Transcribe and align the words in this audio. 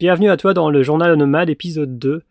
Bienvenue 0.00 0.30
à 0.30 0.38
toi 0.38 0.54
dans 0.54 0.70
le 0.70 0.82
journal 0.82 1.14
nomade 1.14 1.50
épisode 1.50 1.98
2. 1.98 2.22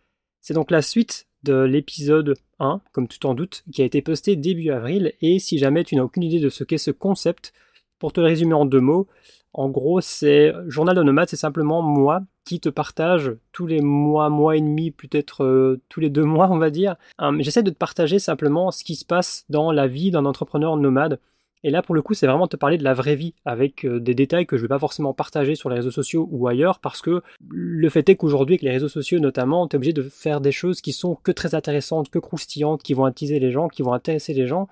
C'est 0.42 0.56
donc 0.56 0.72
la 0.72 0.82
suite 0.82 1.28
de 1.44 1.54
l'épisode 1.54 2.34
1, 2.58 2.82
comme 2.94 3.08
tu 3.08 3.20
t'en 3.20 3.36
doutes, 3.36 3.64
qui 3.72 3.84
a 3.84 3.86
été 3.86 4.02
posté 4.02 4.36
début 4.36 4.72
avril. 4.72 5.14
Et 5.22 5.38
si 5.38 5.60
jamais 5.60 5.84
tu 5.84 5.96
n'as 5.96 6.02
aucune 6.02 6.24
idée 6.24 6.40
de 6.40 6.50
ce 6.50 6.64
qu'est 6.64 6.80
ce 6.80 6.90
concept, 6.90 7.54
pour 8.00 8.12
te 8.12 8.22
le 8.22 8.26
résumer 8.26 8.56
en 8.56 8.66
deux 8.66 8.80
mots, 8.80 9.08
en 9.54 9.70
gros, 9.70 10.02
c'est 10.02 10.52
journal 10.66 10.96
de 10.96 11.04
nomade, 11.04 11.30
c'est 11.30 11.36
simplement 11.36 11.84
moi 11.84 12.24
qui 12.44 12.60
te 12.60 12.70
partage 12.70 13.34
tous 13.52 13.68
les 13.68 13.82
mois, 13.82 14.32
mois 14.32 14.58
et 14.58 14.62
demi, 14.62 14.90
peut-être 14.90 15.44
euh, 15.44 15.80
tous 15.90 16.00
les 16.00 16.10
deux 16.10 16.26
mois, 16.26 16.50
on 16.50 16.58
va 16.58 16.72
dire. 16.72 16.96
Euh, 17.22 17.38
j'essaie 17.42 17.62
de 17.62 17.70
te 17.70 17.78
partager 17.78 18.18
simplement 18.18 18.72
ce 18.72 18.84
qui 18.84 18.96
se 18.96 19.06
passe 19.06 19.46
dans 19.48 19.72
la 19.72 19.86
vie 19.86 20.10
d'un 20.10 20.26
entrepreneur 20.26 20.76
nomade. 20.76 21.20
Et 21.64 21.72
là, 21.72 21.82
pour 21.82 21.94
le 21.94 22.02
coup, 22.02 22.14
c'est 22.14 22.28
vraiment 22.28 22.48
te 22.48 22.56
parler 22.56 22.78
de 22.78 22.84
la 22.84 22.94
vraie 22.94 23.16
vie 23.16 23.34
avec 23.44 23.86
euh, 23.86 24.00
des 24.00 24.16
détails 24.16 24.46
que 24.46 24.56
je 24.56 24.62
ne 24.62 24.66
vais 24.66 24.74
pas 24.74 24.80
forcément 24.80 25.14
partager 25.14 25.56
sur 25.56 25.70
les 25.70 25.76
réseaux 25.76 25.92
sociaux 25.92 26.28
ou 26.32 26.48
ailleurs 26.48 26.80
parce 26.80 27.02
que 27.02 27.22
le 27.50 27.90
fait 27.90 28.08
est 28.08 28.16
qu'aujourd'hui, 28.16 28.54
avec 28.54 28.62
les 28.62 28.72
réseaux 28.72 28.88
sociaux 28.88 29.20
notamment, 29.20 29.68
tu 29.68 29.76
es 29.76 29.78
obligé 29.78 29.94
de 29.94 30.04
faire 30.04 30.40
des 30.40 30.54
choses 30.54 30.80
qui 30.82 30.94
sont 30.94 31.16
que 31.16 31.32
très 31.32 31.56
intéressantes, 31.56 32.10
que 32.10 32.20
croustillantes, 32.20 32.82
qui 32.82 32.94
vont 32.94 33.06
attiser 33.06 33.40
les 33.40 33.52
gens, 33.52 33.68
qui 33.68 33.82
vont 33.82 33.94
intéresser 33.94 34.34
les 34.34 34.48
gens. 34.48 34.70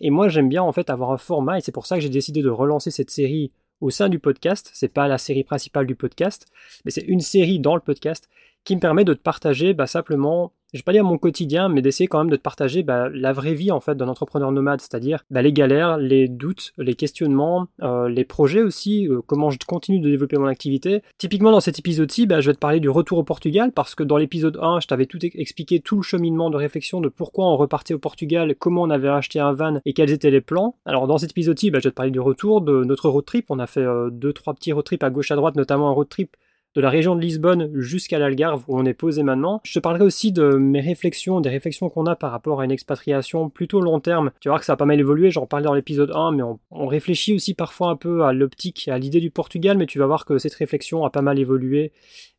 Et 0.00 0.10
moi, 0.10 0.28
j'aime 0.28 0.48
bien 0.48 0.62
en 0.62 0.72
fait 0.72 0.90
avoir 0.90 1.10
un 1.12 1.16
format 1.16 1.58
et 1.58 1.60
c'est 1.62 1.72
pour 1.72 1.86
ça 1.86 1.96
que 1.96 2.02
j'ai 2.02 2.10
décidé 2.10 2.42
de 2.42 2.50
relancer 2.50 2.90
cette 2.90 3.10
série 3.10 3.50
au 3.80 3.88
sein 3.88 4.10
du 4.10 4.18
podcast. 4.18 4.70
C'est 4.74 4.92
pas 4.92 5.08
la 5.08 5.18
série 5.18 5.44
principale 5.44 5.86
du 5.86 5.94
podcast, 5.94 6.46
mais 6.84 6.90
c'est 6.90 7.02
une 7.02 7.20
série 7.20 7.60
dans 7.60 7.74
le 7.74 7.80
podcast 7.80 8.28
qui 8.64 8.74
me 8.74 8.80
permet 8.80 9.04
de 9.04 9.14
te 9.14 9.20
partager 9.20 9.72
bah, 9.72 9.86
simplement 9.86 10.52
je 10.76 10.80
vais 10.82 10.84
pas 10.84 10.92
dire 10.92 11.04
mon 11.04 11.18
quotidien, 11.18 11.68
mais 11.68 11.82
d'essayer 11.82 12.06
quand 12.06 12.18
même 12.18 12.30
de 12.30 12.36
te 12.36 12.42
partager 12.42 12.82
bah, 12.82 13.08
la 13.12 13.32
vraie 13.32 13.54
vie 13.54 13.70
en 13.70 13.80
fait 13.80 13.94
d'un 13.96 14.08
entrepreneur 14.08 14.52
nomade, 14.52 14.80
c'est-à-dire 14.80 15.24
bah, 15.30 15.42
les 15.42 15.52
galères, 15.52 15.96
les 15.96 16.28
doutes, 16.28 16.72
les 16.78 16.94
questionnements, 16.94 17.66
euh, 17.82 18.08
les 18.08 18.24
projets 18.24 18.62
aussi, 18.62 19.08
euh, 19.08 19.20
comment 19.26 19.50
je 19.50 19.58
continue 19.66 20.00
de 20.00 20.10
développer 20.10 20.36
mon 20.36 20.46
activité. 20.46 21.02
Typiquement 21.18 21.50
dans 21.50 21.60
cet 21.60 21.78
épisode-ci, 21.78 22.26
bah, 22.26 22.40
je 22.40 22.50
vais 22.50 22.54
te 22.54 22.58
parler 22.58 22.80
du 22.80 22.90
retour 22.90 23.18
au 23.18 23.24
Portugal 23.24 23.72
parce 23.72 23.94
que 23.94 24.02
dans 24.02 24.18
l'épisode 24.18 24.58
1, 24.60 24.80
je 24.80 24.86
t'avais 24.86 25.06
tout 25.06 25.18
expliqué 25.24 25.80
tout 25.80 25.96
le 25.96 26.02
cheminement 26.02 26.50
de 26.50 26.56
réflexion 26.56 27.00
de 27.00 27.08
pourquoi 27.08 27.46
on 27.46 27.56
repartait 27.56 27.94
au 27.94 27.98
Portugal, 27.98 28.54
comment 28.58 28.82
on 28.82 28.90
avait 28.90 29.08
acheté 29.08 29.40
un 29.40 29.52
van 29.52 29.78
et 29.84 29.94
quels 29.94 30.10
étaient 30.10 30.30
les 30.30 30.40
plans. 30.40 30.76
Alors 30.84 31.06
dans 31.06 31.18
cet 31.18 31.30
épisode-ci, 31.30 31.68
je 31.68 31.72
vais 31.72 31.80
te 31.80 31.88
parler 31.88 32.10
du 32.10 32.20
retour 32.20 32.60
de 32.60 32.84
notre 32.84 33.08
road 33.08 33.24
trip. 33.24 33.46
On 33.48 33.58
a 33.58 33.66
fait 33.66 33.80
euh, 33.80 34.10
deux 34.10 34.32
trois 34.32 34.54
petits 34.54 34.72
road 34.72 34.84
trips 34.84 35.02
à 35.02 35.10
gauche 35.10 35.30
à 35.30 35.36
droite, 35.36 35.56
notamment 35.56 35.88
un 35.88 35.92
road 35.92 36.08
trip 36.08 36.36
de 36.76 36.82
la 36.82 36.90
région 36.90 37.16
de 37.16 37.22
Lisbonne 37.22 37.70
jusqu'à 37.74 38.18
l'Algarve 38.18 38.62
où 38.68 38.78
on 38.78 38.84
est 38.84 38.94
posé 38.94 39.22
maintenant. 39.22 39.62
Je 39.64 39.72
te 39.72 39.78
parlerai 39.78 40.04
aussi 40.04 40.30
de 40.30 40.56
mes 40.56 40.82
réflexions, 40.82 41.40
des 41.40 41.48
réflexions 41.48 41.88
qu'on 41.88 42.04
a 42.04 42.14
par 42.16 42.30
rapport 42.30 42.60
à 42.60 42.66
une 42.66 42.70
expatriation 42.70 43.48
plutôt 43.48 43.80
long 43.80 43.98
terme. 43.98 44.30
Tu 44.40 44.50
vois 44.50 44.58
que 44.58 44.66
ça 44.66 44.74
a 44.74 44.76
pas 44.76 44.84
mal 44.84 45.00
évolué, 45.00 45.30
j'en 45.30 45.46
parlais 45.46 45.64
dans 45.64 45.72
l'épisode 45.72 46.12
1, 46.14 46.32
mais 46.32 46.42
on, 46.42 46.86
réfléchit 46.86 47.34
aussi 47.34 47.54
parfois 47.54 47.88
un 47.88 47.96
peu 47.96 48.24
à 48.24 48.34
l'optique, 48.34 48.88
à 48.88 48.98
l'idée 48.98 49.20
du 49.20 49.30
Portugal, 49.30 49.78
mais 49.78 49.86
tu 49.86 49.98
vas 49.98 50.06
voir 50.06 50.26
que 50.26 50.36
cette 50.36 50.54
réflexion 50.54 51.04
a 51.04 51.10
pas 51.10 51.22
mal 51.22 51.38
évolué 51.38 51.92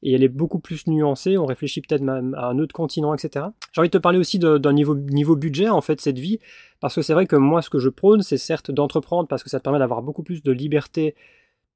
et 0.04 0.14
elle 0.14 0.24
est 0.24 0.30
beaucoup 0.30 0.60
plus 0.60 0.86
nuancée. 0.86 1.38
On 1.40 1.48
réfléchit 1.48 1.82
peut-être 1.82 2.04
même 2.04 2.36
à 2.36 2.46
un 2.46 2.60
autre 2.60 2.74
continent, 2.74 3.16
etc. 3.16 3.48
J'ai 3.74 3.82
envie 3.82 3.90
de 3.90 3.98
te 3.98 4.02
parler 4.02 4.20
aussi 4.20 4.38
d'un 4.38 4.74
niveau, 4.74 4.96
niveau 4.96 5.36
budget, 5.36 5.70
en 5.70 5.82
fait, 5.82 6.00
cette 6.00 6.20
vie, 6.20 6.40
parce 6.80 6.94
que 6.94 7.02
c'est 7.02 7.14
vrai 7.14 7.26
que 7.26 7.36
moi, 7.36 7.64
ce 7.64 7.72
que 7.72 7.80
je 7.80 7.90
prône, 7.90 8.22
c'est 8.22 8.38
certes 8.38 8.70
d'entreprendre 8.70 9.28
parce 9.28 9.44
que 9.44 9.50
ça 9.50 9.58
te 9.58 9.64
permet 9.64 9.80
d'avoir 9.80 10.04
beaucoup 10.04 10.24
plus 10.24 10.44
de 10.44 10.52
liberté 10.52 11.16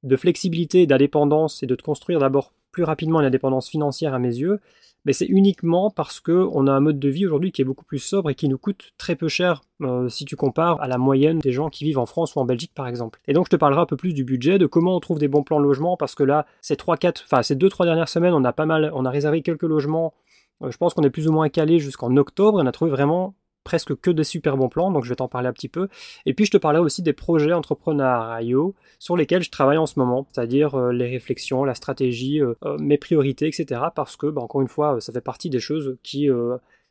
de 0.02 0.16
flexibilité, 0.16 0.86
d'indépendance 0.86 1.62
et 1.62 1.66
de 1.66 1.74
construire 1.74 2.18
d'abord 2.18 2.52
plus 2.72 2.84
rapidement 2.84 3.20
une 3.20 3.26
indépendance 3.26 3.68
financière 3.68 4.14
à 4.14 4.18
mes 4.18 4.34
yeux, 4.34 4.60
mais 5.04 5.12
c'est 5.12 5.26
uniquement 5.26 5.90
parce 5.90 6.20
qu'on 6.20 6.66
a 6.66 6.72
un 6.72 6.80
mode 6.80 6.98
de 6.98 7.08
vie 7.08 7.26
aujourd'hui 7.26 7.52
qui 7.52 7.60
est 7.60 7.64
beaucoup 7.64 7.84
plus 7.84 7.98
sobre 7.98 8.30
et 8.30 8.34
qui 8.34 8.48
nous 8.48 8.58
coûte 8.58 8.92
très 8.98 9.16
peu 9.16 9.28
cher 9.28 9.60
euh, 9.82 10.08
si 10.08 10.24
tu 10.24 10.36
compares 10.36 10.80
à 10.80 10.86
la 10.86 10.96
moyenne 10.96 11.40
des 11.40 11.52
gens 11.52 11.70
qui 11.70 11.84
vivent 11.84 11.98
en 11.98 12.06
France 12.06 12.34
ou 12.34 12.40
en 12.40 12.44
Belgique 12.44 12.72
par 12.74 12.86
exemple. 12.86 13.20
Et 13.26 13.32
donc 13.32 13.46
je 13.46 13.50
te 13.50 13.56
parlerai 13.56 13.80
un 13.80 13.86
peu 13.86 13.96
plus 13.96 14.14
du 14.14 14.24
budget, 14.24 14.58
de 14.58 14.66
comment 14.66 14.96
on 14.96 15.00
trouve 15.00 15.18
des 15.18 15.28
bons 15.28 15.42
plans 15.42 15.58
de 15.58 15.64
logement 15.64 15.96
parce 15.96 16.14
que 16.14 16.22
là, 16.22 16.46
ces 16.60 16.76
3 16.76 16.96
4 16.96 17.24
enfin 17.26 17.42
ces 17.42 17.56
2 17.56 17.68
3 17.68 17.86
dernières 17.86 18.08
semaines, 18.08 18.34
on 18.34 18.44
a 18.44 18.52
pas 18.52 18.66
mal 18.66 18.90
on 18.94 19.04
a 19.04 19.10
réservé 19.10 19.42
quelques 19.42 19.62
logements. 19.62 20.14
Euh, 20.62 20.70
je 20.70 20.76
pense 20.76 20.94
qu'on 20.94 21.02
est 21.02 21.10
plus 21.10 21.28
ou 21.28 21.32
moins 21.32 21.48
calé 21.48 21.78
jusqu'en 21.80 22.16
octobre, 22.16 22.60
on 22.62 22.66
a 22.66 22.72
trouvé 22.72 22.90
vraiment 22.90 23.34
presque 23.64 23.94
que 23.96 24.10
des 24.10 24.24
super 24.24 24.56
bons 24.56 24.68
plans, 24.68 24.90
donc 24.90 25.04
je 25.04 25.08
vais 25.08 25.16
t'en 25.16 25.28
parler 25.28 25.48
un 25.48 25.52
petit 25.52 25.68
peu. 25.68 25.88
Et 26.26 26.34
puis 26.34 26.44
je 26.44 26.50
te 26.50 26.56
parlerai 26.56 26.82
aussi 26.82 27.02
des 27.02 27.12
projets 27.12 27.52
entrepreneuriaux 27.52 28.74
sur 28.98 29.16
lesquels 29.16 29.42
je 29.42 29.50
travaille 29.50 29.78
en 29.78 29.86
ce 29.86 29.98
moment, 29.98 30.26
c'est-à-dire 30.32 30.74
euh, 30.74 30.92
les 30.92 31.08
réflexions, 31.08 31.64
la 31.64 31.74
stratégie, 31.74 32.40
euh, 32.40 32.54
euh, 32.64 32.76
mes 32.78 32.98
priorités, 32.98 33.46
etc. 33.46 33.80
Parce 33.94 34.16
que, 34.16 34.26
bah, 34.26 34.42
encore 34.42 34.62
une 34.62 34.68
fois, 34.68 35.00
ça 35.00 35.12
fait 35.12 35.20
partie 35.20 35.50
des 35.50 35.60
choses 35.60 35.96
qui 36.02 36.28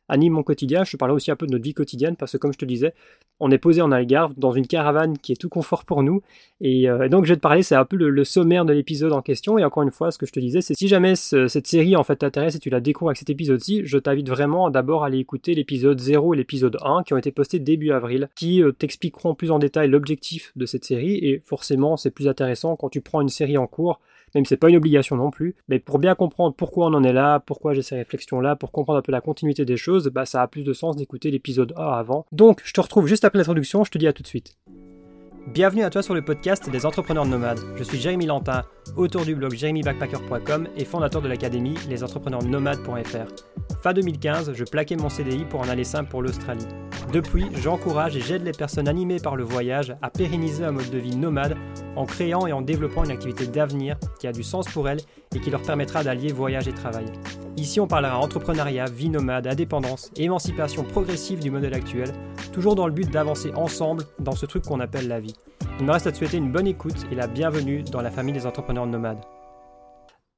anime 0.08 0.34
mon 0.34 0.42
quotidien. 0.42 0.84
Je 0.84 0.92
te 0.92 0.96
parlais 0.96 1.14
aussi 1.14 1.30
un 1.30 1.36
peu 1.36 1.46
de 1.46 1.52
notre 1.52 1.64
vie 1.64 1.74
quotidienne 1.74 2.16
parce 2.16 2.32
que, 2.32 2.36
comme 2.36 2.52
je 2.52 2.58
te 2.58 2.64
disais, 2.64 2.94
on 3.40 3.50
est 3.50 3.58
posé 3.58 3.82
en 3.82 3.90
Algarve 3.90 4.34
dans 4.36 4.52
une 4.52 4.66
caravane 4.66 5.18
qui 5.18 5.32
est 5.32 5.36
tout 5.36 5.48
confort 5.48 5.84
pour 5.84 6.02
nous. 6.02 6.22
Et, 6.60 6.88
euh, 6.88 7.08
donc, 7.08 7.24
je 7.24 7.32
vais 7.32 7.36
te 7.36 7.40
parler, 7.40 7.62
c'est 7.62 7.74
un 7.74 7.84
peu 7.84 7.96
le, 7.96 8.24
sommaire 8.24 8.64
de 8.64 8.72
l'épisode 8.72 9.12
en 9.12 9.22
question. 9.22 9.58
Et 9.58 9.64
encore 9.64 9.82
une 9.82 9.90
fois, 9.90 10.10
ce 10.10 10.18
que 10.18 10.26
je 10.26 10.32
te 10.32 10.40
disais, 10.40 10.60
c'est 10.60 10.74
si 10.74 10.88
jamais 10.88 11.16
cette 11.16 11.66
série 11.66 11.96
en 11.96 12.04
fait 12.04 12.16
t'intéresse 12.16 12.54
et 12.54 12.58
tu 12.58 12.70
la 12.70 12.80
découvres 12.80 13.10
avec 13.10 13.18
cet 13.18 13.30
épisode-ci, 13.30 13.82
je 13.84 13.98
t'invite 13.98 14.28
vraiment 14.28 14.70
d'abord 14.70 15.04
à 15.04 15.06
aller 15.06 15.18
écouter 15.18 15.54
l'épisode 15.54 15.98
0 15.98 16.34
et 16.34 16.36
l'épisode 16.36 16.76
1 16.82 17.02
qui 17.02 17.14
ont 17.14 17.18
été 17.18 17.32
postés 17.32 17.58
début 17.58 17.90
avril, 17.90 18.28
qui 18.36 18.62
euh, 18.62 18.72
t'expliqueront 18.72 19.34
plus 19.34 19.50
en 19.50 19.58
détail 19.58 19.88
l'objectif 19.88 20.52
de 20.56 20.66
cette 20.66 20.84
série. 20.84 21.16
Et 21.16 21.42
forcément, 21.44 21.96
c'est 21.96 22.10
plus 22.10 22.28
intéressant 22.28 22.76
quand 22.76 22.88
tu 22.88 23.00
prends 23.00 23.20
une 23.20 23.28
série 23.28 23.58
en 23.58 23.66
cours 23.66 24.00
même 24.34 24.44
si 24.44 24.50
c'est 24.50 24.56
pas 24.56 24.68
une 24.68 24.76
obligation 24.76 25.16
non 25.16 25.30
plus, 25.30 25.54
mais 25.68 25.78
pour 25.78 25.98
bien 25.98 26.14
comprendre 26.14 26.54
pourquoi 26.54 26.86
on 26.86 26.94
en 26.94 27.04
est 27.04 27.12
là, 27.12 27.40
pourquoi 27.40 27.74
j'ai 27.74 27.82
ces 27.82 27.96
réflexions-là, 27.96 28.56
pour 28.56 28.72
comprendre 28.72 28.98
un 28.98 29.02
peu 29.02 29.12
la 29.12 29.20
continuité 29.20 29.64
des 29.64 29.76
choses, 29.76 30.08
bah 30.08 30.26
ça 30.26 30.42
a 30.42 30.48
plus 30.48 30.64
de 30.64 30.72
sens 30.72 30.96
d'écouter 30.96 31.30
l'épisode 31.30 31.72
1 31.76 31.82
avant. 31.82 32.26
Donc, 32.32 32.60
je 32.64 32.72
te 32.72 32.80
retrouve 32.80 33.06
juste 33.06 33.24
après 33.24 33.38
l'introduction, 33.38 33.84
je 33.84 33.90
te 33.90 33.98
dis 33.98 34.06
à 34.06 34.12
tout 34.12 34.22
de 34.22 34.28
suite. 34.28 34.56
Bienvenue 35.48 35.82
à 35.82 35.90
toi 35.90 36.02
sur 36.02 36.14
le 36.14 36.22
podcast 36.22 36.70
des 36.70 36.86
entrepreneurs 36.86 37.26
nomades. 37.26 37.58
Je 37.76 37.82
suis 37.82 37.98
Jérémy 37.98 38.26
Lantin, 38.26 38.62
auteur 38.96 39.24
du 39.24 39.34
blog 39.34 39.52
jérémybackpacker.com 39.54 40.68
et 40.76 40.84
fondateur 40.84 41.20
de 41.20 41.28
l'académie 41.28 41.74
lesentrepreneursnomades.fr. 41.90 43.80
Fin 43.82 43.92
2015, 43.92 44.52
je 44.54 44.64
plaquais 44.64 44.96
mon 44.96 45.08
CDI 45.08 45.44
pour 45.44 45.60
en 45.60 45.68
aller 45.68 45.84
simple 45.84 46.10
pour 46.10 46.22
l'Australie. 46.22 46.66
Depuis, 47.10 47.46
j'encourage 47.54 48.16
et 48.16 48.20
j'aide 48.20 48.44
les 48.44 48.52
personnes 48.52 48.88
animées 48.88 49.18
par 49.18 49.36
le 49.36 49.44
voyage 49.44 49.94
à 50.02 50.10
pérenniser 50.10 50.64
un 50.64 50.72
mode 50.72 50.90
de 50.90 50.98
vie 50.98 51.16
nomade 51.16 51.56
en 51.96 52.06
créant 52.06 52.46
et 52.46 52.52
en 52.52 52.62
développant 52.62 53.04
une 53.04 53.10
activité 53.10 53.46
d'avenir 53.46 53.96
qui 54.18 54.26
a 54.26 54.32
du 54.32 54.42
sens 54.42 54.66
pour 54.68 54.88
elles 54.88 55.00
et 55.34 55.40
qui 55.40 55.50
leur 55.50 55.62
permettra 55.62 56.04
d'allier 56.04 56.32
voyage 56.32 56.68
et 56.68 56.72
travail. 56.72 57.06
Ici, 57.56 57.80
on 57.80 57.86
parlera 57.86 58.18
entrepreneuriat, 58.18 58.86
vie 58.86 59.10
nomade, 59.10 59.46
indépendance, 59.46 60.10
émancipation 60.16 60.84
progressive 60.84 61.40
du 61.40 61.50
modèle 61.50 61.74
actuel, 61.74 62.10
toujours 62.52 62.74
dans 62.74 62.86
le 62.86 62.92
but 62.92 63.10
d'avancer 63.10 63.52
ensemble 63.54 64.04
dans 64.18 64.32
ce 64.32 64.46
truc 64.46 64.64
qu'on 64.64 64.80
appelle 64.80 65.08
la 65.08 65.20
vie. 65.20 65.34
Il 65.80 65.86
me 65.86 65.92
reste 65.92 66.06
à 66.06 66.12
te 66.12 66.16
souhaiter 66.16 66.38
une 66.38 66.52
bonne 66.52 66.66
écoute 66.66 67.06
et 67.10 67.14
la 67.14 67.26
bienvenue 67.26 67.82
dans 67.82 68.00
la 68.00 68.10
famille 68.10 68.34
des 68.34 68.46
entrepreneurs 68.46 68.86
nomades. 68.86 69.20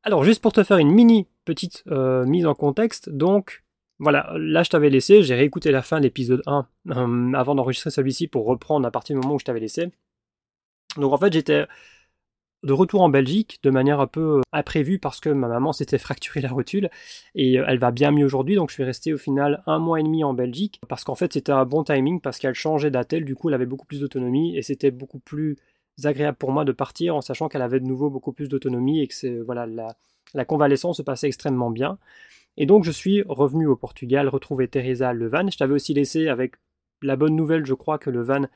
Alors, 0.02 0.24
juste 0.24 0.42
pour 0.42 0.52
te 0.52 0.62
faire 0.62 0.78
une 0.78 0.90
mini 0.90 1.28
petite 1.44 1.82
euh, 1.90 2.26
mise 2.26 2.46
en 2.46 2.54
contexte, 2.54 3.08
donc 3.08 3.63
voilà, 4.04 4.32
là 4.38 4.62
je 4.62 4.70
t'avais 4.70 4.90
laissé, 4.90 5.22
j'ai 5.22 5.34
réécouté 5.34 5.72
la 5.72 5.82
fin 5.82 5.98
de 5.98 6.04
l'épisode 6.04 6.42
1 6.46 6.68
euh, 6.90 7.32
avant 7.32 7.54
d'enregistrer 7.54 7.90
celui-ci 7.90 8.28
pour 8.28 8.44
reprendre 8.44 8.86
à 8.86 8.90
partir 8.90 9.16
du 9.16 9.22
moment 9.22 9.34
où 9.34 9.38
je 9.40 9.44
t'avais 9.44 9.60
laissé. 9.60 9.90
Donc 10.96 11.12
en 11.12 11.18
fait 11.18 11.32
j'étais 11.32 11.66
de 12.62 12.72
retour 12.72 13.00
en 13.00 13.08
Belgique 13.08 13.58
de 13.62 13.70
manière 13.70 14.00
un 14.00 14.06
peu 14.06 14.38
euh, 14.38 14.40
imprévue 14.52 14.98
parce 14.98 15.20
que 15.20 15.30
ma 15.30 15.48
maman 15.48 15.72
s'était 15.72 15.98
fracturé 15.98 16.40
la 16.40 16.50
rotule 16.50 16.90
et 17.34 17.58
euh, 17.58 17.64
elle 17.66 17.78
va 17.78 17.90
bien 17.90 18.10
mieux 18.10 18.24
aujourd'hui 18.24 18.54
donc 18.54 18.70
je 18.70 18.74
suis 18.74 18.84
resté 18.84 19.12
au 19.12 19.18
final 19.18 19.62
un 19.66 19.78
mois 19.78 20.00
et 20.00 20.02
demi 20.02 20.22
en 20.22 20.34
Belgique 20.34 20.80
parce 20.88 21.02
qu'en 21.02 21.14
fait 21.14 21.32
c'était 21.32 21.52
un 21.52 21.64
bon 21.64 21.82
timing 21.82 22.20
parce 22.20 22.38
qu'elle 22.38 22.54
changeait 22.54 22.90
d'attel 22.90 23.24
du 23.24 23.34
coup 23.34 23.48
elle 23.48 23.54
avait 23.54 23.66
beaucoup 23.66 23.86
plus 23.86 24.00
d'autonomie 24.00 24.56
et 24.56 24.62
c'était 24.62 24.90
beaucoup 24.90 25.18
plus 25.18 25.56
agréable 26.04 26.36
pour 26.36 26.52
moi 26.52 26.64
de 26.64 26.72
partir 26.72 27.16
en 27.16 27.20
sachant 27.20 27.48
qu'elle 27.48 27.62
avait 27.62 27.80
de 27.80 27.86
nouveau 27.86 28.10
beaucoup 28.10 28.32
plus 28.32 28.48
d'autonomie 28.48 29.00
et 29.00 29.08
que 29.08 29.42
voilà 29.42 29.66
la 30.34 30.44
convalescence 30.44 30.98
se 30.98 31.02
passait 31.02 31.26
extrêmement 31.26 31.70
bien 31.70 31.98
et 32.56 32.66
donc 32.66 32.84
je 32.84 32.90
suis 32.90 33.22
revenu 33.28 33.66
au 33.66 33.76
Portugal 33.76 34.28
retrouver 34.28 34.68
Teresa 34.68 35.12
le 35.12 35.28
van 35.28 35.48
je 35.50 35.56
t'avais 35.56 35.74
aussi 35.74 35.94
laissé 35.94 36.28
avec 36.28 36.54
la 37.02 37.16
bonne 37.16 37.36
nouvelle 37.36 37.66
je 37.66 37.74
crois 37.74 37.98
que 37.98 38.10
le 38.10 38.22
van 38.22 38.46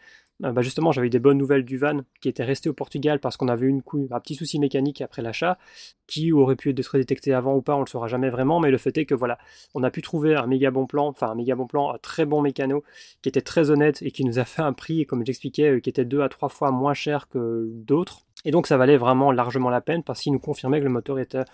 ah 0.45 0.53
bah, 0.53 0.63
justement, 0.63 0.93
j'avais 0.93 1.09
des 1.09 1.19
bonnes 1.19 1.37
nouvelles 1.37 1.65
du 1.65 1.79
van 1.79 2.03
qui 2.21 2.29
était 2.29 2.45
resté 2.45 2.69
au 2.69 2.73
Portugal 2.73 3.19
parce 3.19 3.37
qu'on 3.37 3.49
avait 3.49 3.67
eu 3.67 3.77
un 4.11 4.21
petit 4.21 4.37
souci 4.37 4.61
mécanique 4.61 5.01
après 5.01 5.21
l'achat, 5.21 5.59
qui 6.07 6.33
aurait 6.33 6.55
pu 6.55 6.71
être 6.71 6.97
détecté 6.97 7.35
avant 7.35 7.57
ou 7.57 7.63
pas, 7.63 7.75
on 7.75 7.81
ne 7.81 7.85
le 7.85 7.91
saura 7.91 8.07
jamais 8.07 8.31
vraiment, 8.31 8.61
mais 8.61 8.71
le 8.71 8.79
fait 8.79 8.97
est 8.99 9.05
que 9.05 9.17
voilà, 9.17 9.39
on 9.75 9.83
a 9.83 9.91
pu 9.91 10.01
trouver 10.01 10.37
un 10.37 10.47
méga 10.47 10.71
bon 10.71 10.87
plan, 10.87 11.09
enfin 11.09 11.31
un 11.31 11.35
méga 11.35 11.57
bon 11.57 11.67
plan, 11.67 11.93
un 11.93 11.99
très 11.99 12.25
bon 12.25 12.41
mécano, 12.41 12.85
qui 13.21 13.29
était 13.29 13.41
très 13.41 13.71
honnête 13.71 14.01
et 14.03 14.13
qui 14.13 14.25
nous 14.25 14.39
a 14.39 14.45
fait 14.45 14.63
un 14.63 14.73
prix, 14.73 15.07
comme 15.07 15.27
j'expliquais, 15.27 15.71
euh, 15.71 15.81
qui 15.81 15.91
était 15.91 16.05
deux 16.05 16.21
à 16.21 16.29
trois 16.29 16.49
fois 16.49 16.71
moins 16.71 16.95
cher 16.95 17.29
que 17.29 17.69
d'autres. 17.73 18.21
Et 18.45 18.53
donc 18.53 18.69
ça 18.69 18.77
valait 18.77 18.97
vraiment 18.97 19.33
largement 19.33 19.71
la 19.71 19.81
peine 19.81 20.05
parce 20.05 20.21
qu'il 20.21 20.33
nous 20.33 20.39
confirmait 20.39 20.79
que 20.79 20.85
le 20.85 20.91
moteur 20.91 21.19
était 21.19 21.45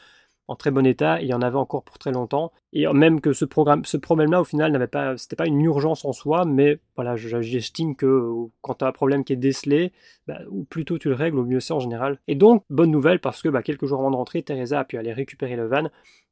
en 0.46 0.56
très 0.56 0.70
bon 0.70 0.84
état, 0.84 1.20
il 1.22 1.28
y 1.28 1.34
en 1.34 1.42
avait 1.42 1.56
encore 1.56 1.84
pour 1.84 1.98
très 1.98 2.12
longtemps. 2.12 2.52
Et 2.72 2.86
même 2.92 3.20
que 3.20 3.32
ce, 3.32 3.44
programme, 3.44 3.82
problème-là, 3.82 4.40
au 4.40 4.44
final, 4.44 4.72
n'avait 4.72 4.86
pas, 4.86 5.16
c'était 5.16 5.36
pas 5.36 5.46
une 5.46 5.60
urgence 5.60 6.04
en 6.04 6.12
soi, 6.12 6.44
mais 6.44 6.80
voilà, 6.96 7.16
j'estime 7.16 7.96
que 7.96 8.06
euh, 8.06 8.46
quand 8.60 8.74
tu 8.74 8.84
as 8.84 8.88
un 8.88 8.92
problème 8.92 9.24
qui 9.24 9.32
est 9.32 9.36
décelé, 9.36 9.92
bah, 10.26 10.40
ou 10.50 10.64
plutôt 10.64 10.98
tu 10.98 11.08
le 11.08 11.14
règles, 11.14 11.38
au 11.38 11.44
mieux 11.44 11.60
c'est 11.60 11.72
en 11.72 11.80
général. 11.80 12.18
Et 12.28 12.34
donc, 12.34 12.64
bonne 12.68 12.90
nouvelle, 12.90 13.20
parce 13.20 13.42
que 13.42 13.48
bah, 13.48 13.62
quelques 13.62 13.86
jours 13.86 14.00
avant 14.00 14.10
de 14.10 14.16
rentrer, 14.16 14.42
Teresa 14.42 14.80
a 14.80 14.84
pu 14.84 14.98
aller 14.98 15.12
récupérer 15.12 15.56
le 15.56 15.66
van 15.66 15.88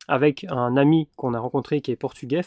avec 0.09 0.45
un 0.49 0.77
ami 0.77 1.09
qu'on 1.17 1.35
a 1.35 1.39
rencontré 1.39 1.81
qui 1.81 1.91
est 1.91 1.97
portugais, 1.97 2.43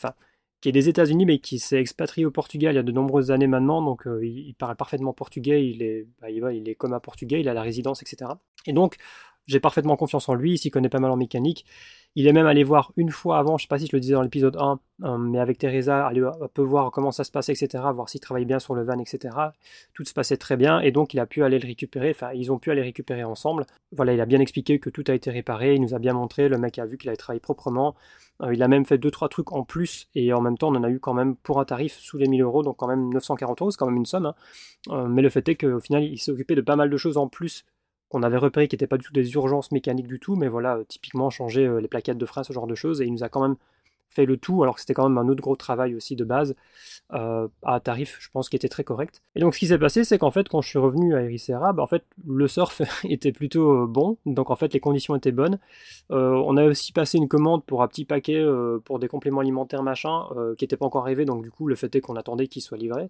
qui 0.62 0.70
est 0.70 0.72
des 0.72 0.90
États-Unis, 0.90 1.26
mais 1.26 1.40
qui 1.40 1.60
s'est 1.60 1.80
expatrié 1.80 2.26
au 2.26 2.32
Portugal 2.32 2.74
il 2.74 2.78
y 2.78 2.80
a 2.80 2.84
de 2.84 2.92
nombreuses 2.92 3.32
années 3.32 3.48
maintenant, 3.48 3.82
donc 3.82 4.08
euh, 4.08 4.26
il, 4.26 4.56
parle 4.56 4.76
parfaitement 4.76 5.14
portugais, 5.14 5.68
il 5.68 5.84
est, 5.84 6.08
bah, 6.22 6.30
il, 6.30 6.44
il 6.54 6.70
est 6.70 6.76
comme 6.76 6.94
un 6.94 7.00
portugais, 7.00 7.40
il 7.40 7.50
a 7.50 7.54
la 7.54 7.62
résidence, 7.62 8.02
etc. 8.02 8.32
Et 8.66 8.74
donc, 8.74 8.98
j'ai 9.48 9.60
parfaitement 9.60 9.96
confiance 9.96 10.28
en 10.28 10.34
lui, 10.34 10.54
il 10.54 10.58
s'y 10.58 10.72
connaît 10.72 10.90
pas 10.90 11.00
mal 11.00 11.12
en 11.12 11.18
mécanique. 11.18 11.66
Il 12.16 12.28
est 12.28 12.34
même 12.34 12.48
allé 12.48 12.64
voir 12.64 12.94
une 12.96 13.12
fois 13.12 13.38
avant, 13.38 13.58
je 13.58 13.64
sais 13.64 13.68
pas 13.68 13.78
si 13.78 13.88
je 13.88 13.96
le 13.96 14.00
disais 14.00 14.14
dans 14.14 14.22
l'épisode 14.22 14.56
1, 14.56 14.80
euh, 15.04 15.18
mais 15.18 15.40
avec 15.40 15.58
Teresa, 15.58 16.08
aller 16.08 16.22
un 16.22 16.48
peu 16.54 16.62
voir 16.62 16.90
comment 16.92 17.12
ça 17.12 17.24
se 17.26 17.32
passait, 17.32 17.52
etc., 17.52 17.84
voir 17.94 18.10
s'il 18.10 18.22
travaillait 18.22 18.46
bien 18.46 18.60
sur 18.60 18.74
le 18.74 18.84
van, 18.84 18.98
etc. 19.00 19.36
Tout 19.94 20.06
se 20.06 20.14
passait 20.14 20.38
très 20.38 20.56
bien, 20.56 20.80
et 20.80 20.92
donc 20.92 21.14
il 21.14 21.20
a 21.20 21.26
pu 21.26 21.44
aller 21.44 21.60
le 21.60 21.68
récupérer, 21.68 22.12
enfin 22.12 22.32
ils 22.34 22.52
ont 22.52 22.58
pu 22.58 22.72
aller 22.72 22.82
récupérer 22.82 23.24
ensemble. 23.24 23.66
Voilà, 23.92 24.14
il 24.14 24.22
a 24.22 24.26
bien 24.26 24.40
expliqué 24.40 24.80
que 24.80 24.90
tout 24.90 25.04
a 25.08 25.14
été 25.14 25.30
réparé, 25.30 25.76
il 25.76 25.82
nous 25.82 25.94
a 25.94 26.00
bien 26.00 26.14
montré, 26.14 26.48
le 26.48 26.58
mec 26.58 26.80
a 26.80 26.86
vu 26.86 26.98
qu'il 26.98 27.10
avait 27.10 27.18
travaillé 27.18 27.42
proprement, 27.42 27.96
il 28.52 28.62
a 28.64 28.68
même 28.68 28.86
fait 28.86 28.98
2-3 28.98 29.30
trucs 29.30 29.52
en 29.54 29.64
plus, 29.64 30.08
et 30.16 30.34
en 30.34 30.42
même 30.42 30.58
temps 30.58 30.70
on 30.70 30.76
en 30.76 30.84
a 30.84 30.90
eu 30.90 31.00
quand 31.00 31.14
même 31.14 31.36
pour 31.38 31.60
un 31.60 31.66
tarif 31.66 31.98
sous 31.98 32.18
les 32.18 32.28
1000 32.28 32.42
euros, 32.42 32.64
donc 32.64 32.78
quand 32.78 32.88
même 32.88 33.14
940 33.14 33.62
euros, 33.62 33.72
c'est 33.72 33.78
quand 33.78 33.88
même 33.88 33.96
une 33.96 34.06
somme. 34.06 34.26
Hein. 34.26 34.36
Euh, 34.90 35.08
mais 35.08 35.22
le 35.22 35.30
fait 35.30 35.48
est 35.48 35.56
qu'au 35.56 35.80
final 35.80 36.04
il 36.04 36.18
s'est 36.18 36.32
occupé 36.32 36.56
de 36.56 36.62
pas 36.62 36.76
mal 36.76 36.90
de 36.90 36.98
choses 36.98 37.18
en 37.18 37.28
plus 37.28 37.66
qu'on 38.10 38.24
avait 38.24 38.38
repéré 38.38 38.68
qui 38.68 38.76
n'étaient 38.76 38.88
pas 38.88 38.98
du 38.98 39.06
tout 39.06 39.14
des 39.14 39.34
urgences 39.34 39.72
mécaniques 39.72 40.08
du 40.08 40.20
tout, 40.20 40.36
mais 40.36 40.48
voilà, 40.48 40.80
typiquement 40.88 41.30
changer 41.30 41.68
les 41.82 41.88
plaquettes 41.88 42.18
de 42.18 42.26
frein, 42.26 42.44
ce 42.44 42.54
genre 42.54 42.68
de 42.68 42.76
choses, 42.76 43.02
et 43.02 43.06
il 43.06 43.12
nous 43.12 43.24
a 43.24 43.30
quand 43.30 43.42
même 43.42 43.56
fait 44.16 44.26
le 44.26 44.38
tout, 44.38 44.64
alors 44.64 44.76
que 44.76 44.82
c'était 44.82 44.94
quand 44.94 45.08
même 45.08 45.18
un 45.18 45.28
autre 45.28 45.42
gros 45.42 45.56
travail 45.56 45.94
aussi 45.94 46.16
de 46.16 46.24
base, 46.24 46.56
euh, 47.14 47.48
à 47.64 47.80
tarif, 47.80 48.18
je 48.20 48.30
pense, 48.30 48.50
qui 48.50 48.56
était 48.56 48.70
très 48.70 48.84
correct. 48.84 49.22
Et 49.36 49.42
donc 49.42 49.54
ce 49.54 49.60
qui 49.60 49.68
s'est 49.68 49.78
passé, 49.78 50.04
c'est 50.04 50.18
qu'en 50.18 50.32
fait, 50.32 50.48
quand 50.50 50.62
je 50.62 50.70
suis 50.70 50.80
revenu 50.80 51.16
à 51.16 51.22
Ericeira, 51.22 51.74
bah, 51.74 51.84
en 51.84 51.88
fait, 51.88 52.04
le 52.26 52.48
surf 52.48 52.82
était 53.04 53.32
plutôt 53.32 53.84
euh, 53.84 53.86
bon, 53.88 54.18
donc 54.26 54.50
en 54.50 54.56
fait, 54.56 54.74
les 54.74 54.80
conditions 54.80 55.16
étaient 55.16 55.32
bonnes. 55.32 55.60
Euh, 56.12 56.32
on 56.46 56.58
a 56.58 56.66
aussi 56.66 56.94
passé 56.94 57.18
une 57.18 57.28
commande 57.28 57.64
pour 57.66 57.84
un 57.84 57.88
petit 57.88 58.06
paquet 58.06 58.44
pour 58.86 59.00
des 59.00 59.08
compléments 59.08 59.42
alimentaires, 59.42 59.84
machin, 59.84 60.24
qui 60.58 60.64
n'était 60.64 60.78
pas 60.78 60.86
encore 60.86 61.04
arrivé, 61.04 61.26
donc 61.26 61.44
du 61.44 61.52
coup, 61.52 61.68
le 61.68 61.76
fait 61.76 61.94
est 61.96 62.02
qu'on 62.02 62.16
attendait 62.16 62.48
qu'il 62.48 62.62
soit 62.62 62.78
livré. 62.78 63.10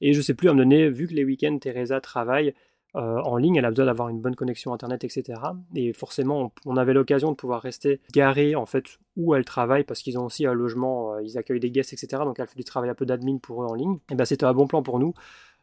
Et 0.00 0.12
je 0.12 0.20
sais 0.20 0.34
plus 0.34 0.48
à 0.48 0.52
me 0.52 0.58
donner, 0.58 0.88
vu 0.90 1.06
que 1.06 1.14
les 1.14 1.24
week-ends, 1.24 1.56
Teresa 1.58 2.00
travaille, 2.00 2.54
euh, 2.94 3.20
en 3.22 3.38
ligne, 3.38 3.56
elle 3.56 3.64
a 3.64 3.70
besoin 3.70 3.86
d'avoir 3.86 4.10
une 4.10 4.20
bonne 4.20 4.34
connexion 4.34 4.74
internet, 4.74 5.02
etc. 5.04 5.40
Et 5.74 5.92
forcément, 5.94 6.52
on, 6.66 6.76
avait 6.76 6.92
l'occasion 6.92 7.30
de 7.30 7.36
pouvoir 7.36 7.62
rester 7.62 8.00
garé 8.12 8.54
en 8.54 8.66
fait 8.66 8.84
où 9.16 9.34
elle 9.34 9.46
travaille 9.46 9.84
parce 9.84 10.02
qu'ils 10.02 10.18
ont 10.18 10.26
aussi 10.26 10.44
un 10.44 10.52
logement, 10.52 11.14
euh, 11.14 11.22
ils 11.22 11.38
accueillent 11.38 11.60
des 11.60 11.70
guests, 11.70 11.94
etc. 11.94 12.22
Donc 12.24 12.38
elle 12.38 12.46
fait 12.46 12.56
du 12.56 12.64
travail 12.64 12.90
un 12.90 12.94
peu 12.94 13.06
d'admin 13.06 13.38
pour 13.38 13.62
eux 13.62 13.66
en 13.66 13.74
ligne. 13.74 13.98
Et 14.10 14.14
ben 14.14 14.26
c'était 14.26 14.44
un 14.44 14.52
bon 14.52 14.66
plan 14.66 14.82
pour 14.82 14.98
nous. 14.98 15.14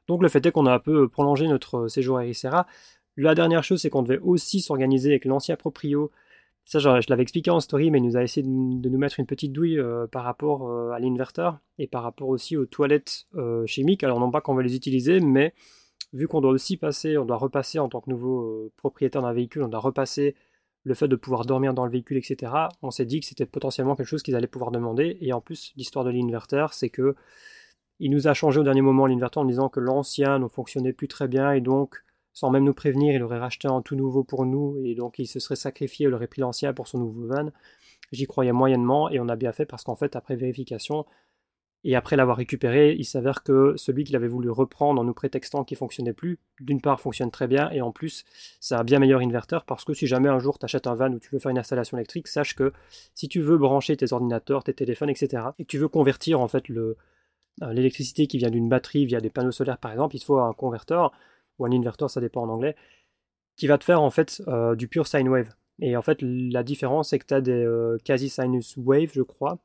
Donc 0.07 0.23
le 0.23 0.29
fait 0.29 0.43
est 0.43 0.51
qu'on 0.51 0.65
a 0.65 0.73
un 0.73 0.79
peu 0.79 1.07
prolongé 1.07 1.47
notre 1.47 1.87
séjour 1.87 2.17
à 2.17 2.23
Ericeira. 2.23 2.65
La 3.15 3.35
dernière 3.35 3.63
chose, 3.63 3.81
c'est 3.81 3.89
qu'on 3.91 4.01
devait 4.01 4.19
aussi 4.19 4.61
s'organiser 4.61 5.11
avec 5.11 5.25
l'ancien 5.25 5.55
proprio. 5.55 6.09
Ça, 6.65 6.79
je, 6.79 6.87
l'avais 7.09 7.23
expliqué 7.23 7.51
en 7.51 7.59
story, 7.59 7.91
mais 7.91 7.99
il 7.99 8.05
nous 8.05 8.17
a 8.17 8.23
essayé 8.23 8.43
de, 8.43 8.89
nous 8.89 8.97
mettre 8.97 9.19
une 9.19 9.25
petite 9.25 9.51
douille 9.51 9.79
euh, 9.79 10.07
par 10.07 10.23
rapport 10.23 10.91
à 10.91 10.99
l'inverter 10.99 11.51
et 11.77 11.87
par 11.87 12.03
rapport 12.03 12.29
aussi 12.29 12.57
aux 12.57 12.65
toilettes 12.65 13.25
chimiques. 13.67 14.03
Alors 14.03 14.19
non 14.19 14.31
pas 14.31 14.41
qu'on 14.41 14.55
va 14.55 14.63
les 14.63 14.75
utiliser, 14.75 15.19
mais 15.19 15.53
vu 16.13 16.27
qu'on 16.27 16.41
doit 16.41 16.51
aussi 16.51 16.77
passer, 16.77 17.17
on 17.17 17.25
doit 17.25 17.37
repasser 17.37 17.79
en 17.79 17.89
tant 17.89 18.01
que 18.01 18.09
nouveau 18.09 18.41
euh, 18.41 18.71
propriétaire 18.77 19.21
d'un 19.21 19.33
véhicule, 19.33 19.63
on 19.63 19.67
doit 19.67 19.79
repasser 19.79 20.35
le 20.83 20.93
fait 20.93 21.07
de 21.07 21.15
pouvoir 21.15 21.45
dormir 21.45 21.73
dans 21.73 21.85
le 21.85 21.91
véhicule, 21.91 22.17
etc. 22.17 22.51
On 22.81 22.91
s'est 22.91 23.05
dit 23.05 23.19
que 23.19 23.25
c'était 23.25 23.45
potentiellement 23.45 23.95
quelque 23.95 24.07
chose 24.07 24.23
qu'ils 24.23 24.35
allaient 24.35 24.47
pouvoir 24.47 24.71
demander. 24.71 25.17
Et 25.21 25.33
en 25.33 25.41
plus, 25.41 25.73
l'histoire 25.75 26.05
de 26.05 26.09
l'inverter, 26.09 26.67
c'est 26.71 26.89
que 26.89 27.15
il 27.99 28.11
nous 28.11 28.27
a 28.27 28.33
changé 28.33 28.59
au 28.59 28.63
dernier 28.63 28.81
moment 28.81 29.05
l'inverter 29.05 29.39
en 29.39 29.45
disant 29.45 29.67
que 29.67 29.81
l'ancien 29.81 30.39
ne 30.39 30.47
fonctionnait 30.47 30.93
plus 30.93 31.09
très 31.09 31.27
bien 31.27 31.51
et 31.51 31.59
donc, 31.59 31.97
sans 32.31 32.49
même 32.49 32.63
nous 32.63 32.73
prévenir, 32.73 33.13
il 33.13 33.21
aurait 33.23 33.39
racheté 33.39 33.67
un 33.67 33.81
tout 33.81 33.95
nouveau 33.95 34.23
pour 34.23 34.45
nous 34.45 34.77
et 34.85 34.95
donc 34.95 35.19
il 35.19 35.27
se 35.27 35.39
serait 35.39 35.57
sacrifié, 35.57 36.07
il 36.07 36.13
aurait 36.13 36.27
pris 36.27 36.39
l'ancien 36.41 36.73
pour 36.73 36.87
son 36.87 36.99
nouveau 36.99 37.27
van. 37.27 37.49
J'y 38.13 38.25
croyais 38.25 38.53
moyennement 38.53 39.09
et 39.09 39.19
on 39.19 39.27
a 39.27 39.35
bien 39.35 39.51
fait 39.51 39.65
parce 39.65 39.83
qu'en 39.83 39.97
fait, 39.97 40.15
après 40.15 40.37
vérification, 40.37 41.05
et 41.83 41.95
après 41.95 42.15
l'avoir 42.17 42.37
récupéré, 42.37 42.93
il 42.97 43.05
s'avère 43.05 43.41
que 43.43 43.73
celui 43.77 44.03
qu'il 44.03 44.15
avait 44.15 44.27
voulu 44.27 44.49
reprendre 44.49 44.99
en 44.99 45.05
nous 45.05 45.13
prétextant 45.13 45.63
qu'il 45.63 45.77
fonctionnait 45.77 46.13
plus, 46.13 46.37
d'une 46.59 46.81
part 46.81 46.99
fonctionne 46.99 47.31
très 47.31 47.47
bien, 47.47 47.69
et 47.71 47.81
en 47.81 47.91
plus 47.91 48.25
c'est 48.59 48.75
un 48.75 48.83
bien 48.83 48.99
meilleur 48.99 49.21
inverteur 49.21 49.63
parce 49.65 49.85
que 49.85 49.93
si 49.93 50.05
jamais 50.05 50.27
un 50.29 50.39
jour 50.39 50.59
tu 50.59 50.65
achètes 50.65 50.87
un 50.87 50.95
van 50.95 51.11
ou 51.11 51.19
tu 51.19 51.29
veux 51.31 51.39
faire 51.39 51.51
une 51.51 51.57
installation 51.57 51.97
électrique, 51.97 52.27
sache 52.27 52.55
que 52.55 52.73
si 53.15 53.29
tu 53.29 53.41
veux 53.41 53.57
brancher 53.57 53.95
tes 53.95 54.11
ordinateurs, 54.11 54.63
tes 54.63 54.73
téléphones, 54.73 55.09
etc., 55.09 55.43
et 55.57 55.63
que 55.63 55.69
tu 55.69 55.77
veux 55.77 55.87
convertir 55.87 56.41
en 56.41 56.47
fait 56.49 56.69
euh, 56.69 56.95
l'électricité 57.71 58.27
qui 58.27 58.37
vient 58.37 58.49
d'une 58.49 58.67
batterie 58.67 59.05
via 59.05 59.21
des 59.21 59.29
panneaux 59.29 59.51
solaires 59.51 59.77
par 59.77 59.91
exemple, 59.91 60.15
il 60.15 60.19
te 60.19 60.25
faut 60.25 60.39
un 60.39 60.53
converteur, 60.53 61.13
ou 61.59 61.65
un 61.65 61.71
inverteur, 61.71 62.09
ça 62.09 62.21
dépend 62.21 62.43
en 62.43 62.49
anglais, 62.49 62.75
qui 63.55 63.67
va 63.67 63.77
te 63.77 63.83
faire 63.83 64.01
en 64.01 64.09
fait 64.09 64.41
euh, 64.47 64.75
du 64.75 64.87
pure 64.87 65.07
sine 65.07 65.29
wave. 65.29 65.53
Et 65.81 65.95
en 65.95 66.01
fait, 66.01 66.21
la 66.21 66.63
différence, 66.63 67.09
c'est 67.09 67.19
que 67.19 67.25
tu 67.25 67.33
as 67.33 67.41
des 67.41 67.51
euh, 67.51 67.97
quasi 68.03 68.29
sinus 68.29 68.75
wave, 68.77 69.11
je 69.13 69.21
crois, 69.21 69.59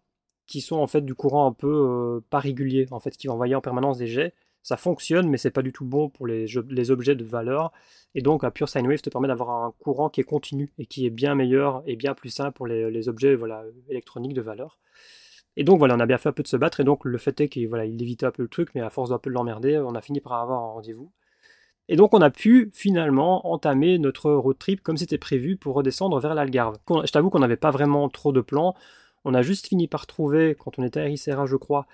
qui 0.46 0.60
sont 0.60 0.76
en 0.76 0.86
fait 0.86 1.02
du 1.02 1.14
courant 1.14 1.46
un 1.46 1.52
peu 1.52 1.68
euh, 1.68 2.20
pas 2.30 2.38
régulier, 2.38 2.86
en 2.90 3.00
fait, 3.00 3.16
qui 3.16 3.26
vont 3.26 3.34
envoyer 3.34 3.54
en 3.54 3.60
permanence 3.60 3.98
des 3.98 4.06
jets. 4.06 4.34
Ça 4.62 4.76
fonctionne, 4.76 5.28
mais 5.28 5.36
c'est 5.36 5.50
pas 5.50 5.62
du 5.62 5.72
tout 5.72 5.84
bon 5.84 6.08
pour 6.08 6.26
les, 6.26 6.56
objets 6.90 7.14
de 7.14 7.24
valeur. 7.24 7.72
Et 8.14 8.22
donc, 8.22 8.44
un 8.44 8.50
pure 8.50 8.68
sine 8.68 8.86
wave 8.86 9.02
te 9.02 9.10
permet 9.10 9.28
d'avoir 9.28 9.50
un 9.50 9.72
courant 9.78 10.08
qui 10.08 10.20
est 10.20 10.24
continu 10.24 10.72
et 10.78 10.86
qui 10.86 11.06
est 11.06 11.10
bien 11.10 11.34
meilleur 11.34 11.82
et 11.86 11.96
bien 11.96 12.14
plus 12.14 12.30
simple 12.30 12.52
pour 12.52 12.66
les, 12.66 12.90
les 12.90 13.08
objets 13.08 13.34
voilà, 13.34 13.64
électroniques 13.88 14.34
de 14.34 14.40
valeur. 14.40 14.78
Et 15.56 15.64
donc 15.64 15.78
voilà, 15.78 15.94
on 15.94 16.00
a 16.00 16.06
bien 16.06 16.18
fait 16.18 16.28
un 16.28 16.32
peu 16.32 16.42
de 16.42 16.48
se 16.48 16.56
battre, 16.56 16.80
et 16.80 16.84
donc 16.84 17.04
le 17.04 17.18
fait 17.18 17.40
est 17.40 17.48
qu'il 17.48 17.68
voilà, 17.68 17.84
il 17.84 18.00
évitait 18.02 18.26
un 18.26 18.32
peu 18.32 18.42
le 18.42 18.48
truc, 18.48 18.70
mais 18.74 18.80
à 18.80 18.90
force 18.90 19.10
d'un 19.10 19.18
peu 19.18 19.30
l'emmerder, 19.30 19.78
on 19.78 19.94
a 19.94 20.00
fini 20.00 20.20
par 20.20 20.34
avoir 20.34 20.62
un 20.62 20.72
rendez-vous. 20.72 21.12
Et 21.88 21.96
donc 21.96 22.14
on 22.14 22.20
a 22.22 22.30
pu 22.30 22.70
finalement 22.74 23.46
entamer 23.46 23.98
notre 23.98 24.32
road 24.32 24.58
trip 24.58 24.82
comme 24.82 24.96
c'était 24.96 25.18
prévu 25.18 25.56
pour 25.56 25.74
redescendre 25.74 26.18
vers 26.18 26.34
l'Algarve. 26.34 26.76
Je 26.88 27.12
t'avoue 27.12 27.30
qu'on 27.30 27.40
n'avait 27.40 27.56
pas 27.56 27.70
vraiment 27.70 28.08
trop 28.08 28.32
de 28.32 28.40
plans. 28.40 28.74
On 29.24 29.34
a 29.34 29.42
juste 29.42 29.68
fini 29.68 29.88
par 29.88 30.06
trouver, 30.06 30.54
quand 30.58 30.78
on 30.78 30.82
était 30.82 31.00
à 31.00 31.04
Ericeira, 31.06 31.46
je 31.46 31.56
crois, 31.56 31.86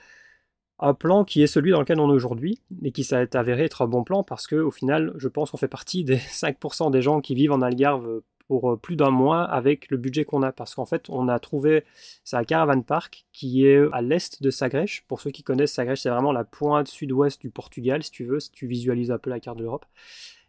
un 0.81 0.95
plan 0.95 1.25
qui 1.25 1.43
est 1.43 1.47
celui 1.47 1.71
dans 1.71 1.81
lequel 1.81 2.01
on 2.01 2.11
est 2.11 2.15
aujourd'hui, 2.15 2.61
et 2.83 2.93
qui 2.93 3.05
s'est 3.05 3.37
avéré 3.37 3.65
être 3.65 3.83
un 3.83 3.87
bon 3.87 4.03
plan 4.03 4.25
parce 4.25 4.47
que 4.47 4.57
au 4.57 4.71
final, 4.71 5.13
je 5.17 5.29
pense 5.29 5.51
qu'on 5.51 5.57
fait 5.59 5.69
partie 5.69 6.05
des 6.05 6.17
5% 6.19 6.91
des 6.91 7.03
gens 7.03 7.21
qui 7.21 7.35
vivent 7.35 7.53
en 7.53 7.63
Algarve 7.63 8.23
pour 8.49 8.73
euh, 8.73 8.77
plus 8.77 8.97
d'un 8.97 9.11
mois 9.11 9.45
avec 9.45 9.91
le 9.91 9.97
budget 9.97 10.25
qu'on 10.25 10.43
a. 10.43 10.51
Parce 10.51 10.75
qu'en 10.75 10.87
fait, 10.87 11.09
on 11.09 11.29
a 11.29 11.39
trouvé, 11.39 11.85
c'est 12.25 12.45
Caravan 12.47 12.83
Park, 12.83 13.27
qui 13.33 13.67
est 13.67 13.81
à 13.93 14.03
l'est 14.03 14.43
de 14.43 14.51
Sagres. 14.51 15.03
Pour 15.07 15.21
ceux 15.21 15.31
qui 15.31 15.45
connaissent 15.45 15.73
Sagres, 15.75 15.97
c'est 15.97 16.11
vraiment 16.11 16.33
la 16.33 16.45
pointe 16.45 16.89
sud-ouest 16.89 17.41
du 17.41 17.51
Portugal, 17.51 18.03
si 18.03 18.11
tu 18.11 18.25
veux, 18.25 18.41
si 18.41 18.51
tu 18.51 18.67
visualises 18.67 19.13
un 19.13 19.19
peu 19.19 19.31
la 19.31 19.39
carte 19.39 19.59
de 19.59 19.63
l'Europe. 19.63 19.87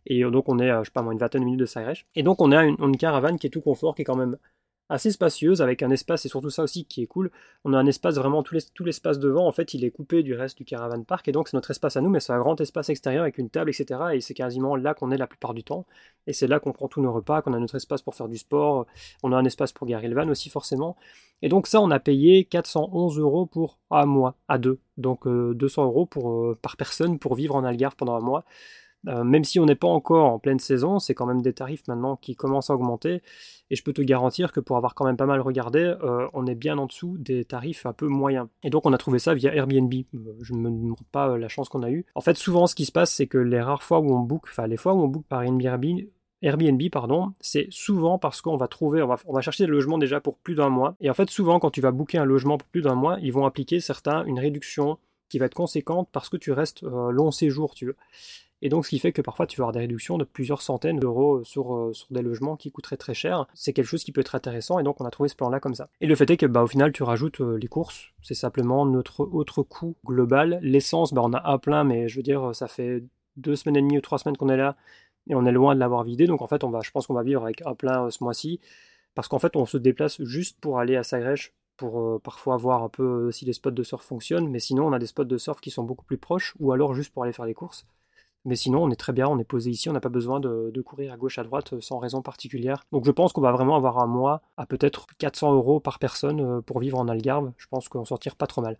Et 0.07 0.24
donc 0.24 0.50
on 0.50 0.57
est, 0.57 0.69
je 0.69 0.86
sais 0.86 0.92
pas 0.92 1.04
moi, 1.04 1.13
une 1.13 1.19
vingtaine 1.19 1.42
de 1.42 1.45
minutes 1.45 1.60
de 1.60 1.66
Sagres. 1.66 1.98
Et 2.16 2.24
donc 2.24 2.42
on 2.42 2.51
a 2.51 2.63
une, 2.66 2.75
une 2.80 2.98
caravane 2.98 3.38
qui 3.38 3.45
est 3.45 3.51
tout 3.51 3.62
confort, 3.62 3.94
qui 3.94 4.01
est 4.01 4.06
quand 4.06 4.16
même 4.16 4.38
assez 4.92 5.10
spacieuse 5.12 5.62
avec 5.62 5.84
un 5.84 5.90
espace, 5.90 6.26
et 6.26 6.30
surtout 6.30 6.50
ça 6.50 6.64
aussi 6.64 6.86
qui 6.86 7.02
est 7.02 7.08
cool, 7.08 7.32
on 7.64 7.74
a 7.74 7.78
un 7.78 7.86
espace 7.86 8.16
vraiment, 8.16 8.44
tout 8.44 8.84
l'espace 8.84 9.20
devant 9.20 9.48
en 9.48 9.52
fait 9.52 9.74
il 9.74 9.86
est 9.86 9.92
coupé 9.92 10.22
du 10.22 10.34
reste 10.34 10.58
du 10.58 10.66
caravan 10.66 11.04
park 11.04 11.28
et 11.28 11.32
donc 11.32 11.48
c'est 11.48 11.56
notre 11.56 11.72
espace 11.72 11.96
à 11.96 12.02
nous 12.02 12.10
mais 12.10 12.20
c'est 12.20 12.34
un 12.34 12.40
grand 12.40 12.60
espace 12.60 12.90
extérieur 12.90 13.24
avec 13.24 13.38
une 13.38 13.50
table 13.50 13.70
etc 13.70 14.00
et 14.14 14.22
c'est 14.22 14.34
quasiment 14.34 14.76
là 14.76 14.94
qu'on 14.94 15.12
est 15.12 15.18
la 15.18 15.28
plupart 15.28 15.54
du 15.54 15.64
temps 15.64 15.86
et 16.28 16.34
c'est 16.34 16.48
là 16.48 16.60
qu'on 16.60 16.74
prend 16.74 16.88
tous 16.88 17.02
nos 17.02 17.14
repas, 17.14 17.42
qu'on 17.42 17.54
a 17.54 17.60
notre 17.60 17.76
espace 17.76 18.02
pour 18.02 18.16
faire 18.16 18.28
du 18.28 18.38
sport, 18.38 18.86
on 19.24 19.32
a 19.32 19.38
un 19.38 19.46
espace 19.46 19.72
pour 19.72 19.88
garer 19.88 20.08
le 20.08 20.16
van 20.16 20.28
aussi 20.30 20.50
forcément 20.50 20.98
et 21.42 21.50
donc 21.50 21.68
ça 21.68 21.82
on 21.82 21.90
a 21.92 22.00
payé 22.00 22.44
411 22.46 23.18
euros 23.18 23.46
pour 23.46 23.80
un 23.89 24.06
mois 24.06 24.36
à 24.48 24.58
deux 24.58 24.80
donc 24.98 25.27
200 25.27 25.82
euh, 25.82 25.86
euros 25.86 26.06
pour, 26.06 26.32
euh, 26.32 26.58
par 26.62 26.75
personne 26.75 27.18
pour 27.18 27.36
vivre 27.36 27.56
en 27.56 27.63
Algarve 27.63 27.96
pendant 27.96 28.15
un 28.15 28.22
mois 28.22 28.44
euh, 29.08 29.24
même 29.24 29.43
si 29.43 29.60
on 29.60 29.65
n'est 29.65 29.75
pas 29.75 29.88
encore 29.88 30.31
en 30.31 30.39
pleine 30.39 30.60
saison, 30.60 31.00
c'est 31.00 31.13
quand 31.13 31.25
même 31.25 31.41
des 31.41 31.53
tarifs 31.53 31.88
maintenant 31.88 32.15
qui 32.15 32.36
commencent 32.36 32.70
à 32.70 32.75
augmenter. 32.75 33.22
Et 33.70 33.75
je 33.75 33.84
peux 33.84 33.93
te 33.93 34.01
garantir 34.01 34.51
que 34.51 34.60
pour 34.60 34.77
avoir 34.77 34.96
quand 34.96 35.05
même 35.05 35.17
pas 35.17 35.25
mal 35.25 35.41
regardé, 35.41 35.79
euh, 35.79 36.27
on 36.34 36.46
est 36.46 36.55
bien 36.55 36.77
en 36.77 36.86
dessous 36.86 37.17
des 37.17 37.46
tarifs 37.46 37.86
un 37.86 37.93
peu 37.93 38.08
moyens. 38.08 38.48
Et 38.63 38.70
donc 38.70 38.86
on 38.86 38.93
a 38.93 38.98
trouvé 38.98 39.17
ça 39.20 39.34
via 39.34 39.53
Airbnb. 39.55 39.93
Euh, 39.93 40.34
je 40.41 40.53
ne 40.53 40.60
me 40.60 40.70
demande 40.70 40.98
pas 41.12 41.38
la 41.38 41.48
chance 41.48 41.70
qu'on 41.70 41.84
a 41.84 41.89
eue. 41.89 42.05
En 42.15 42.22
fait, 42.22 42.38
souvent 42.38 42.67
ce 42.67 42.75
qui 42.75 42.86
se 42.86 42.91
passe, 42.91 43.13
c'est 43.13 43.27
que 43.27 43.38
les 43.38 43.62
rares 43.62 43.84
fois 43.84 44.00
où 44.00 44.13
on 44.13 44.20
book, 44.20 44.43
enfin 44.50 44.67
les 44.67 44.77
fois 44.77 44.93
où 44.93 45.01
on 45.01 45.08
book 45.08 45.25
par 45.27 45.41
Airbnb, 45.43 45.86
Airbnb, 46.43 46.81
pardon, 46.91 47.34
c'est 47.39 47.67
souvent 47.70 48.17
parce 48.17 48.41
qu'on 48.41 48.58
va 48.58 48.67
trouver, 48.67 49.03
on 49.03 49.34
va, 49.34 49.41
chercher 49.41 49.65
des 49.65 49.72
logements 49.72 50.00
déjà 50.00 50.20
pour 50.20 50.38
plus 50.38 50.55
d'un 50.55 50.70
mois. 50.70 50.96
Et 51.00 51.08
en 51.08 51.13
fait, 51.13 51.29
souvent, 51.29 51.60
quand 51.60 51.70
tu 51.70 51.81
vas 51.81 51.91
booker 51.91 52.17
un 52.17 52.25
logement 52.25 52.58
pour 52.58 52.67
plus 52.67 52.81
d'un 52.81 52.96
mois, 52.96 53.20
ils 53.22 53.31
vont 53.31 53.46
appliquer 53.46 53.79
certains 53.79 54.25
une 54.25 54.39
réduction 54.39 54.98
qui 55.29 55.38
va 55.38 55.46
être 55.46 55.53
conséquente 55.53 56.10
parce 56.12 56.29
que 56.29 56.38
tu 56.38 56.51
restes 56.51 56.81
long 56.81 57.29
séjour, 57.29 57.75
tu 57.75 57.86
veux. 57.86 57.96
Et 58.62 58.70
donc, 58.70 58.86
ce 58.86 58.89
qui 58.91 59.00
fait 59.00 59.12
que 59.12 59.22
parfois, 59.22 59.48
tu 59.48 59.58
vas 59.58 59.63
avoir 59.63 59.74
des 59.74 59.80
réductions 59.80 60.18
de 60.18 60.24
plusieurs 60.24 60.62
centaines 60.62 61.00
d'euros 61.00 61.44
sur, 61.44 61.75
euh, 61.75 61.94
sur 61.94 62.08
des 62.12 62.22
logements 62.22 62.56
qui 62.56 62.72
coûteraient 62.72 62.98
très 62.98 63.13
cher. 63.13 63.48
C'est 63.53 63.74
quelque 63.74 63.88
chose 63.88 64.03
qui 64.03 64.12
peut 64.12 64.22
être 64.22 64.36
intéressant 64.36 64.77
et 64.77 64.84
donc 64.84 65.01
on 65.01 65.06
a 65.06 65.12
trouvé 65.12 65.30
ce 65.30 65.36
plan-là 65.36 65.60
comme 65.60 65.74
ça. 65.74 65.89
Et 66.00 66.08
le 66.08 66.15
fait 66.15 66.30
est 66.30 66.38
que, 66.38 66.46
bah, 66.46 66.62
au 66.63 66.68
final, 66.68 66.91
tu 66.91 67.01
rajoutes 67.03 67.41
euh, 67.41 67.58
les 67.58 67.68
courses. 67.68 68.12
C'est 68.22 68.36
simplement 68.36 68.86
notre 68.86 69.22
autre 69.22 69.63
coût 69.63 69.96
global. 70.06 70.60
L'essence, 70.62 71.13
bah, 71.13 71.22
on 71.24 71.34
a 71.34 71.51
un 71.51 71.58
plein, 71.58 71.84
mais 71.84 72.08
je 72.08 72.18
veux 72.18 72.24
dire, 72.24 72.53
ça 72.53 72.68
fait 72.68 73.03
deux 73.36 73.56
semaines 73.56 73.77
et 73.77 73.82
demie 73.82 73.98
ou 73.98 74.01
trois 74.01 74.20
semaines 74.20 74.38
qu'on 74.38 74.50
est 74.50 74.58
là 74.58 74.75
et 75.27 75.36
on 75.36 75.46
est 75.46 75.51
loin 75.51 75.74
de 75.74 75.80
l'avoir 75.80 76.03
vidé. 76.03 76.27
Donc, 76.27 76.41
en 76.41 76.48
fait, 76.48 76.63
on 76.63 76.70
va, 76.70 76.82
je 76.82 76.91
pense 76.91 77.08
qu'on 77.08 77.15
va 77.15 77.24
vivre 77.24 77.44
avec 77.44 77.65
un 77.65 77.74
plein 77.74 78.06
euh, 78.06 78.10
ce 78.12 78.24
mois-ci 78.24 78.60
parce 79.15 79.27
qu'en 79.27 79.39
fait, 79.39 79.56
on 79.56 79.65
se 79.65 79.77
déplace 79.77 80.22
juste 80.24 80.60
pour 80.62 80.80
aller 80.80 80.96
à 80.96 81.03
Sagres 81.03 81.50
pour 81.77 82.22
parfois 82.22 82.58
voir 82.58 82.84
un 82.84 82.89
peu 82.89 83.32
si 83.32 83.44
les 83.44 83.53
spots 83.53 83.72
de 83.72 83.82
surf 83.82 84.03
fonctionnent, 84.03 84.50
mais 84.50 84.60
sinon 84.60 84.86
on 84.86 84.94
a 84.94 85.00
des 85.00 85.08
spots 85.08 85.24
de 85.24 85.38
surf 85.39 85.60
qui 85.60 85.72
sont 85.72 85.84
beaucoup 85.84 86.06
plus 86.06 86.20
proches, 86.20 86.53
ou 86.60 86.72
alors 86.74 86.94
juste 86.94 87.12
pour 87.12 87.24
aller 87.24 87.34
faire 87.34 87.46
les 87.46 87.56
courses. 87.56 87.88
Mais 88.45 88.55
sinon, 88.55 88.83
on 88.83 88.89
est 88.89 88.95
très 88.95 89.13
bien, 89.13 89.27
on 89.27 89.38
est 89.38 89.43
posé 89.43 89.69
ici, 89.69 89.88
on 89.89 89.93
n'a 89.93 90.00
pas 90.00 90.10
besoin 90.10 90.39
de, 90.39 90.81
courir 90.81 91.13
à 91.13 91.17
gauche, 91.17 91.38
à 91.38 91.43
droite 91.43 91.74
euh, 91.74 91.81
sans 91.81 92.00
raison 92.00 92.21
particulière. 92.21 92.83
Donc 92.91 93.05
je 93.05 93.12
pense 93.12 93.33
qu'on 93.33 93.41
va 93.41 93.51
vraiment 93.51 93.75
avoir 93.75 94.00
un 94.00 94.07
mois 94.07 94.41
à 94.57 94.65
peut-être 94.65 95.05
400 95.19 95.53
euros 95.53 95.79
par 95.79 96.00
personne 96.00 96.41
euh, 96.41 96.62
pour 96.62 96.79
vivre 96.79 96.98
en 96.98 97.07
Algarve. 97.07 97.51
Je 97.57 97.67
pense 97.67 97.88
qu'on 97.88 98.05
s'en 98.05 98.17
tire 98.17 98.36
pas 98.36 98.48
trop 98.48 98.62
mal. 98.62 98.77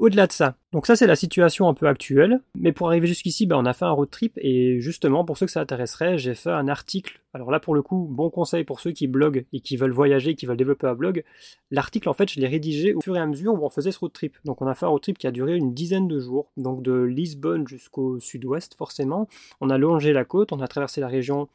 Au-delà 0.00 0.26
de 0.26 0.32
ça, 0.32 0.56
donc 0.72 0.86
ça 0.86 0.96
c'est 0.96 1.06
la 1.06 1.14
situation 1.14 1.68
un 1.68 1.74
peu 1.74 1.86
actuelle, 1.86 2.40
mais 2.54 2.72
pour 2.72 2.86
arriver 2.86 3.06
jusqu'ici, 3.06 3.44
ben, 3.44 3.58
on 3.58 3.66
a 3.66 3.74
fait 3.74 3.84
un 3.84 3.90
road 3.90 4.08
trip 4.08 4.32
et 4.38 4.80
justement 4.80 5.26
pour 5.26 5.36
ceux 5.36 5.44
que 5.44 5.52
ça 5.52 5.60
intéresserait, 5.60 6.16
j'ai 6.16 6.34
fait 6.34 6.48
un 6.48 6.68
article. 6.68 7.20
Alors 7.34 7.50
là 7.50 7.60
pour 7.60 7.74
le 7.74 7.82
coup, 7.82 8.08
bon 8.10 8.30
conseil 8.30 8.64
pour 8.64 8.80
ceux 8.80 8.92
qui 8.92 9.08
bloguent 9.08 9.44
et 9.52 9.60
qui 9.60 9.76
veulent 9.76 9.90
voyager, 9.90 10.34
qui 10.34 10.46
veulent 10.46 10.56
développer 10.56 10.86
un 10.86 10.94
blog. 10.94 11.22
L'article 11.70 12.08
en 12.08 12.14
fait 12.14 12.30
je 12.30 12.40
l'ai 12.40 12.46
rédigé 12.46 12.94
au 12.94 13.02
fur 13.02 13.14
et 13.14 13.20
à 13.20 13.26
mesure 13.26 13.52
où 13.52 13.62
on 13.62 13.68
faisait 13.68 13.92
ce 13.92 13.98
road 13.98 14.14
trip. 14.14 14.38
Donc 14.46 14.62
on 14.62 14.66
a 14.66 14.74
fait 14.74 14.86
un 14.86 14.88
road 14.88 15.02
trip 15.02 15.18
qui 15.18 15.26
a 15.26 15.32
duré 15.32 15.54
une 15.54 15.74
dizaine 15.74 16.08
de 16.08 16.18
jours, 16.18 16.50
donc 16.56 16.82
de 16.82 16.94
Lisbonne 16.94 17.68
jusqu'au 17.68 18.18
sud-ouest 18.20 18.76
forcément. 18.76 19.28
On 19.60 19.68
a 19.68 19.76
longé 19.76 20.14
la 20.14 20.24
côte, 20.24 20.52
on 20.52 20.60
a 20.60 20.66
traversé 20.66 21.02
la 21.02 21.08
région 21.08 21.50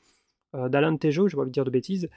euh, 0.56 0.70
d'Alentejo, 0.70 1.28
je 1.28 1.36
vais 1.36 1.44
pas 1.44 1.50
dire 1.50 1.66
de 1.66 1.70
bêtises, 1.70 2.10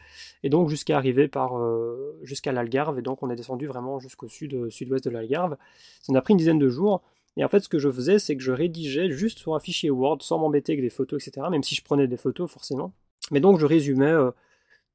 et 0.43 0.49
donc 0.49 0.69
jusqu'à 0.69 0.97
arriver 0.97 1.29
par 1.29 1.59
euh, 1.59 2.19
jusqu'à 2.23 2.53
l'Algarve, 2.53 2.99
et 2.99 3.03
donc 3.03 3.23
on 3.23 3.31
est 3.31 3.37
descendu 3.37 3.67
vraiment 3.67 3.99
jusqu'au 3.99 4.29
sud, 4.29 4.55
euh, 4.55 4.71
sud-ouest 4.71 5.05
de 5.05 5.11
l'Algarve. 5.11 5.57
Ça 6.01 6.13
nous 6.13 6.19
a 6.19 6.23
pris 6.23 6.33
une 6.33 6.39
dizaine 6.39 6.59
de 6.59 6.69
jours, 6.69 7.03
et 7.37 7.45
en 7.45 7.49
fait 7.49 7.61
ce 7.61 7.69
que 7.69 7.79
je 7.79 7.91
faisais, 7.91 8.19
c'est 8.19 8.37
que 8.37 8.43
je 8.43 8.53
rédigeais 8.53 9.11
juste 9.11 9.39
sur 9.39 9.55
un 9.55 9.61
fichier 9.61 9.91
Word, 9.91 10.19
sans 10.23 10.39
m'embêter 10.39 10.73
avec 10.73 10.83
des 10.83 10.91
photos, 10.91 11.27
etc., 11.27 11.47
même 11.51 11.63
si 11.63 11.75
je 11.75 11.83
prenais 11.83 12.07
des 12.07 12.17
photos 12.17 12.51
forcément. 12.51 12.93
Mais 13.31 13.41
donc 13.41 13.59
je 13.59 13.67
résumais 13.67 14.15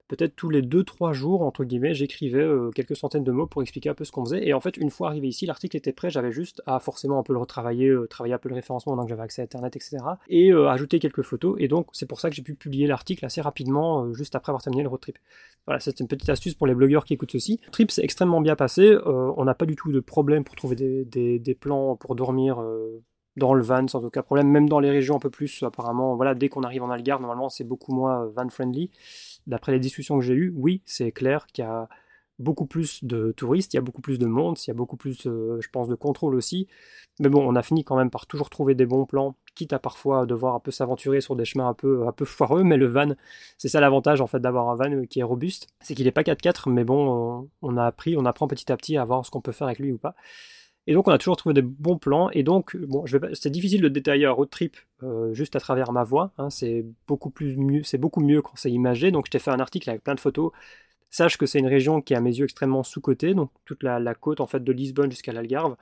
peut-être 0.08 0.36
tous 0.36 0.50
les 0.50 0.62
2-3 0.62 1.14
jours, 1.14 1.42
entre 1.42 1.64
guillemets, 1.64 1.94
j'écrivais 1.94 2.42
euh, 2.42 2.72
quelques 2.72 2.96
centaines 2.96 3.24
de 3.24 3.32
mots 3.32 3.48
pour 3.48 3.62
expliquer 3.62 3.90
un 3.90 3.94
peu 3.94 4.04
ce 4.04 4.12
qu'on 4.12 4.26
faisait. 4.26 4.46
Et 4.48 4.54
en 4.54 4.60
fait, 4.60 4.78
une 4.78 4.90
fois 4.90 5.08
arrivé 5.08 5.28
ici, 5.28 5.46
l'article 5.46 5.78
était 5.78 5.94
prêt, 5.94 6.10
j'avais 6.10 6.32
juste 6.32 6.62
à 6.66 6.80
forcément 6.80 7.20
un 7.20 7.24
peu 7.24 7.34
le 7.34 7.40
retravailler, 7.40 7.88
euh, 7.88 8.08
travailler 8.08 8.34
un 8.34 8.38
peu 8.38 8.50
le 8.50 8.56
référencement, 8.56 8.96
donc 8.96 9.08
j'avais 9.08 9.22
accès 9.22 9.42
à 9.42 9.46
Internet, 9.46 9.76
etc. 9.76 9.98
Et 10.28 10.52
euh, 10.52 10.70
ajouter 10.70 11.00
quelques 11.00 11.24
photos. 11.24 11.56
Et 11.60 11.68
donc, 11.68 11.88
c'est 11.94 12.06
pour 12.06 12.20
ça 12.20 12.30
que 12.30 12.36
j'ai 12.36 12.44
pu 12.44 12.56
publier 12.56 12.88
l'article 12.88 13.26
assez 13.26 13.42
rapidement, 13.42 14.14
juste 14.14 14.36
après 14.36 14.52
avoir 14.52 14.62
terminé 14.62 14.84
le 14.84 14.90
road 14.90 15.00
trip. 15.00 15.18
Voilà, 15.66 15.80
c'est 15.80 16.00
une 16.00 16.08
petite 16.08 16.30
astuce 16.30 16.56
pour 16.56 16.68
les 16.68 16.76
blogueurs 16.76 17.06
qui 17.06 17.14
écoutent 17.14 17.32
ceci. 17.32 17.60
Trip 17.72 17.90
s'est 17.90 18.04
extrêmement 18.04 18.42
bien 18.42 18.56
passé. 18.56 18.98
on 19.06 19.46
n'a 19.46 19.54
pas 19.54 19.66
du 19.66 19.76
tout 19.76 19.92
de 19.92 20.00
problème 20.02 20.44
pour 20.44 20.56
trouver 20.56 20.76
des, 20.76 21.40
des 21.40 21.56
plans 21.56 21.96
pour 21.96 22.16
dormir 22.16 22.62
dans 23.38 23.54
le 23.54 23.64
van 23.64 23.88
sans 23.88 24.04
aucun 24.06 24.22
problème, 24.22 24.48
même 24.50 24.70
dans 24.70 24.80
les 24.80 24.92
régions 24.92 25.16
un 25.16 25.20
peu 25.20 25.30
plus 25.30 25.64
apparemment, 25.64 26.16
voilà, 26.16 26.36
dès 26.36 26.50
qu'on 26.50 26.64
arrive 26.64 26.84
en 26.84 26.90
Algarve, 26.90 27.22
normalement 27.22 27.50
c'est 27.50 27.64
beaucoup 27.64 27.94
moins 27.94 28.26
van 28.36 28.50
friendly 28.50 28.92
d'après 29.48 29.72
les 29.72 29.80
discussions 29.80 30.18
que 30.18 30.24
j'ai 30.24 30.34
eues, 30.34 30.54
oui, 30.56 30.82
c'est 30.86 31.12
clair 31.12 31.48
qu'il 31.48 31.64
y 31.64 31.68
a 31.68 31.88
beaucoup 32.40 32.66
plus 32.66 33.04
de 33.04 33.32
touristes, 33.32 33.74
il 33.74 33.78
y 33.78 33.80
a 33.80 33.82
beaucoup 33.82 34.02
plus 34.02 34.20
de 34.20 34.26
monde, 34.26 34.58
il 34.66 34.68
y 34.68 34.72
a 34.72 34.74
beaucoup 34.74 34.98
plus, 34.98 35.28
euh, 35.28 35.60
je 35.62 35.70
pense, 35.70 35.88
de 35.88 35.96
contrôle 35.96 36.36
aussi. 36.36 36.68
Mais 37.20 37.30
bon, 37.30 37.48
on 37.48 37.56
a 37.56 37.62
fini 37.62 37.84
quand 37.84 37.96
même 37.96 38.10
par 38.10 38.26
toujours 38.26 38.50
trouver 38.50 38.76
des 38.76 38.86
bons 38.86 39.06
plans, 39.06 39.36
quitte 39.56 39.74
à 39.74 39.80
parfois 39.80 40.26
devoir 40.26 40.56
un 40.56 40.60
peu 40.60 40.72
s'aventurer 40.72 41.22
sur 41.22 41.36
des 41.36 41.46
chemins 41.46 41.68
un 41.68 41.74
peu, 41.74 42.08
un 42.08 42.12
peu 42.12 42.26
foireux. 42.26 42.64
Mais 42.64 42.78
le 42.78 42.88
van, 42.88 43.14
c'est 43.58 43.70
ça 43.70 43.80
l'avantage 43.80 44.22
en 44.22 44.28
fait 44.28 44.40
d'avoir 44.40 44.70
un 44.70 44.76
van 44.76 44.92
euh, 44.92 45.06
qui 45.06 45.20
est 45.20 45.24
robuste, 45.24 45.68
c'est 45.82 45.96
qu'il 45.96 46.06
n'est 46.06 46.12
pas 46.12 46.24
4x4, 46.24 46.70
mais 46.72 46.84
bon, 46.84 47.50
on 47.62 47.78
a 47.78 47.86
appris, 47.86 48.18
on 48.18 48.26
apprend 48.26 48.48
petit 48.48 48.72
à 48.72 48.78
petit 48.78 48.98
à 48.98 49.06
voir 49.06 49.26
ce 49.26 49.32
qu'on 49.32 49.42
peut 49.42 49.52
faire 49.52 49.68
avec 49.68 49.80
lui 49.80 49.92
ou 49.92 49.98
pas. 49.98 50.16
Et 50.86 50.94
donc 50.94 51.08
on 51.08 51.12
a 51.12 51.18
toujours 51.18 51.38
trouvé 51.38 51.54
des 51.54 51.62
bons 51.62 51.98
plans. 51.98 52.30
Et 52.32 52.44
donc, 52.44 52.76
bon, 52.76 53.06
c'est 53.34 53.50
difficile 53.50 53.82
de 53.82 53.88
détailler 53.88 54.26
un 54.26 54.32
road 54.32 54.50
trip 54.50 54.78
euh, 55.04 55.34
juste 55.34 55.56
à 55.56 55.60
travers 55.60 55.92
ma 55.92 56.04
voix. 56.04 56.32
Hein. 56.38 56.50
c'est 56.50 56.86
beaucoup 57.08 57.30
plus 57.30 57.56
mieux, 57.58 57.84
c'est 57.84 57.98
beaucoup 57.98 58.22
mieux 58.22 58.42
quand 58.42 58.54
c'est 58.56 58.72
imagé. 58.72 59.12
Donc 59.12 59.28
je 59.28 59.32
t'ai 59.32 59.40
fait 59.40 59.52
un 59.52 59.60
article 59.60 59.90
avec 59.90 60.04
plein 60.04 60.16
de 60.16 60.20
photos. 60.20 60.52
Sache 61.10 61.38
que 61.38 61.46
c'est 61.46 61.60
une 61.60 61.68
région 61.68 62.02
qui 62.02 62.14
est 62.14 62.18
à 62.18 62.22
mes 62.22 62.36
yeux 62.36 62.46
extrêmement 62.46 62.84
sous-cotée, 62.84 63.36
donc 63.36 63.52
toute 63.66 63.84
la, 63.84 64.16
côte 64.16 64.42
en 64.42 64.48
fait 64.48 64.64
de 64.64 64.72
Lisbonne 64.72 65.12
jusqu'à 65.12 65.32
l'Algarve. 65.32 65.76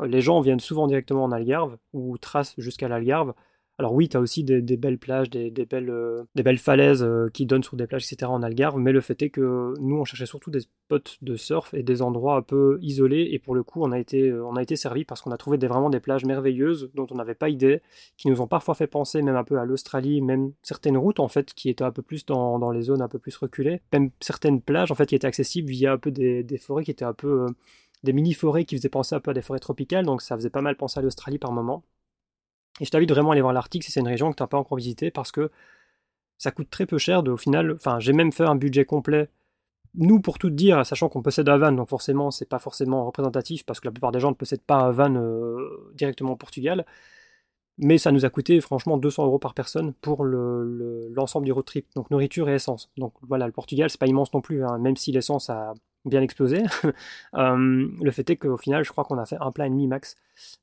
Euh, 0.00 0.06
les 0.06 0.20
gens 0.20 0.40
viennent 0.40 0.60
souvent 0.60 0.86
directement 0.86 1.24
en 1.24 1.32
Algarve 1.32 1.76
ou 1.92 2.16
tracent 2.18 2.54
jusqu'à 2.58 2.88
l'Algarve. 2.88 3.34
Alors 3.80 3.92
oui, 3.92 4.08
tu 4.08 4.16
as 4.16 4.20
aussi 4.20 4.42
des, 4.42 4.60
belles 4.76 4.98
plages, 4.98 5.30
des, 5.30 5.50
belles, 5.50 5.90
euh, 5.90 6.24
belles 6.34 6.58
falaises 6.58 7.04
euh, 7.04 7.28
qui 7.32 7.46
donnent 7.46 7.62
sur 7.62 7.76
des 7.76 7.86
plages, 7.86 8.10
etc. 8.10 8.28
en 8.28 8.42
Algarve, 8.42 8.76
mais 8.76 8.90
le 8.90 9.00
fait 9.00 9.22
est 9.22 9.30
que 9.30 9.72
nous, 9.80 9.96
on 9.96 10.04
cherchait 10.04 10.26
surtout 10.26 10.50
des 10.50 10.60
spots 10.60 10.98
de 11.22 11.36
surf 11.36 11.72
et 11.74 11.84
des 11.84 12.02
endroits 12.02 12.34
un 12.34 12.42
peu 12.42 12.80
isolés, 12.82 13.28
et 13.30 13.38
pour 13.38 13.54
le 13.54 13.62
coup, 13.62 13.80
on 13.84 13.92
a 13.92 13.98
été, 14.00 14.30
euh, 14.30 14.44
on 14.44 14.56
a 14.56 14.62
été 14.62 14.74
servi 14.74 15.04
parce 15.04 15.22
qu'on 15.22 15.30
a 15.30 15.36
trouvé 15.36 15.58
vraiment 15.58 15.90
des 15.90 16.00
plages 16.00 16.24
merveilleuses 16.24 16.90
dont 16.94 17.06
on 17.12 17.14
n'avait 17.14 17.36
pas 17.36 17.50
idée, 17.50 17.80
qui 18.16 18.26
nous 18.26 18.40
ont 18.40 18.48
parfois 18.48 18.74
fait 18.74 18.88
penser 18.88 19.22
même 19.22 19.36
un 19.36 19.44
peu 19.44 19.60
à 19.60 19.64
l'Australie, 19.64 20.22
même 20.22 20.52
certaines 20.62 20.96
routes 20.96 21.20
en 21.20 21.28
fait 21.28 21.54
qui 21.54 21.68
étaient 21.68 21.84
un 21.84 21.92
peu 21.92 22.02
plus 22.02 22.26
dans, 22.26 22.72
les 22.72 22.82
zones 22.82 23.00
un 23.00 23.08
peu 23.08 23.20
plus 23.20 23.36
reculées, 23.36 23.80
même 23.92 24.10
certaines 24.20 24.60
plages 24.60 24.90
en 24.90 24.96
fait 24.96 25.06
qui 25.06 25.14
étaient 25.14 25.28
accessibles 25.28 25.70
via 25.70 25.92
un 25.92 25.98
peu 25.98 26.10
des, 26.10 26.42
des 26.42 26.58
forêts 26.58 26.82
qui 26.82 26.90
étaient 26.90 27.04
un 27.04 27.14
peu... 27.14 27.46
des 28.02 28.12
mini-forêts 28.12 28.64
qui 28.64 28.76
faisaient 28.76 28.88
penser 28.88 29.14
un 29.14 29.20
peu 29.20 29.30
à 29.30 29.34
des 29.34 29.42
forêts 29.42 29.60
tropicales, 29.60 30.04
donc 30.04 30.20
ça 30.20 30.36
faisait 30.36 30.50
pas 30.50 30.62
mal 30.62 30.76
penser 30.76 30.98
à 30.98 31.02
l'Australie 31.02 31.38
par 31.38 31.52
moment. 31.52 31.84
Et 32.80 32.84
je 32.84 32.90
t'invite 32.90 33.10
vraiment 33.10 33.30
à 33.30 33.32
aller 33.32 33.40
voir 33.40 33.52
l'article 33.52 33.84
si 33.84 33.92
c'est 33.92 34.00
une 34.00 34.08
région 34.08 34.30
que 34.30 34.36
tu 34.36 34.42
n'as 34.42 34.46
pas 34.46 34.58
encore 34.58 34.76
visité 34.76 35.10
parce 35.10 35.32
que 35.32 35.50
ça 36.38 36.50
coûte 36.52 36.70
très 36.70 36.86
peu 36.86 36.98
cher. 36.98 37.22
Au 37.26 37.36
final, 37.36 37.72
enfin, 37.72 37.98
j'ai 38.00 38.12
même 38.12 38.32
fait 38.32 38.44
un 38.44 38.54
budget 38.54 38.84
complet. 38.84 39.28
Nous, 39.94 40.20
pour 40.20 40.38
tout 40.38 40.50
dire, 40.50 40.84
sachant 40.86 41.08
qu'on 41.08 41.22
possède 41.22 41.48
un 41.48 41.58
van, 41.58 41.72
donc 41.72 41.88
forcément, 41.88 42.30
c'est 42.30 42.48
pas 42.48 42.58
forcément 42.58 43.06
représentatif 43.06 43.64
parce 43.66 43.80
que 43.80 43.88
la 43.88 43.92
plupart 43.92 44.12
des 44.12 44.20
gens 44.20 44.30
ne 44.30 44.34
possèdent 44.36 44.62
pas 44.62 44.76
un 44.76 44.90
van 44.92 45.14
euh, 45.16 45.90
directement 45.94 46.32
au 46.32 46.36
Portugal. 46.36 46.86
Mais 47.78 47.96
ça 47.96 48.10
nous 48.10 48.24
a 48.24 48.30
coûté 48.30 48.60
franchement 48.60 48.98
200 48.98 49.24
euros 49.26 49.38
par 49.38 49.54
personne 49.54 49.94
pour 49.94 50.24
l'ensemble 50.24 51.46
du 51.46 51.52
road 51.52 51.64
trip, 51.64 51.86
donc 51.94 52.10
nourriture 52.10 52.48
et 52.48 52.54
essence. 52.54 52.90
Donc 52.96 53.14
voilà, 53.22 53.46
le 53.46 53.52
Portugal, 53.52 53.88
c'est 53.88 54.00
pas 54.00 54.08
immense 54.08 54.32
non 54.34 54.40
plus, 54.40 54.64
hein, 54.64 54.78
même 54.78 54.96
si 54.96 55.12
l'essence 55.12 55.48
a 55.48 55.74
bien 56.04 56.22
explosé. 56.22 56.62
Euh, 57.34 57.88
le 58.00 58.10
fait 58.10 58.28
est 58.30 58.36
qu'au 58.36 58.56
final, 58.56 58.84
je 58.84 58.90
crois 58.90 59.04
qu'on 59.04 59.18
a 59.18 59.26
fait 59.26 59.36
un 59.40 59.52
plat 59.52 59.66
et 59.66 59.70
demi 59.70 59.86
max, 59.86 60.16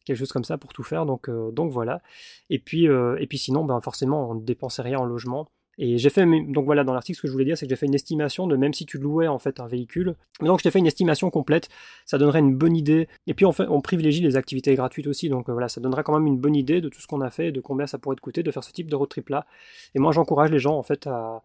quelque 0.04 0.18
chose 0.18 0.32
comme 0.32 0.44
ça 0.44 0.58
pour 0.58 0.74
tout 0.74 0.84
faire. 0.84 1.06
Donc, 1.06 1.30
euh, 1.30 1.52
donc 1.52 1.72
voilà. 1.72 2.02
Et 2.50 2.60
puis, 2.60 2.88
euh, 2.88 3.18
et 3.20 3.28
puis 3.28 3.38
sinon, 3.38 3.64
ben 3.64 3.80
forcément, 3.82 4.30
on 4.30 4.36
ne 4.36 4.42
dépensait 4.42 4.82
rien 4.82 5.00
en 5.00 5.06
logement. 5.06 5.48
Et 5.78 5.98
j'ai 5.98 6.10
fait, 6.10 6.26
donc 6.26 6.66
voilà, 6.66 6.84
dans 6.84 6.94
l'article, 6.94 7.18
ce 7.18 7.22
que 7.24 7.28
je 7.28 7.34
voulais 7.34 7.46
dire, 7.46 7.58
c'est 7.58 7.66
que 7.66 7.70
j'ai 7.70 7.76
fait 7.76 7.86
une 7.86 7.94
estimation 7.96 8.48
de 8.48 8.56
même 8.56 8.74
si 8.74 8.86
tu 8.86 8.98
louais 8.98 9.28
en 9.28 9.40
fait 9.40 9.60
un 9.60 9.68
véhicule. 9.68 10.16
Donc 10.40 10.60
je 10.60 10.64
t'ai 10.64 10.72
fait 10.72 10.80
une 10.80 10.88
estimation 10.88 11.30
complète, 11.30 11.70
ça 12.06 12.18
donnerait 12.18 12.40
une 12.40 12.56
bonne 12.56 12.76
idée. 12.76 13.08
Et 13.28 13.34
puis 13.34 13.46
on, 13.46 13.52
fait, 13.52 13.68
on 13.68 13.82
privilégie 13.82 14.22
les 14.22 14.38
activités 14.38 14.74
gratuites 14.76 15.08
aussi, 15.08 15.28
donc 15.30 15.50
voilà, 15.50 15.68
ça 15.68 15.82
donnerait 15.82 16.04
quand 16.04 16.18
même 16.18 16.28
une 16.28 16.40
bonne 16.40 16.56
idée 16.56 16.80
de 16.80 16.90
tout 16.90 17.02
ce 17.02 17.08
qu'on 17.08 17.22
a 17.22 17.30
fait, 17.30 17.52
de 17.52 17.60
combien 17.60 17.88
ça 17.88 17.98
pourrait 17.98 18.16
te 18.16 18.22
coûter 18.22 18.42
de 18.42 18.52
faire 18.52 18.64
ce 18.64 18.72
type 18.72 18.90
de 18.90 18.96
road 18.96 19.10
trip 19.10 19.30
là. 19.30 19.46
Et 19.96 20.00
moi 20.00 20.14
j'encourage 20.14 20.50
les 20.50 20.60
gens 20.60 20.78
en 20.78 20.84
fait 20.84 21.08
à, 21.08 21.44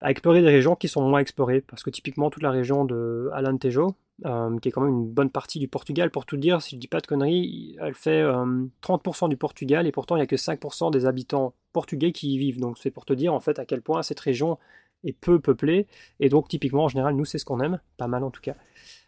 à 0.00 0.10
explorer 0.10 0.42
des 0.42 0.48
régions 0.48 0.76
qui 0.76 0.88
sont 0.88 1.02
moins 1.02 1.20
explorées, 1.20 1.60
parce 1.60 1.82
que 1.82 1.90
typiquement 1.90 2.30
toute 2.30 2.42
la 2.42 2.50
région 2.50 2.84
de 2.84 3.30
Alentejo, 3.32 3.96
euh, 4.26 4.58
qui 4.58 4.68
est 4.68 4.72
quand 4.72 4.80
même 4.80 4.92
une 4.92 5.08
bonne 5.08 5.30
partie 5.30 5.58
du 5.58 5.68
Portugal, 5.68 6.10
pour 6.10 6.26
tout 6.26 6.36
dire, 6.36 6.62
si 6.62 6.76
je 6.76 6.80
dis 6.80 6.88
pas 6.88 7.00
de 7.00 7.06
conneries, 7.06 7.76
elle 7.80 7.94
fait 7.94 8.22
30% 8.22 9.24
euh, 9.24 9.28
du 9.28 9.36
Portugal, 9.36 9.86
et 9.86 9.92
pourtant 9.92 10.16
il 10.16 10.20
n'y 10.20 10.24
a 10.24 10.26
que 10.26 10.36
5% 10.36 10.90
des 10.92 11.06
habitants 11.06 11.54
portugais 11.72 12.12
qui 12.12 12.34
y 12.34 12.38
vivent. 12.38 12.60
Donc 12.60 12.78
c'est 12.78 12.90
pour 12.90 13.04
te 13.04 13.12
dire 13.12 13.34
en 13.34 13.40
fait 13.40 13.58
à 13.58 13.64
quel 13.64 13.82
point 13.82 14.02
cette 14.02 14.20
région 14.20 14.58
est 15.04 15.12
peu 15.12 15.40
peuplée, 15.40 15.86
et 16.20 16.28
donc 16.28 16.48
typiquement 16.48 16.84
en 16.84 16.88
général 16.88 17.14
nous 17.14 17.24
c'est 17.24 17.38
ce 17.38 17.44
qu'on 17.44 17.60
aime, 17.60 17.80
pas 17.96 18.08
mal 18.08 18.24
en 18.24 18.30
tout 18.30 18.40
cas. 18.40 18.54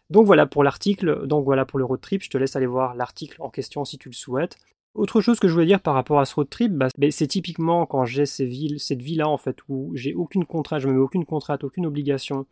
Donc 0.09 0.25
voilà 0.25 0.45
pour 0.45 0.63
l'article, 0.63 1.25
donc 1.25 1.45
voilà 1.45 1.65
pour 1.65 1.79
le 1.79 1.85
road 1.85 2.01
trip, 2.01 2.21
je 2.21 2.29
te 2.29 2.37
laisse 2.37 2.57
aller 2.57 2.65
voir 2.65 2.95
l'article 2.95 3.37
en 3.41 3.49
question 3.49 3.85
si 3.85 3.97
tu 3.97 4.09
le 4.09 4.13
souhaites. 4.13 4.57
Autre 4.93 5.21
chose 5.21 5.39
que 5.39 5.47
je 5.47 5.53
voulais 5.53 5.65
dire 5.65 5.79
par 5.79 5.93
rapport 5.93 6.19
à 6.19 6.25
ce 6.25 6.35
road 6.35 6.49
trip, 6.49 6.73
bah, 6.73 6.87
c'est 7.11 7.27
typiquement 7.27 7.85
quand 7.85 8.03
j'ai 8.03 8.25
ces 8.25 8.45
villes, 8.45 8.79
cette 8.79 9.01
vie-là 9.01 9.29
en 9.29 9.37
fait, 9.37 9.57
où 9.69 9.91
j'ai 9.95 10.13
aucune 10.13 10.45
contrainte, 10.45 10.81
je 10.81 10.87
me 10.87 10.93
mets 10.93 10.99
aucune 10.99 11.25
contrainte, 11.25 11.63
aucune 11.63 11.85
obligation. 11.85 12.45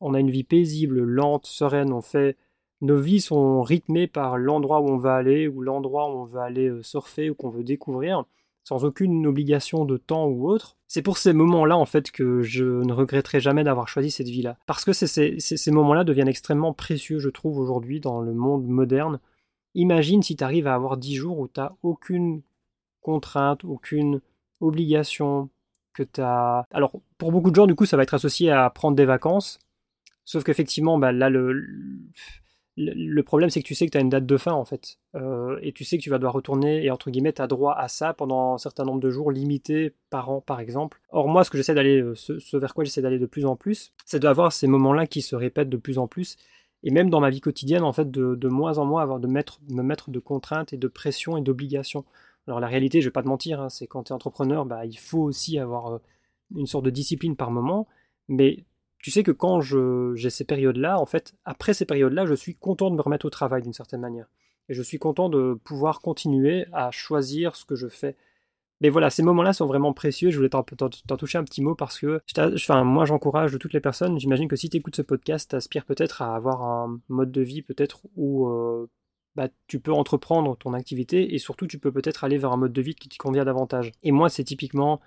On 0.00 0.12
a 0.12 0.20
une 0.20 0.30
vie 0.30 0.44
paisible, 0.44 1.00
lente, 1.00 1.46
sereine, 1.46 1.92
on 1.92 2.02
fait. 2.02 2.36
Nos 2.80 2.98
vies 2.98 3.20
sont 3.20 3.62
rythmées 3.62 4.08
par 4.08 4.36
l'endroit 4.36 4.80
où 4.80 4.88
on 4.88 4.98
va 4.98 5.14
aller, 5.14 5.46
ou 5.46 5.62
l'endroit 5.62 6.10
où 6.10 6.18
on 6.18 6.24
veut 6.24 6.40
aller 6.40 6.68
euh, 6.68 6.82
surfer, 6.82 7.30
ou 7.30 7.34
qu'on 7.34 7.50
veut 7.50 7.64
découvrir, 7.64 8.24
sans 8.64 8.84
aucune 8.84 9.24
obligation 9.26 9.84
de 9.84 9.96
temps 9.96 10.26
ou 10.26 10.50
autre. 10.50 10.76
C'est 10.88 11.02
pour 11.02 11.18
ces 11.18 11.32
moments-là 11.32 11.78
en 11.78 11.86
fait 11.86 12.10
que 12.10 12.42
je 12.42 12.64
ne 12.64 12.92
regretterai 12.92 13.40
jamais 13.40 13.62
d'avoir 13.62 13.86
choisi 13.86 14.10
cette 14.10 14.28
vie-là. 14.28 14.58
Parce 14.66 14.84
que 14.84 14.92
ces 14.92 15.70
moments-là 15.70 16.02
deviennent 16.02 16.28
extrêmement 16.28 16.72
précieux, 16.72 17.20
je 17.20 17.28
trouve, 17.28 17.58
aujourd'hui 17.58 18.00
dans 18.00 18.20
le 18.20 18.34
monde 18.34 18.66
moderne 18.66 19.20
Imagine 19.76 20.22
si 20.22 20.36
tu 20.36 20.42
arrives 20.42 20.66
à 20.66 20.74
avoir 20.74 20.96
10 20.96 21.14
jours 21.14 21.38
où 21.38 21.48
tu 21.48 21.60
n'as 21.60 21.72
aucune 21.82 22.42
contrainte, 23.00 23.62
aucune 23.62 24.20
obligation, 24.60 25.50
que 25.92 26.02
tu 26.02 26.20
as... 26.20 26.66
Alors, 26.72 26.92
pour 27.18 27.30
beaucoup 27.30 27.50
de 27.50 27.56
gens, 27.56 27.66
du 27.66 27.74
coup, 27.74 27.86
ça 27.86 27.96
va 27.96 28.02
être 28.02 28.14
associé 28.14 28.50
à 28.50 28.68
prendre 28.70 28.96
des 28.96 29.04
vacances. 29.04 29.58
Sauf 30.24 30.44
qu'effectivement, 30.44 30.98
bah, 30.98 31.12
là, 31.12 31.30
le, 31.30 31.52
le 32.76 33.22
problème, 33.22 33.48
c'est 33.48 33.62
que 33.62 33.66
tu 33.66 33.74
sais 33.74 33.86
que 33.86 33.92
tu 33.92 33.98
as 33.98 34.00
une 34.00 34.08
date 34.08 34.26
de 34.26 34.36
fin, 34.36 34.52
en 34.52 34.64
fait. 34.64 34.98
Euh, 35.14 35.58
et 35.62 35.72
tu 35.72 35.84
sais 35.84 35.98
que 35.98 36.02
tu 36.02 36.10
vas 36.10 36.18
devoir 36.18 36.34
retourner, 36.34 36.84
et 36.84 36.90
entre 36.90 37.10
guillemets, 37.10 37.32
tu 37.32 37.42
as 37.42 37.46
droit 37.46 37.74
à 37.74 37.88
ça 37.88 38.12
pendant 38.12 38.54
un 38.54 38.58
certain 38.58 38.84
nombre 38.84 39.00
de 39.00 39.10
jours 39.10 39.30
limités 39.30 39.94
par 40.10 40.30
an, 40.30 40.40
par 40.40 40.60
exemple. 40.60 41.00
Or, 41.10 41.28
moi, 41.28 41.44
ce 41.44 41.50
que 41.50 41.56
j'essaie 41.56 41.74
d'aller, 41.74 42.00
euh, 42.00 42.14
ce, 42.14 42.56
vers 42.56 42.74
quoi 42.74 42.84
j'essaie 42.84 43.02
d'aller 43.02 43.18
de 43.18 43.26
plus 43.26 43.46
en 43.46 43.56
plus, 43.56 43.92
c'est 44.04 44.20
d'avoir 44.20 44.52
ces 44.52 44.66
moments-là 44.66 45.06
qui 45.06 45.22
se 45.22 45.36
répètent 45.36 45.70
de 45.70 45.76
plus 45.76 45.98
en 45.98 46.06
plus 46.06 46.36
et 46.86 46.92
même 46.92 47.10
dans 47.10 47.18
ma 47.18 47.30
vie 47.30 47.40
quotidienne, 47.40 47.82
en 47.82 47.92
fait, 47.92 48.12
de, 48.12 48.48
moins 48.48 48.78
en 48.78 48.84
moins 48.84 49.02
avoir 49.02 49.18
de 49.18 49.26
mettre, 49.26 49.58
me 49.68 49.82
mettre 49.82 50.08
de 50.08 50.20
contraintes 50.20 50.72
et 50.72 50.76
de 50.76 50.86
pression 50.86 51.36
et 51.36 51.42
d'obligations. 51.42 52.04
Alors 52.46 52.60
la 52.60 52.68
réalité, 52.68 53.00
je 53.00 53.08
vais 53.08 53.12
pas 53.12 53.24
te 53.24 53.28
mentir, 53.28 53.60
hein, 53.60 53.68
c'est 53.68 53.88
quand 53.88 54.04
tu 54.04 54.12
es 54.12 54.14
entrepreneur, 54.14 54.64
bah, 54.64 54.86
il 54.86 54.96
faut 54.96 55.18
aussi 55.18 55.58
avoir 55.58 55.94
euh, 55.94 55.98
une 56.54 56.68
sorte 56.68 56.84
de 56.84 56.90
discipline 56.90 57.34
par 57.34 57.50
moment, 57.50 57.88
mais 58.28 58.64
tu 58.98 59.10
sais 59.10 59.24
que 59.24 59.32
quand 59.32 59.60
j'ai 59.60 60.30
ces 60.30 60.44
périodes-là, 60.44 61.00
en 61.00 61.06
fait, 61.06 61.34
après 61.44 61.74
ces 61.74 61.86
périodes-là, 61.86 62.24
je 62.24 62.34
suis 62.34 62.54
content 62.54 62.88
de 62.92 62.94
me 62.94 63.02
remettre 63.02 63.26
au 63.26 63.30
travail 63.30 63.62
d'une 63.62 63.72
certaine 63.72 64.00
manière. 64.00 64.28
Et 64.68 64.74
je 64.74 64.82
suis 64.82 65.00
content 65.00 65.28
de 65.28 65.58
pouvoir 65.64 66.00
continuer 66.00 66.66
à 66.72 66.92
choisir 66.92 67.56
ce 67.56 67.64
que 67.64 67.74
je 67.74 67.88
fais. 67.88 68.14
Mais 68.80 68.90
voilà, 68.90 69.08
ces 69.10 69.22
moments-là 69.22 69.52
sont 69.52 69.66
vraiment 69.66 69.92
précieux. 69.92 70.30
Je 70.30 70.36
voulais 70.36 70.50
t'en 70.50 70.62
toucher 70.62 71.38
un 71.38 71.44
petit 71.44 71.62
mot 71.62 71.74
parce 71.74 71.98
que 71.98 72.20
enfin, 72.38 72.84
moi, 72.84 73.06
j'encourage 73.06 73.58
toutes 73.58 73.72
les 73.72 73.80
personnes. 73.80 74.18
J'imagine 74.18 74.48
que 74.48 74.56
si 74.56 74.68
tu 74.68 74.76
écoutes 74.76 74.96
ce 74.96 75.02
podcast, 75.02 75.50
t'aspires 75.50 75.86
peut-être 75.86 76.22
à 76.22 76.34
avoir 76.34 76.62
un 76.62 77.00
mode 77.08 77.32
de 77.32 77.40
vie 77.40 77.62
peut-être 77.62 78.02
où 78.16 78.48
euh, 78.48 78.86
bah, 79.34 79.48
tu 79.66 79.80
peux 79.80 79.92
entreprendre 79.92 80.56
ton 80.56 80.74
activité 80.74 81.34
et 81.34 81.38
surtout 81.38 81.66
tu 81.66 81.78
peux 81.78 81.92
peut-être 81.92 82.24
aller 82.24 82.38
vers 82.38 82.52
un 82.52 82.56
mode 82.58 82.72
de 82.72 82.82
vie 82.82 82.94
qui 82.94 83.08
te 83.08 83.16
convient 83.16 83.44
davantage. 83.44 83.92
Et 84.02 84.12
moi, 84.12 84.28
c'est 84.28 84.44
typiquement 84.44 85.00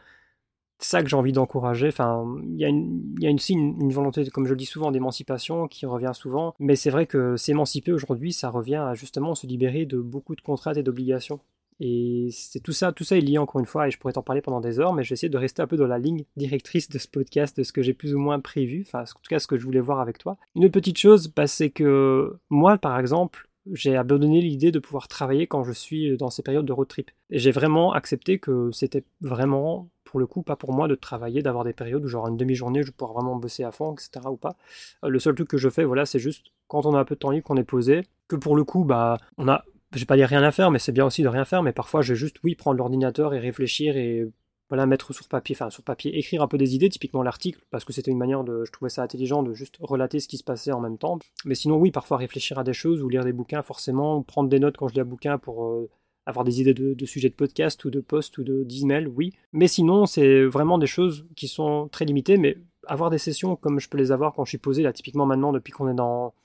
ça 0.80 1.04
que 1.04 1.10
j'ai 1.10 1.16
envie 1.16 1.34
d'encourager. 1.34 1.90
Enfin, 1.90 2.26
il 2.44 2.58
y 2.58 2.66
a, 2.66 2.70
une, 2.70 3.16
y 3.20 3.28
a 3.28 3.30
une, 3.30 3.40
une, 3.50 3.92
volonté, 3.92 4.26
comme 4.28 4.46
je 4.46 4.52
le 4.52 4.56
dis 4.56 4.66
souvent, 4.66 4.92
d'émancipation 4.92 5.68
qui 5.68 5.86
revient 5.86 6.12
souvent. 6.14 6.56
Mais 6.60 6.76
c'est 6.76 6.90
vrai 6.90 7.06
que 7.06 7.36
s'émanciper 7.38 7.92
aujourd'hui, 7.92 8.34
ça 8.34 8.50
revient 8.50 8.76
à 8.76 8.94
justement 8.96 9.36
se 9.36 9.46
libérer 9.46 9.86
de 9.86 10.00
beaucoup 10.00 10.36
de 10.36 10.42
contraintes 10.42 10.78
et 10.78 10.84
d'obligations. 10.84 11.40
Et 11.80 12.30
c'est 12.32 12.60
tout 12.60 12.72
ça, 12.72 12.92
tout 12.92 13.04
ça 13.04 13.18
est 13.18 13.22
lié 13.22 13.38
encore 13.38 13.60
une 13.60 13.66
fois, 13.66 13.88
et 13.88 13.92
je 13.92 13.98
pourrais 13.98 14.14
t'en 14.14 14.22
parler 14.22 14.42
pendant 14.42 14.62
des 14.62 14.80
heures, 14.80 14.94
mais 14.94 15.04
je 15.04 15.10
vais 15.10 15.14
essayer 15.14 15.30
de 15.30 15.38
rester 15.38 15.62
un 15.62 15.68
peu 15.68 15.78
dans 15.78 15.88
la 15.88 16.00
ligne 16.00 16.24
directrice 16.36 16.90
de 16.90 16.98
ce 16.98 17.08
podcast, 17.08 17.58
de 17.58 17.64
ce 17.64 17.72
que 17.72 17.82
j'ai 17.82 17.94
plus 17.94 18.14
ou 18.14 18.20
moins 18.20 18.40
prévu, 18.40 18.84
enfin 18.86 19.02
en 19.02 19.06
tout 19.06 19.30
cas 19.30 19.40
ce 19.40 19.48
que 19.48 19.58
je 19.58 19.66
voulais 19.66 19.80
voir 19.80 20.00
avec 20.00 20.18
toi. 20.18 20.38
Une 20.56 20.70
petite 20.70 20.98
chose, 20.98 21.28
bah, 21.28 21.48
c'est 21.48 21.70
que 21.70 22.38
moi 22.50 22.78
par 22.78 23.00
exemple, 23.00 23.50
j'ai 23.72 23.96
abandonné 23.96 24.42
l'idée 24.42 24.72
de 24.72 24.80
pouvoir 24.80 25.08
travailler 25.08 25.48
quand 25.48 25.64
je 25.64 25.72
suis 25.72 26.18
dans 26.18 26.30
ces 26.30 26.42
périodes 26.42 26.66
de 26.66 26.74
road 26.74 26.88
trip. 26.88 27.12
Et 27.30 27.40
j'ai 27.40 27.52
vraiment 27.52 27.94
accepté 27.94 28.40
que 28.40 28.72
c'était 28.72 29.04
vraiment, 29.22 29.90
pour 30.04 30.20
le 30.20 30.28
coup, 30.28 30.42
pas 30.42 30.56
pour 30.56 30.74
moi 30.74 30.88
de 30.88 30.96
travailler, 30.96 31.42
d'avoir 31.42 31.64
des 31.64 31.74
périodes 31.74 32.04
où 32.04 32.08
genre 32.08 32.28
une 32.28 32.38
demi-journée, 32.38 32.84
je 32.84 32.92
pourrais 32.92 33.14
vraiment 33.14 33.36
bosser 33.36 33.64
à 33.64 33.72
fond, 33.72 33.94
etc. 33.94 34.28
ou 34.30 34.38
pas. 34.38 34.56
Euh, 35.04 35.10
le 35.10 35.20
seul 35.20 35.36
truc 35.36 35.50
que 35.50 35.58
je 35.58 35.70
fais, 35.70 35.84
voilà, 35.84 36.06
c'est 36.06 36.20
juste 36.20 36.48
quand 36.68 36.86
on 36.86 36.96
a 36.96 37.00
un 37.00 37.06
peu 37.06 37.16
de 37.16 37.20
temps 37.20 37.32
libre, 37.32 37.46
qu'on 37.46 37.58
est 37.58 37.64
posé, 37.64 38.02
que 38.28 38.36
pour 38.36 38.56
le 38.56 38.64
coup, 38.64 38.84
bah, 38.84 39.18
on 39.38 39.48
a, 39.48 39.64
je 39.94 40.00
vais 40.00 40.06
pas 40.06 40.16
dire 40.16 40.28
rien 40.28 40.44
à 40.44 40.52
faire, 40.52 40.72
mais 40.72 40.80
c'est 40.80 40.92
bien 40.92 41.06
aussi 41.06 41.24
de 41.24 41.28
rien 41.28 41.46
faire, 41.46 41.64
mais 41.64 41.74
parfois 41.74 42.02
je 42.02 42.14
vais 42.14 42.20
juste, 42.20 42.38
oui, 42.44 42.56
prendre 42.56 42.78
l'ordinateur 42.78 43.34
et 43.34 43.40
réfléchir 43.40 43.98
et 43.98 44.28
voilà, 44.70 44.86
mettre 44.86 45.14
sur 45.14 45.28
papier, 45.28 45.56
enfin 45.56 45.72
sur 45.72 45.84
papier, 45.84 46.18
écrire 46.18 46.44
un 46.44 46.48
peu 46.48 46.58
des 46.58 46.76
idées, 46.76 46.90
typiquement 46.90 47.24
l'article, 47.24 47.60
parce 47.72 47.84
que 47.84 47.92
c'était 47.92 48.12
une 48.12 48.20
manière 48.20 48.44
de, 48.44 48.64
je 48.66 48.72
trouvais 48.72 48.90
ça 48.90 49.02
intelligent 49.02 49.42
de 49.42 49.54
juste 49.54 49.78
relater 49.82 50.20
ce 50.20 50.28
qui 50.28 50.38
se 50.38 50.44
passait 50.44 50.72
en 50.72 50.80
même 50.80 51.00
temps. 51.00 51.18
Mais 51.44 51.56
sinon, 51.56 51.78
oui, 51.78 51.90
parfois 51.90 52.18
réfléchir 52.18 52.60
à 52.60 52.64
des 52.64 52.74
choses 52.74 53.02
ou 53.02 53.10
lire 53.10 53.26
des 53.26 53.34
bouquins, 53.34 53.64
forcément, 53.64 54.18
ou 54.18 54.22
prendre 54.22 54.48
des 54.48 54.60
notes 54.60 54.78
quand 54.78 54.88
je 54.88 54.94
lis 54.94 55.00
un 55.00 55.06
bouquin 55.06 55.40
pour 55.40 55.66
euh, 55.66 55.90
avoir 56.28 56.46
des 56.46 56.62
idées 56.62 56.76
de, 56.76 57.06
sujets 57.08 57.30
de 57.30 57.34
podcast 57.34 57.84
ou 57.84 57.90
de 57.90 58.00
posts 58.00 58.38
ou 58.38 58.44
d'emails, 58.44 59.08
oui. 59.08 59.34
Mais 59.54 59.68
sinon, 59.68 60.06
c'est 60.06 60.44
vraiment 60.46 60.78
des 60.78 60.88
choses 60.88 61.26
qui 61.36 61.48
sont 61.48 61.90
très 61.92 62.06
limitées, 62.06 62.38
mais 62.38 62.58
avoir 62.86 63.10
des 63.10 63.18
sessions 63.18 63.56
comme 63.56 63.80
je 63.80 63.90
peux 63.90 63.98
les 63.98 64.12
avoir 64.12 64.34
quand 64.34 64.46
je 64.46 64.50
suis 64.50 64.58
posé, 64.60 64.84
là, 64.84 64.94
typiquement 64.94 65.26
maintenant, 65.26 65.52
depuis 65.52 65.72
qu'on 65.72 65.90
est 65.90 65.96
dans, 65.96 66.36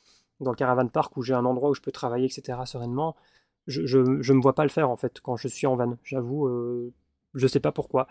dans 0.41 0.51
le 0.51 0.57
caravan 0.57 0.89
park 0.89 1.17
où 1.17 1.23
j'ai 1.23 1.35
un 1.35 1.45
endroit 1.45 1.71
où 1.71 1.75
je 1.75 1.81
peux 1.81 1.93
travailler, 1.93 2.27
etc., 2.27 2.59
sereinement, 2.67 3.17
je 3.67 3.99
ne 3.99 4.33
me 4.33 4.43
vois 4.43 4.55
pas 4.55 4.65
le 4.65 4.69
faire 4.71 4.91
en 4.91 4.97
fait 4.97 5.21
quand 5.21 5.37
je 5.37 5.49
suis 5.49 5.67
en 5.67 5.77
van. 5.77 5.97
J'avoue, 6.03 6.47
euh, 6.47 6.93
je 7.35 7.47
sais 7.47 7.61
pas 7.61 7.73
pourquoi, 7.73 8.09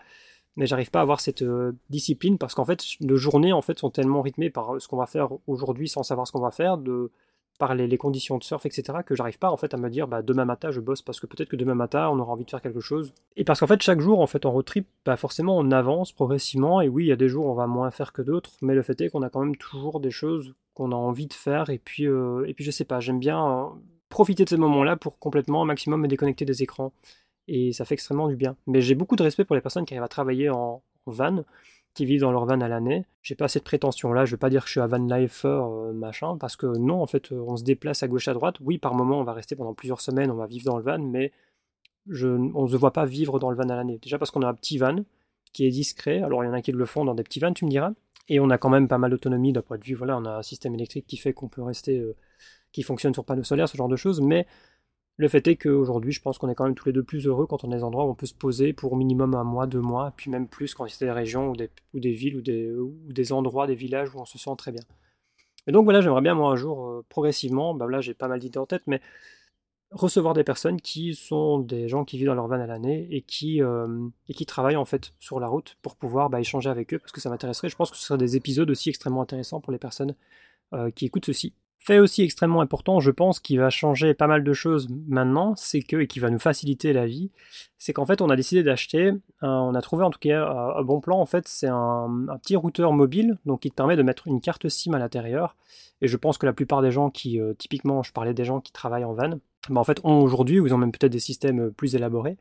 mais 0.56 0.66
j'arrive 0.66 0.90
pas 0.90 1.00
à 1.00 1.02
avoir 1.02 1.20
cette 1.20 1.42
euh, 1.42 1.72
discipline 1.90 2.38
parce 2.38 2.54
qu'en 2.54 2.64
fait, 2.64 2.82
nos 3.00 3.16
journées 3.16 3.52
en 3.52 3.62
fait 3.62 3.78
sont 3.78 3.90
tellement 3.90 4.22
rythmées 4.22 4.50
par 4.50 4.80
ce 4.80 4.88
qu'on 4.88 4.96
va 4.96 5.06
faire 5.06 5.30
aujourd'hui 5.46 5.88
sans 5.88 6.02
savoir 6.02 6.26
ce 6.26 6.32
qu'on 6.32 6.40
va 6.40 6.50
faire, 6.50 6.78
de 6.78 7.10
par 7.58 7.74
les, 7.74 7.96
conditions 7.96 8.38
de 8.38 8.44
surf, 8.44 8.66
etc., 8.66 8.98
que 9.06 9.14
j'arrive 9.14 9.38
pas 9.38 9.50
en 9.50 9.56
fait 9.56 9.74
à 9.74 9.76
me 9.76 9.88
dire 9.88 10.08
bah, 10.08 10.22
demain 10.22 10.44
matin 10.44 10.70
je 10.70 10.80
bosse 10.80 11.02
parce 11.02 11.20
que 11.20 11.26
peut-être 11.26 11.48
que 11.48 11.56
demain 11.56 11.74
matin 11.74 12.08
on 12.10 12.18
aura 12.18 12.32
envie 12.32 12.44
de 12.44 12.50
faire 12.50 12.62
quelque 12.62 12.80
chose. 12.80 13.12
Et 13.36 13.44
parce 13.44 13.60
qu'en 13.60 13.66
fait 13.66 13.82
chaque 13.82 14.00
jour 14.00 14.20
en 14.20 14.26
fait 14.26 14.44
en 14.46 14.50
road 14.50 14.64
trip, 14.64 14.86
bah, 15.04 15.16
forcément 15.16 15.56
on 15.56 15.70
avance 15.70 16.12
progressivement 16.12 16.80
et 16.80 16.88
oui 16.88 17.04
il 17.04 17.08
y 17.08 17.12
a 17.12 17.16
des 17.16 17.28
jours 17.28 17.46
on 17.46 17.54
va 17.54 17.66
moins 17.66 17.90
faire 17.90 18.12
que 18.12 18.22
d'autres, 18.22 18.50
mais 18.62 18.74
le 18.74 18.82
fait 18.82 19.00
est 19.00 19.10
qu'on 19.10 19.22
a 19.22 19.30
quand 19.30 19.40
même 19.40 19.56
toujours 19.56 20.00
des 20.00 20.10
choses 20.10 20.54
qu'on 20.74 20.92
a 20.92 20.96
envie 20.96 21.26
de 21.26 21.32
faire 21.32 21.70
et 21.70 21.78
puis 21.78 22.06
euh, 22.06 22.44
et 22.46 22.54
puis 22.54 22.64
je 22.64 22.70
sais 22.70 22.84
pas 22.84 23.00
j'aime 23.00 23.20
bien 23.20 23.46
euh, 23.46 23.66
profiter 24.08 24.44
de 24.44 24.48
ces 24.48 24.56
moments-là 24.56 24.96
pour 24.96 25.18
complètement 25.18 25.62
au 25.62 25.64
maximum 25.64 26.00
me 26.00 26.08
déconnecter 26.08 26.44
des 26.44 26.62
écrans 26.62 26.92
et 27.48 27.72
ça 27.72 27.84
fait 27.84 27.94
extrêmement 27.94 28.28
du 28.28 28.36
bien. 28.36 28.56
Mais 28.66 28.80
j'ai 28.80 28.94
beaucoup 28.94 29.16
de 29.16 29.22
respect 29.22 29.44
pour 29.44 29.54
les 29.54 29.60
personnes 29.60 29.84
qui 29.84 29.94
arrivent 29.94 30.04
à 30.04 30.08
travailler 30.08 30.50
en, 30.50 30.82
van, 31.06 31.44
qui 31.94 32.04
vivent 32.04 32.22
dans 32.22 32.32
leur 32.32 32.44
van 32.44 32.60
à 32.60 32.68
l'année. 32.68 33.06
J'ai 33.22 33.34
pas 33.34 33.48
cette 33.48 33.64
prétention-là, 33.64 34.24
je 34.24 34.32
veux 34.32 34.36
pas 34.36 34.50
dire 34.50 34.62
que 34.62 34.66
je 34.66 34.72
suis 34.72 34.80
un 34.80 34.86
van 34.86 34.98
lifer, 34.98 35.48
euh, 35.48 35.92
machin, 35.92 36.36
parce 36.36 36.56
que 36.56 36.66
non, 36.66 37.00
en 37.00 37.06
fait, 37.06 37.32
on 37.32 37.56
se 37.56 37.64
déplace 37.64 38.02
à 38.02 38.08
gauche 38.08 38.28
à 38.28 38.34
droite. 38.34 38.56
Oui, 38.60 38.78
par 38.78 38.94
moment, 38.94 39.20
on 39.20 39.24
va 39.24 39.32
rester 39.32 39.56
pendant 39.56 39.74
plusieurs 39.74 40.00
semaines, 40.00 40.30
on 40.30 40.36
va 40.36 40.46
vivre 40.46 40.64
dans 40.64 40.76
le 40.76 40.82
van, 40.82 40.98
mais 40.98 41.32
je, 42.08 42.28
on 42.28 42.64
ne 42.64 42.68
se 42.68 42.76
voit 42.76 42.92
pas 42.92 43.06
vivre 43.06 43.38
dans 43.38 43.50
le 43.50 43.56
van 43.56 43.68
à 43.68 43.76
l'année. 43.76 43.98
Déjà 44.02 44.18
parce 44.18 44.30
qu'on 44.30 44.42
a 44.42 44.48
un 44.48 44.54
petit 44.54 44.78
van 44.78 45.04
qui 45.52 45.66
est 45.66 45.70
discret, 45.70 46.20
alors 46.20 46.42
il 46.44 46.48
y 46.48 46.50
en 46.50 46.52
a 46.52 46.60
qui 46.60 46.72
le 46.72 46.84
font 46.84 47.04
dans 47.04 47.14
des 47.14 47.22
petits 47.22 47.38
vans, 47.38 47.52
tu 47.52 47.64
me 47.64 47.70
diras, 47.70 47.92
et 48.28 48.40
on 48.40 48.50
a 48.50 48.58
quand 48.58 48.70
même 48.70 48.88
pas 48.88 48.98
mal 48.98 49.10
d'autonomie 49.10 49.52
d'un 49.52 49.62
point 49.62 49.78
de 49.78 49.84
vue, 49.84 49.94
voilà, 49.94 50.18
on 50.18 50.24
a 50.24 50.38
un 50.38 50.42
système 50.42 50.74
électrique 50.74 51.06
qui 51.06 51.16
fait 51.16 51.32
qu'on 51.32 51.48
peut 51.48 51.62
rester, 51.62 51.98
euh, 51.98 52.16
qui 52.72 52.82
fonctionne 52.82 53.14
sur 53.14 53.24
panneaux 53.24 53.44
solaires, 53.44 53.68
ce 53.68 53.76
genre 53.76 53.88
de 53.88 53.96
choses, 53.96 54.20
mais 54.20 54.46
le 55.16 55.28
fait 55.28 55.46
est 55.46 55.56
qu'aujourd'hui, 55.56 56.12
je 56.12 56.20
pense 56.20 56.38
qu'on 56.38 56.48
est 56.48 56.54
quand 56.54 56.64
même 56.64 56.74
tous 56.74 56.86
les 56.86 56.92
deux 56.92 57.04
plus 57.04 57.26
heureux 57.26 57.46
quand 57.46 57.64
on 57.64 57.70
est 57.70 57.76
des 57.76 57.84
endroits 57.84 58.04
où 58.04 58.10
on 58.10 58.14
peut 58.14 58.26
se 58.26 58.34
poser 58.34 58.72
pour 58.72 58.92
au 58.92 58.96
minimum 58.96 59.34
un 59.34 59.44
mois, 59.44 59.66
deux 59.66 59.80
mois, 59.80 60.12
puis 60.16 60.30
même 60.30 60.48
plus 60.48 60.74
quand 60.74 60.88
c'est 60.88 61.04
des 61.04 61.12
régions 61.12 61.50
ou 61.50 61.56
des, 61.56 61.70
ou 61.92 62.00
des 62.00 62.12
villes 62.12 62.36
ou 62.36 62.40
des, 62.40 62.72
ou 62.72 62.96
des, 63.08 63.32
endroits, 63.32 63.66
des 63.66 63.76
villages 63.76 64.12
où 64.14 64.18
on 64.18 64.24
se 64.24 64.38
sent 64.38 64.50
très 64.58 64.72
bien. 64.72 64.82
Et 65.66 65.72
donc 65.72 65.84
voilà, 65.84 66.00
j'aimerais 66.00 66.20
bien 66.20 66.34
moi 66.34 66.50
un 66.50 66.56
jour, 66.56 66.86
euh, 66.86 67.04
progressivement, 67.08 67.74
bah 67.74 67.86
là 67.88 68.00
j'ai 68.00 68.12
pas 68.12 68.28
mal 68.28 68.40
d'idées 68.40 68.58
en 68.58 68.66
tête, 68.66 68.82
mais 68.86 69.00
recevoir 69.92 70.34
des 70.34 70.44
personnes 70.44 70.80
qui 70.80 71.14
sont 71.14 71.60
des 71.60 71.88
gens 71.88 72.04
qui 72.04 72.18
vivent 72.18 72.26
dans 72.26 72.34
leur 72.34 72.48
van 72.48 72.60
à 72.60 72.66
l'année 72.66 73.06
et 73.10 73.22
qui, 73.22 73.62
euh, 73.62 74.08
et 74.28 74.34
qui 74.34 74.44
travaillent 74.46 74.76
en 74.76 74.84
fait 74.84 75.12
sur 75.20 75.38
la 75.38 75.46
route 75.46 75.76
pour 75.82 75.94
pouvoir 75.96 76.28
bah, 76.28 76.40
échanger 76.40 76.68
avec 76.68 76.92
eux 76.92 76.98
parce 76.98 77.12
que 77.12 77.20
ça 77.20 77.30
m'intéresserait. 77.30 77.68
Je 77.68 77.76
pense 77.76 77.92
que 77.92 77.96
ce 77.96 78.04
seraient 78.04 78.18
des 78.18 78.36
épisodes 78.36 78.68
aussi 78.68 78.88
extrêmement 78.88 79.22
intéressants 79.22 79.60
pour 79.60 79.72
les 79.72 79.78
personnes 79.78 80.16
euh, 80.72 80.90
qui 80.90 81.06
écoutent 81.06 81.26
ceci. 81.26 81.54
Fait 81.84 81.98
aussi 81.98 82.22
extrêmement 82.22 82.62
important, 82.62 82.98
je 83.00 83.10
pense, 83.10 83.40
qui 83.40 83.58
va 83.58 83.68
changer 83.68 84.14
pas 84.14 84.26
mal 84.26 84.42
de 84.42 84.52
choses 84.54 84.88
maintenant, 85.06 85.54
c'est 85.54 85.82
que, 85.82 85.98
et 85.98 86.06
qui 86.06 86.18
va 86.18 86.30
nous 86.30 86.38
faciliter 86.38 86.94
la 86.94 87.04
vie, 87.04 87.30
c'est 87.76 87.92
qu'en 87.92 88.06
fait 88.06 88.22
on 88.22 88.30
a 88.30 88.36
décidé 88.36 88.62
d'acheter, 88.62 89.12
on 89.42 89.74
a 89.74 89.82
trouvé 89.82 90.02
en 90.02 90.08
tout 90.08 90.18
cas 90.18 90.46
un, 90.46 90.82
bon 90.82 91.02
plan, 91.02 91.20
en 91.20 91.26
fait 91.26 91.46
c'est 91.46 91.66
un, 91.66 92.08
petit 92.42 92.56
routeur 92.56 92.94
mobile, 92.94 93.36
donc 93.44 93.60
qui 93.60 93.70
te 93.70 93.74
permet 93.74 93.96
de 93.96 94.02
mettre 94.02 94.28
une 94.28 94.40
carte 94.40 94.66
SIM 94.66 94.94
à 94.94 94.98
l'intérieur, 94.98 95.56
et 96.00 96.08
je 96.08 96.16
pense 96.16 96.38
que 96.38 96.46
la 96.46 96.54
plupart 96.54 96.80
des 96.80 96.90
gens 96.90 97.10
qui, 97.10 97.38
euh, 97.38 97.52
typiquement 97.52 98.02
je 98.02 98.12
parlais 98.12 98.32
des 98.32 98.46
gens 98.46 98.62
qui 98.62 98.72
travaillent 98.72 99.04
en 99.04 99.12
van, 99.12 99.38
bah 99.68 99.78
en 99.78 99.84
fait 99.84 100.00
ont 100.04 100.22
aujourd'hui, 100.22 100.60
ou 100.60 100.66
ils 100.66 100.72
ont 100.72 100.78
même 100.78 100.90
peut-être 100.90 101.12
des 101.12 101.20
systèmes 101.20 101.70
plus 101.70 101.94
élaborés, 101.94 102.38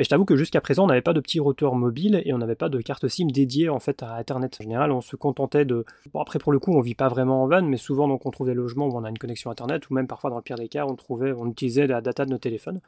mais 0.00 0.04
je 0.04 0.08
t'avoue 0.08 0.24
que 0.24 0.34
jusqu'à 0.34 0.62
présent, 0.62 0.84
on 0.84 0.86
n'avait 0.86 1.02
pas 1.02 1.12
de 1.12 1.20
petit 1.20 1.40
routeur 1.40 1.74
mobile 1.74 2.22
et 2.24 2.32
on 2.32 2.38
n'avait 2.38 2.54
pas 2.54 2.70
de 2.70 2.80
carte 2.80 3.06
SIM 3.06 3.26
dédiée 3.26 3.68
en 3.68 3.80
fait 3.80 4.02
à 4.02 4.14
Internet. 4.14 4.56
En 4.58 4.62
général, 4.62 4.92
on 4.92 5.02
se 5.02 5.14
contentait 5.14 5.66
de. 5.66 5.84
Bon, 6.14 6.22
après, 6.22 6.38
pour 6.38 6.52
le 6.52 6.58
coup, 6.58 6.72
on 6.72 6.80
vit 6.80 6.94
pas 6.94 7.08
vraiment 7.08 7.42
en 7.42 7.46
van, 7.46 7.60
mais 7.60 7.76
souvent, 7.76 8.08
donc, 8.08 8.24
on 8.24 8.30
trouve 8.30 8.46
des 8.46 8.54
logements 8.54 8.86
où 8.86 8.96
on 8.96 9.04
a 9.04 9.10
une 9.10 9.18
connexion 9.18 9.50
Internet, 9.50 9.90
ou 9.90 9.94
même 9.94 10.06
parfois, 10.06 10.30
dans 10.30 10.36
le 10.36 10.42
pire 10.42 10.56
des 10.56 10.68
cas, 10.68 10.86
on 10.86 10.96
trouvait, 10.96 11.32
on 11.32 11.48
utilisait 11.48 11.86
la 11.86 12.00
data 12.00 12.24
de 12.24 12.30
nos 12.30 12.38
téléphones. 12.38 12.80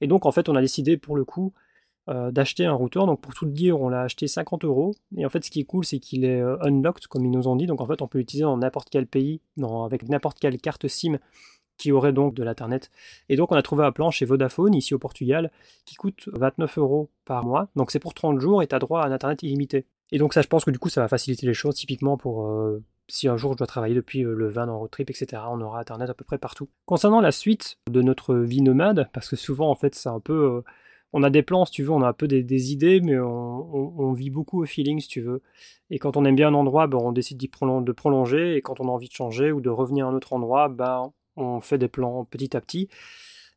Et 0.00 0.06
donc, 0.06 0.26
en 0.26 0.30
fait, 0.30 0.48
on 0.48 0.54
a 0.54 0.60
décidé 0.60 0.96
pour 0.96 1.16
le 1.16 1.24
coup 1.24 1.52
euh, 2.08 2.30
d'acheter 2.30 2.66
un 2.66 2.74
routeur. 2.74 3.06
Donc, 3.06 3.20
pour 3.20 3.34
tout 3.34 3.46
dire, 3.46 3.80
on 3.80 3.88
l'a 3.88 4.02
acheté 4.02 4.28
50 4.28 4.64
euros. 4.64 4.94
Et 5.16 5.26
en 5.26 5.30
fait, 5.30 5.44
ce 5.44 5.50
qui 5.50 5.58
est 5.58 5.64
cool, 5.64 5.84
c'est 5.84 5.98
qu'il 5.98 6.24
est 6.24 6.40
euh, 6.40 6.56
unlocked, 6.60 7.08
comme 7.08 7.24
ils 7.24 7.32
nous 7.32 7.48
ont 7.48 7.56
dit. 7.56 7.66
Donc, 7.66 7.80
en 7.80 7.86
fait, 7.88 8.00
on 8.00 8.06
peut 8.06 8.18
l'utiliser 8.18 8.44
dans 8.44 8.58
n'importe 8.58 8.90
quel 8.90 9.08
pays, 9.08 9.40
avec 9.60 10.08
n'importe 10.08 10.38
quelle 10.38 10.60
carte 10.60 10.86
SIM 10.86 11.18
qui 11.76 11.92
aurait 11.92 12.12
donc 12.12 12.34
de 12.34 12.42
l'Internet. 12.42 12.90
Et 13.28 13.36
donc 13.36 13.52
on 13.52 13.56
a 13.56 13.62
trouvé 13.62 13.84
un 13.84 13.92
plan 13.92 14.10
chez 14.10 14.24
Vodafone, 14.24 14.74
ici 14.74 14.94
au 14.94 14.98
Portugal, 14.98 15.50
qui 15.84 15.94
coûte 15.94 16.28
29 16.32 16.78
euros 16.78 17.10
par 17.24 17.44
mois. 17.44 17.68
Donc 17.76 17.90
c'est 17.90 17.98
pour 17.98 18.14
30 18.14 18.40
jours 18.40 18.62
et 18.62 18.66
tu 18.66 18.74
as 18.74 18.78
droit 18.78 19.02
à 19.02 19.06
un 19.06 19.12
Internet 19.12 19.42
illimité. 19.42 19.86
Et 20.12 20.18
donc 20.18 20.34
ça, 20.34 20.42
je 20.42 20.48
pense 20.48 20.64
que 20.64 20.70
du 20.70 20.78
coup, 20.78 20.88
ça 20.88 21.00
va 21.00 21.08
faciliter 21.08 21.46
les 21.46 21.54
choses, 21.54 21.74
typiquement 21.74 22.16
pour 22.16 22.46
euh, 22.46 22.82
si 23.08 23.28
un 23.28 23.36
jour 23.36 23.52
je 23.52 23.58
dois 23.58 23.66
travailler 23.66 23.94
depuis 23.94 24.24
euh, 24.24 24.34
le 24.34 24.48
van 24.48 24.68
en 24.68 24.78
road 24.78 24.90
trip, 24.90 25.10
etc. 25.10 25.42
On 25.50 25.60
aura 25.60 25.80
Internet 25.80 26.10
à 26.10 26.14
peu 26.14 26.24
près 26.24 26.38
partout. 26.38 26.68
Concernant 26.86 27.20
la 27.20 27.32
suite 27.32 27.78
de 27.90 28.02
notre 28.02 28.36
vie 28.36 28.62
nomade, 28.62 29.08
parce 29.12 29.28
que 29.28 29.36
souvent 29.36 29.70
en 29.70 29.74
fait 29.74 29.94
c'est 29.94 30.08
un 30.08 30.20
peu... 30.20 30.32
Euh, 30.32 30.60
on 31.16 31.22
a 31.22 31.30
des 31.30 31.42
plans, 31.42 31.64
si 31.64 31.70
tu 31.70 31.84
veux, 31.84 31.90
on 31.90 32.02
a 32.02 32.08
un 32.08 32.12
peu 32.12 32.26
des, 32.26 32.72
idées, 32.72 33.00
mais 33.00 33.16
on, 33.16 34.12
vit 34.14 34.30
beaucoup 34.30 34.60
au 34.60 34.66
feeling, 34.66 34.98
si 34.98 35.06
tu 35.06 35.20
veux. 35.20 35.42
Et 35.88 36.00
quand 36.00 36.16
on 36.16 36.24
aime 36.24 36.34
bien 36.34 36.48
un 36.48 36.54
endroit, 36.54 36.88
ben, 36.88 36.98
on 36.98 37.12
décide 37.12 37.38
de 37.38 37.92
prolonger, 37.92 38.56
et 38.56 38.62
quand 38.62 38.80
on 38.80 38.88
a 38.88 38.90
envie 38.90 39.06
de 39.06 39.12
changer 39.12 39.52
ou 39.52 39.60
de 39.60 39.70
revenir 39.70 40.06
à 40.06 40.10
un 40.10 40.14
autre 40.14 40.32
endroit, 40.32 40.68
ben, 40.68 41.12
on 41.36 41.60
fait 41.60 41.78
des 41.78 41.88
plans 41.88 42.24
petit 42.24 42.56
à 42.56 42.60
petit. 42.60 42.88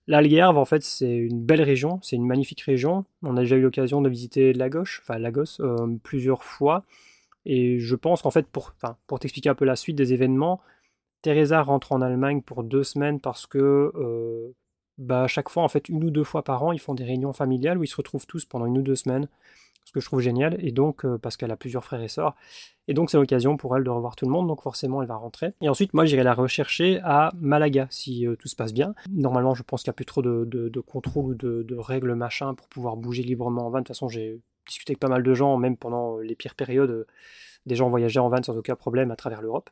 L'Algarve, 0.08 0.58
en 0.58 0.66
fait, 0.66 0.84
c'est 0.84 1.16
une 1.16 1.44
belle 1.44 1.62
région, 1.62 2.00
c'est 2.02 2.16
une 2.16 2.26
magnifique 2.26 2.62
région. 2.62 3.06
On 3.24 3.36
a 3.36 3.42
déjà 3.42 3.58
eu 3.58 3.62
l'occasion 3.62 4.02
de 4.02 4.10
visiter 4.10 4.54
Lagos, 4.54 5.00
enfin 5.02 5.18
Lagos, 5.20 5.60
euh, 5.60 5.98
plusieurs 6.02 6.44
fois. 6.44 6.86
Et 7.46 7.80
je 7.80 7.96
pense 7.96 8.22
qu'en 8.22 8.32
fait, 8.32 8.48
pour, 8.48 8.74
pour 9.08 9.20
t'expliquer 9.20 9.50
un 9.50 9.56
peu 9.56 9.66
la 9.66 9.76
suite 9.76 9.98
des 9.98 10.14
événements, 10.14 10.62
Teresa 11.22 11.62
rentre 11.62 11.92
en 11.92 12.02
Allemagne 12.02 12.42
pour 12.42 12.64
deux 12.64 12.84
semaines 12.84 13.20
parce 13.20 13.48
que 13.48 13.92
euh, 13.96 14.54
bah, 14.98 15.24
à 15.24 15.28
chaque 15.28 15.50
fois, 15.50 15.64
en 15.64 15.68
fait, 15.68 15.90
une 15.90 16.04
ou 16.04 16.10
deux 16.10 16.24
fois 16.24 16.44
par 16.44 16.64
an, 16.64 16.72
ils 16.72 16.80
font 16.80 16.94
des 16.94 17.04
réunions 17.04 17.34
familiales 17.34 17.78
où 17.78 17.84
ils 17.84 17.88
se 17.88 17.96
retrouvent 17.98 18.28
tous 18.28 18.46
pendant 18.46 18.66
une 18.66 18.78
ou 18.78 18.82
deux 18.82 18.96
semaines 18.96 19.28
ce 19.88 19.94
que 19.94 20.02
je 20.02 20.06
trouve 20.06 20.20
génial, 20.20 20.58
et 20.60 20.74
donc 20.74 21.06
euh, 21.06 21.18
parce 21.18 21.38
qu'elle 21.38 21.50
a 21.50 21.56
plusieurs 21.56 21.82
frères 21.82 22.02
et 22.02 22.10
sœurs, 22.10 22.36
et 22.90 22.94
donc 22.94 23.10
c'est 23.10 23.16
l'occasion 23.16 23.56
pour 23.56 23.78
elle 23.78 23.86
de 23.86 23.90
revoir 23.90 24.18
tout 24.18 24.26
le 24.26 24.32
monde, 24.32 24.46
donc 24.46 24.62
forcément 24.62 25.02
elle 25.02 25.08
va 25.08 25.16
rentrer. 25.16 25.54
Et 25.62 25.70
ensuite, 25.70 25.94
moi 25.94 26.06
j'irai 26.06 26.24
la 26.24 26.34
rechercher 26.34 27.00
à 27.06 27.32
Malaga 27.40 27.88
si 27.90 28.28
euh, 28.28 28.36
tout 28.36 28.50
se 28.50 28.56
passe 28.58 28.74
bien. 28.74 28.94
Normalement, 29.10 29.56
je 29.56 29.64
pense 29.64 29.84
qu'il 29.84 29.90
n'y 29.90 29.94
a 29.94 29.96
plus 29.96 30.06
trop 30.06 30.22
de, 30.22 30.44
de, 30.44 30.80
contrôle 30.82 31.26
ou 31.26 31.36
de, 31.36 31.76
règles 31.78 32.16
machin 32.16 32.54
pour 32.54 32.68
pouvoir 32.68 32.98
bouger 32.98 33.24
librement 33.24 33.68
en 33.68 33.70
van. 33.70 33.78
De 33.78 33.84
toute 33.84 33.88
façon, 33.90 34.10
j'ai 34.10 34.42
discuté 34.68 34.92
avec 34.92 35.00
pas 35.00 35.08
mal 35.08 35.24
de 35.24 35.34
gens, 35.34 35.56
même 35.56 35.78
pendant 35.78 36.18
les 36.18 36.36
pires 36.36 36.56
périodes. 36.56 37.08
des 37.66 37.76
gens 37.76 37.88
voyageaient 37.88 38.20
en 38.20 38.28
van 38.28 38.44
sans 38.44 38.58
aucun 38.58 38.76
problème 38.76 39.10
à 39.12 39.16
travers 39.16 39.42
l'Europe, 39.42 39.70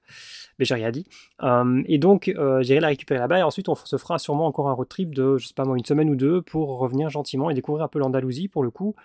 mais 0.59 0.63
j'ai 0.63 0.75
rien 0.75 0.91
dit. 0.91 1.05
Euh, 1.43 1.83
et 1.87 1.97
donc, 1.97 2.33
j'irai 2.61 2.79
la 2.79 2.87
récupérer 2.87 3.19
là-bas, 3.19 3.39
et 3.39 3.43
ensuite 3.43 3.67
on 3.67 3.75
se 3.75 3.97
fera 3.97 4.17
sûrement 4.17 4.45
encore 4.45 4.69
un 4.69 4.73
road 4.73 4.87
trip 4.87 5.13
de, 5.13 5.35
je 5.35 5.47
sais 5.47 5.53
pas 5.53 5.65
moi, 5.65 5.77
une 5.77 5.83
semaine 5.83 6.09
ou 6.09 6.15
deux 6.15 6.41
pour 6.41 6.79
revenir 6.79 7.09
gentiment 7.09 7.49
et 7.49 7.53
découvrir 7.53 7.83
un 7.83 7.89
peu 7.89 7.99
l'Andalousie 7.99 8.47
pour 8.47 8.63
le 8.63 8.69
coup 8.69 8.95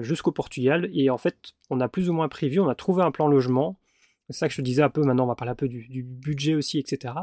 jusqu'au 0.00 0.32
Portugal. 0.32 0.88
Et 0.92 1.10
en 1.10 1.18
fait, 1.18 1.52
on 1.70 1.80
a 1.80 1.88
plus 1.88 2.10
ou 2.10 2.12
moins 2.12 2.28
prévu, 2.28 2.60
on 2.60 2.68
a 2.68 2.74
trouvé 2.74 3.02
un 3.02 3.10
plan 3.10 3.28
logement 3.28 3.78
C'est 4.28 4.36
ça 4.36 4.48
que 4.48 4.52
je 4.52 4.58
te 4.58 4.62
disais 4.62 4.82
un 4.82 4.90
peu, 4.90 5.02
maintenant 5.02 5.24
on 5.24 5.28
va 5.28 5.34
parler 5.34 5.52
un 5.52 5.56
peu 5.56 5.68
du, 5.68 6.02
budget 6.02 6.54
aussi, 6.54 6.78
etc. 6.78 7.14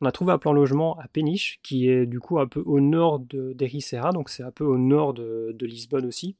On 0.00 0.06
a 0.06 0.12
trouvé 0.12 0.32
un 0.32 0.38
plan 0.38 0.52
logement 0.52 0.98
à 0.98 1.08
Péniche, 1.08 1.60
qui 1.62 1.88
est 1.88 2.06
du 2.06 2.20
coup 2.20 2.38
un 2.38 2.46
peu 2.46 2.62
au 2.66 2.80
nord 2.80 3.20
d'Ericeira, 3.20 4.12
donc 4.12 4.28
c'est 4.30 4.42
un 4.42 4.50
peu 4.52 4.64
au 4.64 4.78
nord 4.78 5.14
de, 5.14 5.56
Lisbonne 5.60 6.06
aussi. 6.06 6.36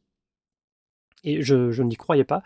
Et 1.25 1.43
je, 1.43 1.71
je 1.71 1.83
n'y 1.83 1.97
croyais 1.97 2.25
pas 2.25 2.43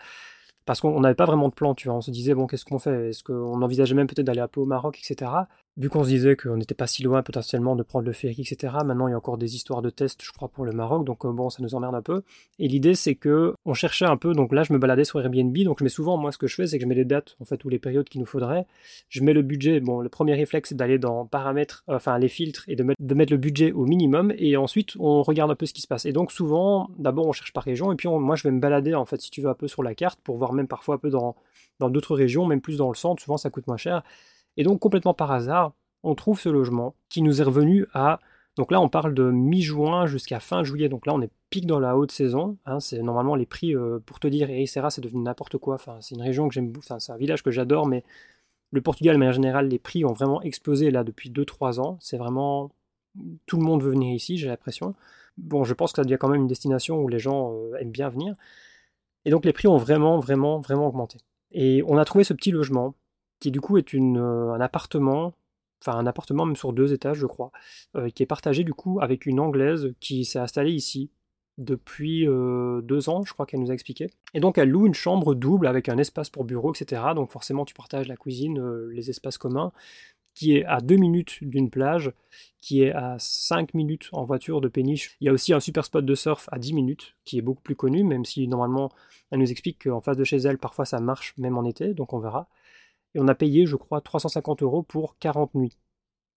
parce 0.65 0.81
qu'on 0.81 0.99
n'avait 0.99 1.15
pas 1.15 1.25
vraiment 1.25 1.49
de 1.49 1.53
plan, 1.53 1.73
tu 1.73 1.87
vois. 1.87 1.97
On 1.97 2.01
se 2.01 2.11
disait, 2.11 2.35
bon, 2.35 2.45
qu'est-ce 2.45 2.63
qu'on 2.63 2.77
fait? 2.77 3.09
Est-ce 3.09 3.23
qu'on 3.23 3.61
envisageait 3.63 3.95
même 3.95 4.05
peut-être 4.05 4.27
d'aller 4.27 4.39
un 4.39 4.47
peu 4.47 4.61
au 4.61 4.65
Maroc, 4.65 4.99
etc 4.99 5.31
vu 5.79 5.89
qu'on 5.89 6.03
se 6.03 6.09
disait 6.09 6.35
qu'on 6.35 6.57
n'était 6.57 6.75
pas 6.75 6.87
si 6.87 7.03
loin 7.03 7.23
potentiellement 7.23 7.75
de 7.77 7.83
prendre 7.83 8.05
le 8.05 8.11
ferry, 8.11 8.41
etc. 8.41 8.73
Maintenant, 8.85 9.07
il 9.07 9.11
y 9.11 9.13
a 9.13 9.17
encore 9.17 9.37
des 9.37 9.55
histoires 9.55 9.81
de 9.81 9.89
tests, 9.89 10.21
je 10.23 10.31
crois, 10.33 10.49
pour 10.49 10.65
le 10.65 10.73
Maroc, 10.73 11.05
donc 11.05 11.25
euh, 11.25 11.31
bon, 11.31 11.49
ça 11.49 11.63
nous 11.63 11.73
emmerde 11.73 11.95
un 11.95 12.01
peu. 12.01 12.21
Et 12.59 12.67
l'idée, 12.67 12.95
c'est 12.95 13.15
que 13.15 13.55
on 13.65 13.73
cherchait 13.73 14.05
un 14.05 14.17
peu, 14.17 14.33
donc 14.33 14.53
là, 14.53 14.63
je 14.63 14.73
me 14.73 14.77
baladais 14.77 15.05
sur 15.05 15.21
Airbnb, 15.21 15.57
donc 15.59 15.79
je 15.79 15.85
mets 15.85 15.89
souvent, 15.89 16.17
moi, 16.17 16.33
ce 16.33 16.37
que 16.37 16.47
je 16.47 16.55
fais, 16.55 16.67
c'est 16.67 16.77
que 16.77 16.83
je 16.83 16.87
mets 16.87 16.95
les 16.95 17.05
dates, 17.05 17.37
en 17.39 17.45
fait, 17.45 17.63
ou 17.63 17.69
les 17.69 17.79
périodes 17.79 18.09
qu'il 18.09 18.19
nous 18.19 18.27
faudrait. 18.27 18.67
Je 19.07 19.23
mets 19.23 19.33
le 19.33 19.41
budget. 19.41 19.79
Bon, 19.79 20.01
le 20.01 20.09
premier 20.09 20.33
réflexe, 20.33 20.69
c'est 20.69 20.75
d'aller 20.75 20.99
dans 20.99 21.25
paramètres, 21.25 21.85
euh, 21.87 21.95
enfin 21.95 22.19
les 22.19 22.27
filtres, 22.27 22.65
et 22.67 22.75
de 22.75 22.83
mettre, 22.83 23.01
de 23.01 23.13
mettre 23.15 23.31
le 23.31 23.37
budget 23.37 23.71
au 23.71 23.85
minimum, 23.85 24.33
et 24.37 24.57
ensuite, 24.57 24.97
on 24.99 25.23
regarde 25.23 25.49
un 25.49 25.55
peu 25.55 25.65
ce 25.65 25.73
qui 25.73 25.81
se 25.81 25.87
passe. 25.87 26.05
Et 26.05 26.11
donc, 26.11 26.33
souvent, 26.33 26.89
d'abord, 26.97 27.25
on 27.25 27.31
cherche 27.31 27.53
par 27.53 27.63
région, 27.63 27.93
et 27.93 27.95
puis 27.95 28.09
moi, 28.09 28.35
je 28.35 28.43
vais 28.43 28.51
me 28.51 28.59
balader, 28.59 28.95
en 28.95 29.05
fait, 29.05 29.21
si 29.21 29.31
tu 29.31 29.41
veux, 29.41 29.49
un 29.49 29.53
peu 29.53 29.69
sur 29.69 29.81
la 29.81 29.95
carte, 29.95 30.19
pour 30.21 30.37
voir 30.37 30.51
même 30.51 30.67
parfois 30.67 30.95
un 30.95 30.97
peu 30.97 31.09
dans 31.09 31.35
dans 31.79 31.89
d'autres 31.89 32.13
régions, 32.13 32.45
même 32.45 32.61
plus 32.61 32.77
dans 32.77 32.89
le 32.89 32.95
centre. 32.95 33.23
Souvent, 33.23 33.37
ça 33.37 33.49
coûte 33.49 33.65
moins 33.67 33.77
cher. 33.77 34.03
Et 34.59 34.63
donc, 34.63 34.79
complètement 34.79 35.13
par 35.13 35.31
hasard, 35.31 35.71
on 36.03 36.15
trouve 36.15 36.37
ce 36.37 36.49
logement 36.49 36.93
qui 37.07 37.21
nous 37.21 37.39
est 37.39 37.45
revenu 37.45 37.87
à. 37.93 38.19
Donc 38.57 38.71
là, 38.71 38.81
on 38.81 38.89
parle 38.89 39.13
de 39.13 39.31
mi-juin 39.31 40.05
jusqu'à 40.05 40.41
fin 40.41 40.65
juillet. 40.65 40.89
Donc 40.89 41.05
là, 41.05 41.13
on 41.13 41.21
est 41.21 41.31
pique 41.49 41.65
dans 41.65 41.79
la 41.79 41.95
haute 41.95 42.11
saison. 42.11 42.57
Hein. 42.65 42.81
c'est 42.81 43.01
normalement 43.01 43.35
les 43.35 43.45
prix, 43.45 43.73
euh, 43.73 43.99
pour 44.05 44.19
te 44.19 44.27
dire, 44.27 44.49
Ericeira, 44.49 44.89
c'est 44.89 44.99
devenu 44.99 45.21
n'importe 45.23 45.57
quoi. 45.57 45.77
C'est 46.01 46.13
une 46.13 46.21
région 46.21 46.49
que 46.49 46.53
j'aime, 46.53 46.73
c'est 46.81 47.11
un 47.13 47.15
village 47.15 47.41
que 47.41 47.51
j'adore, 47.51 47.87
mais 47.87 48.03
le 48.71 48.81
Portugal, 48.81 49.15
de 49.15 49.19
manière 49.19 49.33
générale, 49.33 49.69
les 49.69 49.79
prix 49.79 50.03
ont 50.03 50.11
vraiment 50.11 50.41
explosé 50.41 50.91
là 50.91 51.05
depuis 51.05 51.29
2-3 51.29 51.79
ans. 51.79 51.97
C'est 52.01 52.17
vraiment. 52.17 52.69
Tout 53.45 53.55
le 53.55 53.63
monde 53.63 53.81
veut 53.81 53.91
venir 53.91 54.13
ici, 54.13 54.37
j'ai 54.37 54.49
l'impression. 54.49 54.93
Bon, 55.37 55.63
je 55.63 55.73
pense 55.73 55.93
que 55.93 55.97
ça 55.97 56.03
devient 56.03 56.17
quand 56.19 56.27
même 56.27 56.41
une 56.41 56.47
destination 56.47 57.01
où 57.01 57.07
les 57.07 57.19
gens 57.19 57.53
euh, 57.53 57.77
aiment 57.77 57.91
bien 57.91 58.09
venir. 58.09 58.35
Et 59.23 59.29
donc 59.31 59.45
les 59.45 59.53
prix 59.53 59.69
ont 59.69 59.77
vraiment, 59.77 60.19
vraiment, 60.19 60.59
vraiment 60.59 60.87
augmenté. 60.87 61.19
Et 61.53 61.81
on 61.87 61.97
a 61.97 62.03
trouvé 62.03 62.25
ce 62.25 62.33
petit 62.33 62.51
logement, 62.51 62.93
qui 63.39 63.51
du 63.51 63.61
coup 63.61 63.77
est 63.77 63.93
une, 63.93 64.17
euh, 64.17 64.53
un 64.53 64.61
appartement 64.61 65.33
enfin 65.81 65.97
un 65.97 66.05
appartement 66.07 66.45
même 66.45 66.57
sur 66.57 66.73
deux 66.73 66.93
étages 66.93 67.17
je 67.19 67.25
crois, 67.25 67.51
euh, 67.95 68.09
qui 68.09 68.23
est 68.23 68.25
partagé 68.25 68.63
du 68.63 68.73
coup 68.73 68.99
avec 69.01 69.25
une 69.25 69.39
Anglaise 69.39 69.93
qui 69.99 70.25
s'est 70.25 70.39
installée 70.39 70.73
ici 70.73 71.09
depuis 71.57 72.25
euh, 72.27 72.81
deux 72.81 73.09
ans, 73.09 73.23
je 73.25 73.33
crois 73.33 73.45
qu'elle 73.45 73.59
nous 73.59 73.71
a 73.71 73.73
expliqué. 73.73 74.09
Et 74.33 74.39
donc 74.39 74.57
elle 74.57 74.69
loue 74.69 74.87
une 74.87 74.93
chambre 74.93 75.35
double 75.35 75.67
avec 75.67 75.89
un 75.89 75.97
espace 75.97 76.29
pour 76.29 76.45
bureau, 76.45 76.73
etc. 76.73 77.01
Donc 77.15 77.31
forcément 77.31 77.65
tu 77.65 77.73
partages 77.73 78.07
la 78.07 78.15
cuisine, 78.15 78.87
les 78.91 79.09
espaces 79.09 79.37
communs, 79.37 79.73
qui 80.39 80.55
est 80.55 80.63
à 80.65 80.79
deux 80.79 80.95
minutes 80.95 81.39
d'une 81.41 81.69
plage, 81.69 82.13
qui 82.61 82.81
est 82.81 82.93
à 82.93 83.17
5 83.19 83.73
minutes 83.73 84.07
en 84.13 84.23
voiture 84.23 84.61
de 84.61 84.69
péniche. 84.69 85.17
Il 85.19 85.25
y 85.25 85.29
a 85.29 85.33
aussi 85.33 85.51
un 85.51 85.59
super 85.59 85.83
spot 85.83 86.05
de 86.05 86.15
surf 86.15 86.47
à 86.51 86.59
10 86.59 86.71
minutes, 86.73 87.15
qui 87.25 87.37
est 87.37 87.41
beaucoup 87.41 87.61
plus 87.61 87.75
connu, 87.75 88.05
même 88.05 88.23
si 88.23 88.47
normalement 88.47 88.89
elle 89.31 89.39
nous 89.39 89.51
explique 89.51 89.83
qu'en 89.83 89.99
face 89.99 90.15
de 90.15 90.23
chez 90.23 90.37
elle, 90.37 90.57
parfois 90.57 90.85
ça 90.85 91.01
marche 91.01 91.33
même 91.37 91.57
en 91.57 91.65
été, 91.65 91.93
donc 91.93 92.13
on 92.13 92.19
verra 92.19 92.47
et 93.15 93.19
on 93.19 93.27
a 93.27 93.35
payé, 93.35 93.65
je 93.65 93.75
crois, 93.75 94.01
350 94.01 94.63
euros 94.63 94.83
pour 94.83 95.17
40 95.19 95.55
nuits. 95.55 95.77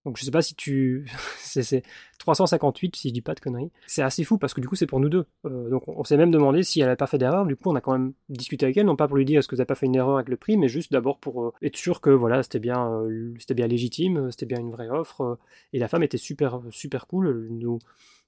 Donc 0.05 0.17
je 0.17 0.25
sais 0.25 0.31
pas 0.33 0.43
si 0.43 0.55
tu... 0.55 1.07
c'est 1.39 1.83
358 2.19 2.97
si 2.97 3.09
je 3.09 3.15
dis 3.15 3.21
pas 3.21 3.35
de 3.35 3.41
conneries. 3.41 3.71
C'est 3.87 4.03
assez 4.03 4.25
fou 4.25 4.37
parce 4.39 4.53
que 4.53 4.61
du 4.61 4.69
coup 4.69 4.75
c'est 4.75 4.87
pour 4.87 4.99
nous 4.99 5.09
deux. 5.09 5.27
Euh, 5.47 5.69
donc 5.71 5.87
on 5.87 6.03
s'est 6.03 6.17
même 6.17 6.31
demandé 6.31 6.63
si 6.65 6.81
elle 6.81 6.87
n'avait 6.87 6.97
pas 6.97 7.07
fait 7.07 7.19
d'erreur. 7.19 7.47
Du 7.47 7.57
coup 7.57 7.71
on 7.71 7.77
a 7.77 7.81
quand 7.81 7.93
même 7.93 8.13
discuté 8.29 8.67
avec 8.67 8.77
elle, 8.77 8.87
non 8.87 8.97
pas 8.97 9.07
pour 9.07 9.17
lui 9.17 9.25
dire 9.25 9.39
est-ce 9.39 9.49
que 9.49 9.55
n'avez 9.55 9.67
pas 9.67 9.75
fait 9.75 9.87
une 9.87 9.95
erreur 9.95 10.17
avec 10.17 10.29
le 10.29 10.37
prix, 10.37 10.57
mais 10.57 10.69
juste 10.69 10.93
d'abord 10.93 11.19
pour 11.19 11.45
euh, 11.45 11.53
être 11.63 11.77
sûr 11.77 12.01
que 12.01 12.11
voilà 12.11 12.43
c'était 12.43 12.59
bien, 12.59 12.91
euh, 12.91 13.35
bien 13.51 13.67
légitime, 13.69 14.31
c'était 14.33 14.47
bien 14.47 14.59
une 14.59 14.73
vraie 14.73 14.89
offre. 14.89 15.39
et 15.73 15.79
la 15.79 15.89
femme 15.89 16.03
était 16.03 16.19
super 16.19 16.61
super 16.71 17.07
cool. 17.07 17.29
Elle 17.29 17.59
nous, 17.59 17.79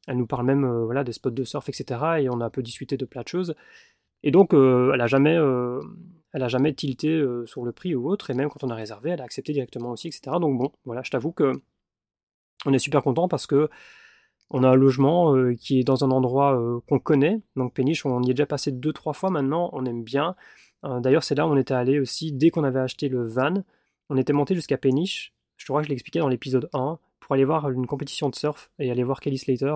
elle 0.06 0.18
nous 0.18 0.26
parle 0.26 0.46
même 0.46 0.66
voilà 0.84 1.02
des 1.02 1.12
spots 1.12 1.30
de 1.30 1.44
surf 1.44 1.68
etc. 1.68 2.00
Et 2.20 2.28
on 2.28 2.40
a 2.40 2.46
un 2.46 2.50
peu 2.50 2.62
discuté 2.62 2.96
de 2.96 3.04
plein 3.04 3.22
de 3.22 3.28
choses. 3.28 3.54
Et 4.22 4.30
donc 4.30 4.54
elle 4.54 5.00
a 5.00 5.06
jamais 5.06 5.38
elle 6.34 6.42
a 6.42 6.48
jamais 6.48 6.74
tilté 6.74 7.10
euh, 7.10 7.46
sur 7.46 7.64
le 7.64 7.72
prix 7.72 7.94
ou 7.94 8.10
autre, 8.10 8.28
et 8.28 8.34
même 8.34 8.50
quand 8.50 8.64
on 8.64 8.70
a 8.70 8.74
réservé, 8.74 9.10
elle 9.10 9.20
a 9.20 9.24
accepté 9.24 9.52
directement 9.52 9.92
aussi, 9.92 10.08
etc. 10.08 10.36
Donc 10.40 10.58
bon, 10.58 10.72
voilà, 10.84 11.02
je 11.04 11.10
t'avoue 11.10 11.32
que 11.32 11.52
on 12.66 12.72
est 12.72 12.78
super 12.80 13.02
content 13.02 13.28
parce 13.28 13.46
que 13.46 13.70
on 14.50 14.64
a 14.64 14.68
un 14.68 14.74
logement 14.74 15.34
euh, 15.34 15.54
qui 15.54 15.78
est 15.80 15.84
dans 15.84 16.04
un 16.04 16.10
endroit 16.10 16.58
euh, 16.60 16.80
qu'on 16.88 16.98
connaît, 16.98 17.40
donc 17.56 17.72
Péniche, 17.72 18.04
on 18.04 18.20
y 18.22 18.30
est 18.30 18.34
déjà 18.34 18.46
passé 18.46 18.72
deux 18.72 18.92
trois 18.92 19.12
fois 19.12 19.30
maintenant, 19.30 19.70
on 19.72 19.86
aime 19.86 20.02
bien. 20.04 20.36
D'ailleurs, 21.00 21.24
c'est 21.24 21.34
là 21.34 21.46
où 21.46 21.50
on 21.50 21.56
était 21.56 21.72
allé 21.72 21.98
aussi 21.98 22.30
dès 22.30 22.50
qu'on 22.50 22.62
avait 22.62 22.78
acheté 22.78 23.08
le 23.08 23.26
van. 23.26 23.64
On 24.10 24.18
était 24.18 24.34
monté 24.34 24.54
jusqu'à 24.54 24.76
Péniche. 24.76 25.32
Je 25.56 25.64
crois 25.64 25.80
que 25.80 25.84
je 25.86 25.88
l'ai 25.88 25.94
expliqué 25.94 26.18
dans 26.18 26.28
l'épisode 26.28 26.68
1 26.74 26.98
pour 27.24 27.32
aller 27.32 27.44
voir 27.44 27.70
une 27.70 27.86
compétition 27.86 28.28
de 28.28 28.34
surf 28.34 28.70
et 28.78 28.90
aller 28.90 29.02
voir 29.02 29.18
Kelly 29.18 29.38
Slater 29.38 29.74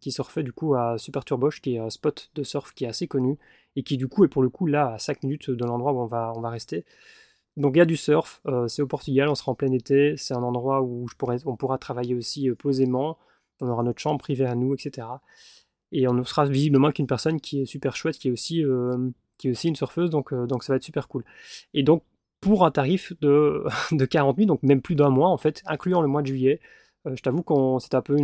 qui 0.00 0.10
surfait 0.10 0.42
du 0.42 0.52
coup 0.52 0.74
à 0.74 0.96
Super 0.96 1.22
Turboche, 1.22 1.60
qui 1.60 1.74
est 1.74 1.78
un 1.78 1.90
spot 1.90 2.30
de 2.34 2.42
surf 2.42 2.72
qui 2.72 2.86
est 2.86 2.88
assez 2.88 3.06
connu 3.06 3.38
et 3.76 3.82
qui 3.82 3.98
du 3.98 4.08
coup 4.08 4.24
est 4.24 4.28
pour 4.28 4.42
le 4.42 4.48
coup 4.48 4.66
là 4.66 4.94
à 4.94 4.98
5 4.98 5.22
minutes 5.22 5.50
de 5.50 5.64
l'endroit 5.66 5.92
où 5.92 6.00
on 6.00 6.06
va, 6.06 6.32
on 6.34 6.40
va 6.40 6.48
rester. 6.48 6.86
Donc 7.58 7.74
il 7.74 7.78
y 7.78 7.82
a 7.82 7.84
du 7.84 7.98
surf, 7.98 8.40
euh, 8.46 8.68
c'est 8.68 8.80
au 8.80 8.86
Portugal, 8.86 9.28
on 9.28 9.34
sera 9.34 9.52
en 9.52 9.54
plein 9.54 9.70
été, 9.72 10.16
c'est 10.16 10.32
un 10.32 10.42
endroit 10.42 10.80
où 10.80 11.06
je 11.08 11.14
pourrais, 11.16 11.38
on 11.44 11.56
pourra 11.56 11.76
travailler 11.76 12.14
aussi 12.14 12.48
euh, 12.48 12.54
posément, 12.54 13.18
on 13.60 13.68
aura 13.68 13.82
notre 13.82 14.00
chambre 14.00 14.18
privée 14.18 14.46
à 14.46 14.54
nous, 14.54 14.72
etc. 14.72 15.06
Et 15.92 16.08
on 16.08 16.24
sera 16.24 16.46
visiblement 16.46 16.90
qu'une 16.90 17.06
personne 17.06 17.38
qui 17.38 17.60
est 17.60 17.66
super 17.66 17.96
chouette, 17.96 18.16
qui 18.18 18.28
est 18.28 18.30
aussi, 18.30 18.64
euh, 18.64 19.10
qui 19.36 19.48
est 19.48 19.50
aussi 19.50 19.68
une 19.68 19.76
surfeuse, 19.76 20.08
donc, 20.08 20.32
donc 20.32 20.64
ça 20.64 20.72
va 20.72 20.78
être 20.78 20.84
super 20.84 21.08
cool. 21.08 21.24
Et 21.74 21.82
donc 21.82 22.02
pour 22.40 22.64
un 22.64 22.70
tarif 22.70 23.12
de, 23.20 23.64
de 23.92 24.04
40 24.04 24.36
000, 24.36 24.46
donc 24.46 24.62
même 24.62 24.82
plus 24.82 24.94
d'un 24.94 25.10
mois 25.10 25.28
en 25.28 25.38
fait, 25.38 25.62
incluant 25.66 26.02
le 26.02 26.08
mois 26.08 26.22
de 26.22 26.26
juillet, 26.26 26.60
je 27.04 27.20
t'avoue 27.22 27.42
qu'on 27.42 27.78
c'est 27.78 27.94
un 27.94 28.02
peu 28.02 28.16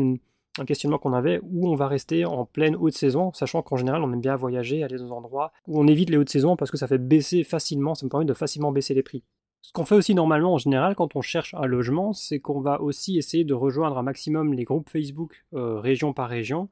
un 0.59 0.65
questionnement 0.65 0.99
qu'on 0.99 1.13
avait, 1.13 1.41
où 1.43 1.69
on 1.69 1.75
va 1.75 1.89
rester 1.89 2.25
en 2.25 2.45
pleine 2.45 2.77
haute 2.77 2.95
saison, 2.95 3.33
sachant 3.33 3.63
qu'en 3.63 3.77
général 3.77 4.03
on 4.03 4.13
aime 4.13 4.21
bien 4.21 4.37
voyager, 4.37 4.85
aller 4.85 4.99
dans 4.99 5.05
des 5.05 5.13
endroits 5.13 5.53
où 5.67 5.81
on 5.81 5.87
évite 5.87 6.11
les 6.11 6.17
hautes 6.17 6.31
saisons 6.31 6.57
parce 6.57 6.71
que 6.71 6.77
ça 6.77 6.87
fait 6.87 6.99
baisser 6.99 7.43
facilement, 7.43 7.95
ça 7.95 8.07
me 8.07 8.11
permet 8.11 8.27
de 8.27 8.35
facilement 8.35 8.73
baisser 8.73 8.95
les 8.95 9.03
prix. 9.03 9.25
Ce 9.63 9.73
qu'on 9.73 9.85
fait 9.85 9.95
aussi 9.95 10.15
normalement 10.15 10.55
en 10.55 10.59
général 10.59 10.95
quand 10.95 11.17
on 11.17 11.23
cherche 11.23 11.55
un 11.55 11.67
logement, 11.67 12.13
c'est 12.13 12.39
qu'on 12.39 12.61
va 12.61 12.81
aussi 12.81 13.19
essayer 13.19 13.45
de 13.45 13.55
rejoindre 13.55 13.99
un 13.99 14.03
maximum 14.03 14.53
les 14.53 14.65
groupes 14.65 14.91
Facebook 14.91 15.45
euh, 15.55 15.81
région 15.81 16.13
par 16.13 16.29
région 16.29 16.69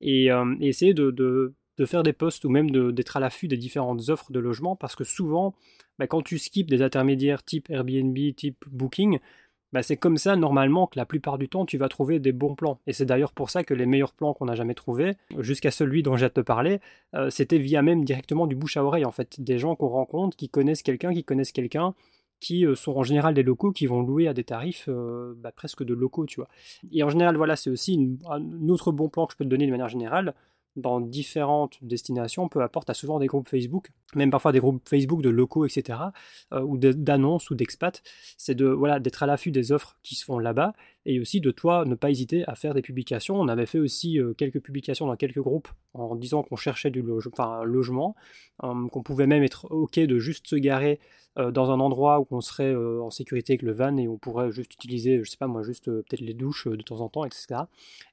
et, 0.00 0.30
euh, 0.30 0.54
essayer 0.60 0.94
de, 0.94 1.54
faire 1.84 2.02
des 2.02 2.12
posts 2.12 2.44
ou 2.44 2.48
même 2.48 2.70
d'être 2.92 3.16
à 3.16 3.20
l'affût 3.20 3.48
des 3.48 3.56
différentes 3.56 4.08
offres 4.08 4.30
de 4.30 4.38
logement 4.38 4.76
parce 4.76 4.94
que 4.94 5.04
souvent, 5.04 5.54
bah, 5.98 6.06
quand 6.06 6.22
tu 6.22 6.38
skips 6.38 6.68
des 6.68 6.82
intermédiaires 6.82 7.42
type 7.42 7.70
Airbnb, 7.70 8.16
type 8.36 8.64
Booking, 8.70 9.18
bah, 9.72 9.82
c'est 9.82 9.96
comme 9.96 10.16
ça 10.16 10.36
normalement 10.36 10.86
que 10.86 10.98
la 10.98 11.04
plupart 11.04 11.38
du 11.38 11.48
temps 11.48 11.66
tu 11.66 11.76
vas 11.76 11.88
trouver 11.88 12.18
des 12.18 12.32
bons 12.32 12.54
plans. 12.54 12.80
Et 12.86 12.92
c'est 12.92 13.04
d'ailleurs 13.04 13.32
pour 13.32 13.50
ça 13.50 13.64
que 13.64 13.74
les 13.74 13.86
meilleurs 13.86 14.12
plans 14.12 14.32
qu'on 14.32 14.48
a 14.48 14.54
jamais 14.54 14.74
trouvés, 14.74 15.16
jusqu'à 15.38 15.70
celui 15.70 16.02
dont 16.02 16.16
j'ai 16.16 16.30
te 16.30 16.40
parler, 16.40 16.80
euh, 17.14 17.30
c'était 17.30 17.58
via 17.58 17.82
même 17.82 18.04
directement 18.04 18.46
du 18.46 18.56
bouche 18.56 18.76
à 18.76 18.84
oreille 18.84 19.04
en 19.04 19.12
fait. 19.12 19.40
Des 19.40 19.58
gens 19.58 19.74
qu'on 19.74 19.88
rencontre, 19.88 20.36
qui 20.36 20.48
connaissent 20.48 20.82
quelqu'un, 20.82 21.12
qui 21.12 21.24
connaissent 21.24 21.52
quelqu'un, 21.52 21.94
qui 22.40 22.64
euh, 22.64 22.74
sont 22.74 22.96
en 22.96 23.02
général 23.02 23.34
des 23.34 23.42
locaux 23.42 23.72
qui 23.72 23.86
vont 23.86 24.02
louer 24.02 24.28
à 24.28 24.34
des 24.34 24.44
tarifs 24.44 24.86
euh, 24.88 25.34
bah, 25.36 25.52
presque 25.52 25.82
de 25.82 25.94
locaux, 25.94 26.26
tu 26.26 26.36
vois. 26.36 26.48
Et 26.92 27.02
en 27.02 27.10
général, 27.10 27.36
voilà, 27.36 27.56
c'est 27.56 27.70
aussi 27.70 28.18
un 28.28 28.68
autre 28.68 28.92
bon 28.92 29.08
plan 29.08 29.26
que 29.26 29.32
je 29.32 29.36
peux 29.36 29.44
te 29.44 29.50
donner 29.50 29.66
de 29.66 29.70
manière 29.70 29.88
générale 29.88 30.34
dans 30.76 31.00
différentes 31.00 31.78
destinations, 31.82 32.48
peu 32.48 32.60
importe, 32.60 32.90
à 32.90 32.94
souvent 32.94 33.18
des 33.18 33.26
groupes 33.26 33.48
Facebook, 33.48 33.90
même 34.14 34.30
parfois 34.30 34.52
des 34.52 34.60
groupes 34.60 34.86
Facebook 34.88 35.22
de 35.22 35.30
locaux, 35.30 35.64
etc., 35.64 35.98
euh, 36.52 36.60
ou 36.60 36.76
d'annonces 36.78 37.50
ou 37.50 37.54
d'expats, 37.54 38.02
c'est 38.36 38.54
de 38.54 38.66
voilà 38.66 39.00
d'être 39.00 39.22
à 39.22 39.26
l'affût 39.26 39.50
des 39.50 39.72
offres 39.72 39.96
qui 40.02 40.14
se 40.14 40.24
font 40.24 40.38
là-bas, 40.38 40.74
et 41.06 41.20
aussi 41.20 41.40
de 41.40 41.50
toi 41.50 41.84
ne 41.84 41.94
pas 41.94 42.10
hésiter 42.10 42.44
à 42.46 42.54
faire 42.54 42.74
des 42.74 42.82
publications. 42.82 43.40
On 43.40 43.48
avait 43.48 43.66
fait 43.66 43.78
aussi 43.78 44.20
euh, 44.20 44.34
quelques 44.34 44.60
publications 44.60 45.06
dans 45.06 45.16
quelques 45.16 45.40
groupes 45.40 45.68
en 45.94 46.14
disant 46.14 46.42
qu'on 46.42 46.56
cherchait 46.56 46.90
du 46.90 47.02
un 47.38 47.64
logement, 47.64 48.14
euh, 48.62 48.88
qu'on 48.88 49.02
pouvait 49.02 49.26
même 49.26 49.42
être 49.42 49.66
ok 49.70 49.98
de 50.00 50.18
juste 50.18 50.46
se 50.46 50.56
garer 50.56 51.00
euh, 51.38 51.50
dans 51.50 51.70
un 51.70 51.80
endroit 51.80 52.20
où 52.20 52.26
on 52.30 52.40
serait 52.40 52.72
euh, 52.72 53.02
en 53.02 53.10
sécurité 53.10 53.52
avec 53.52 53.62
le 53.62 53.72
van 53.72 53.98
et 53.98 54.08
on 54.08 54.16
pourrait 54.16 54.50
juste 54.52 54.72
utiliser, 54.72 55.22
je 55.22 55.28
sais 55.28 55.36
pas 55.36 55.46
moi, 55.46 55.62
juste 55.62 55.88
euh, 55.88 56.02
peut-être 56.08 56.22
les 56.22 56.32
douches 56.32 56.66
de 56.66 56.80
temps 56.80 57.02
en 57.02 57.10
temps, 57.10 57.26
etc. 57.26 57.60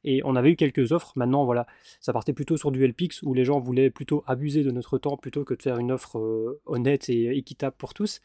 Et 0.04 0.22
on 0.26 0.36
avait 0.36 0.52
eu 0.52 0.56
quelques 0.58 0.92
offres. 0.92 1.14
Maintenant, 1.16 1.46
voilà, 1.46 1.66
ça 2.02 2.12
partait 2.12 2.34
plutôt 2.34 2.58
sur 2.58 2.72
du 2.72 2.86
LPX 2.86 3.22
où 3.24 3.34
les 3.34 3.46
gens 3.46 3.62
voulaient 3.62 3.90
plutôt 3.90 4.24
abuser 4.28 4.64
de 4.64 4.72
notre 4.72 4.98
temps 4.98 5.16
plutôt 5.16 5.46
que 5.46 5.54
de 5.54 5.62
faire 5.62 5.78
une 5.78 5.92
offre 5.92 6.60
honnête 6.66 7.08
et 7.08 7.38
équitable 7.38 7.76
pour 7.78 7.94
tous. 7.94 8.20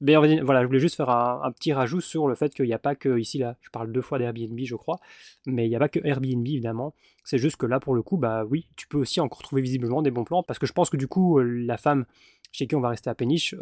Mais 0.00 0.14
voilà, 0.42 0.62
je 0.62 0.66
voulais 0.66 0.78
juste 0.78 0.96
faire 0.96 1.10
un, 1.10 1.50
petit 1.50 1.72
rajout 1.72 2.00
sur 2.00 2.28
le 2.28 2.36
fait 2.36 2.54
qu'il 2.54 2.66
n'y 2.66 2.74
a 2.74 2.78
pas 2.78 2.94
que 2.94 3.18
ici 3.18 3.38
là, 3.38 3.56
je 3.60 3.70
parle 3.70 3.90
deux 3.90 4.02
fois 4.02 4.18
d'Airbnb, 4.18 4.58
je 4.64 4.76
crois, 4.76 5.00
mais 5.46 5.66
il 5.66 5.68
n'y 5.68 5.76
a 5.76 5.80
pas 5.80 5.88
que 5.88 6.00
Airbnb 6.04 6.46
évidemment. 6.46 6.94
C'est 7.24 7.38
juste 7.38 7.56
que 7.56 7.66
là, 7.66 7.80
pour 7.80 7.94
le 7.94 8.02
coup, 8.02 8.18
bah 8.18 8.44
oui, 8.44 8.68
tu 8.76 8.86
peux 8.86 8.98
aussi 8.98 9.20
encore 9.20 9.42
trouver 9.42 9.62
visiblement 9.62 10.02
des 10.02 10.10
bons 10.10 10.24
plans 10.24 10.42
parce 10.42 10.58
que 10.58 10.66
je 10.66 10.72
pense 10.72 10.90
que 10.90 10.96
du 10.96 11.08
coup, 11.08 11.40
la 11.40 11.78
femme 11.78 12.04
chez 12.52 12.68
qui 12.68 12.76
on 12.76 12.80
va 12.80 12.90
rester 12.90 13.10
à 13.10 13.14
Péniche, 13.14 13.54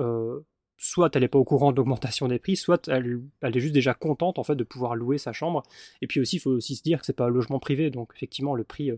soit 0.82 1.14
elle 1.14 1.22
n'est 1.22 1.28
pas 1.28 1.38
au 1.38 1.44
courant 1.44 1.70
de 1.70 1.76
l'augmentation 1.76 2.26
des 2.26 2.40
prix, 2.40 2.56
soit 2.56 2.88
elle, 2.88 3.20
est 3.42 3.60
juste 3.60 3.72
déjà 3.72 3.94
contente 3.94 4.40
en 4.40 4.44
fait 4.44 4.56
de 4.56 4.64
pouvoir 4.64 4.96
louer 4.96 5.16
sa 5.16 5.32
chambre. 5.32 5.62
Et 6.02 6.08
puis 6.08 6.20
aussi, 6.20 6.36
il 6.36 6.40
faut 6.40 6.50
aussi 6.50 6.74
se 6.74 6.82
dire 6.82 6.98
que 7.00 7.06
c'est 7.06 7.12
pas 7.16 7.26
un 7.26 7.30
logement 7.30 7.60
privé, 7.60 7.90
donc 7.90 8.10
effectivement 8.14 8.56
le 8.56 8.64
prix. 8.64 8.90
Euh, 8.90 8.96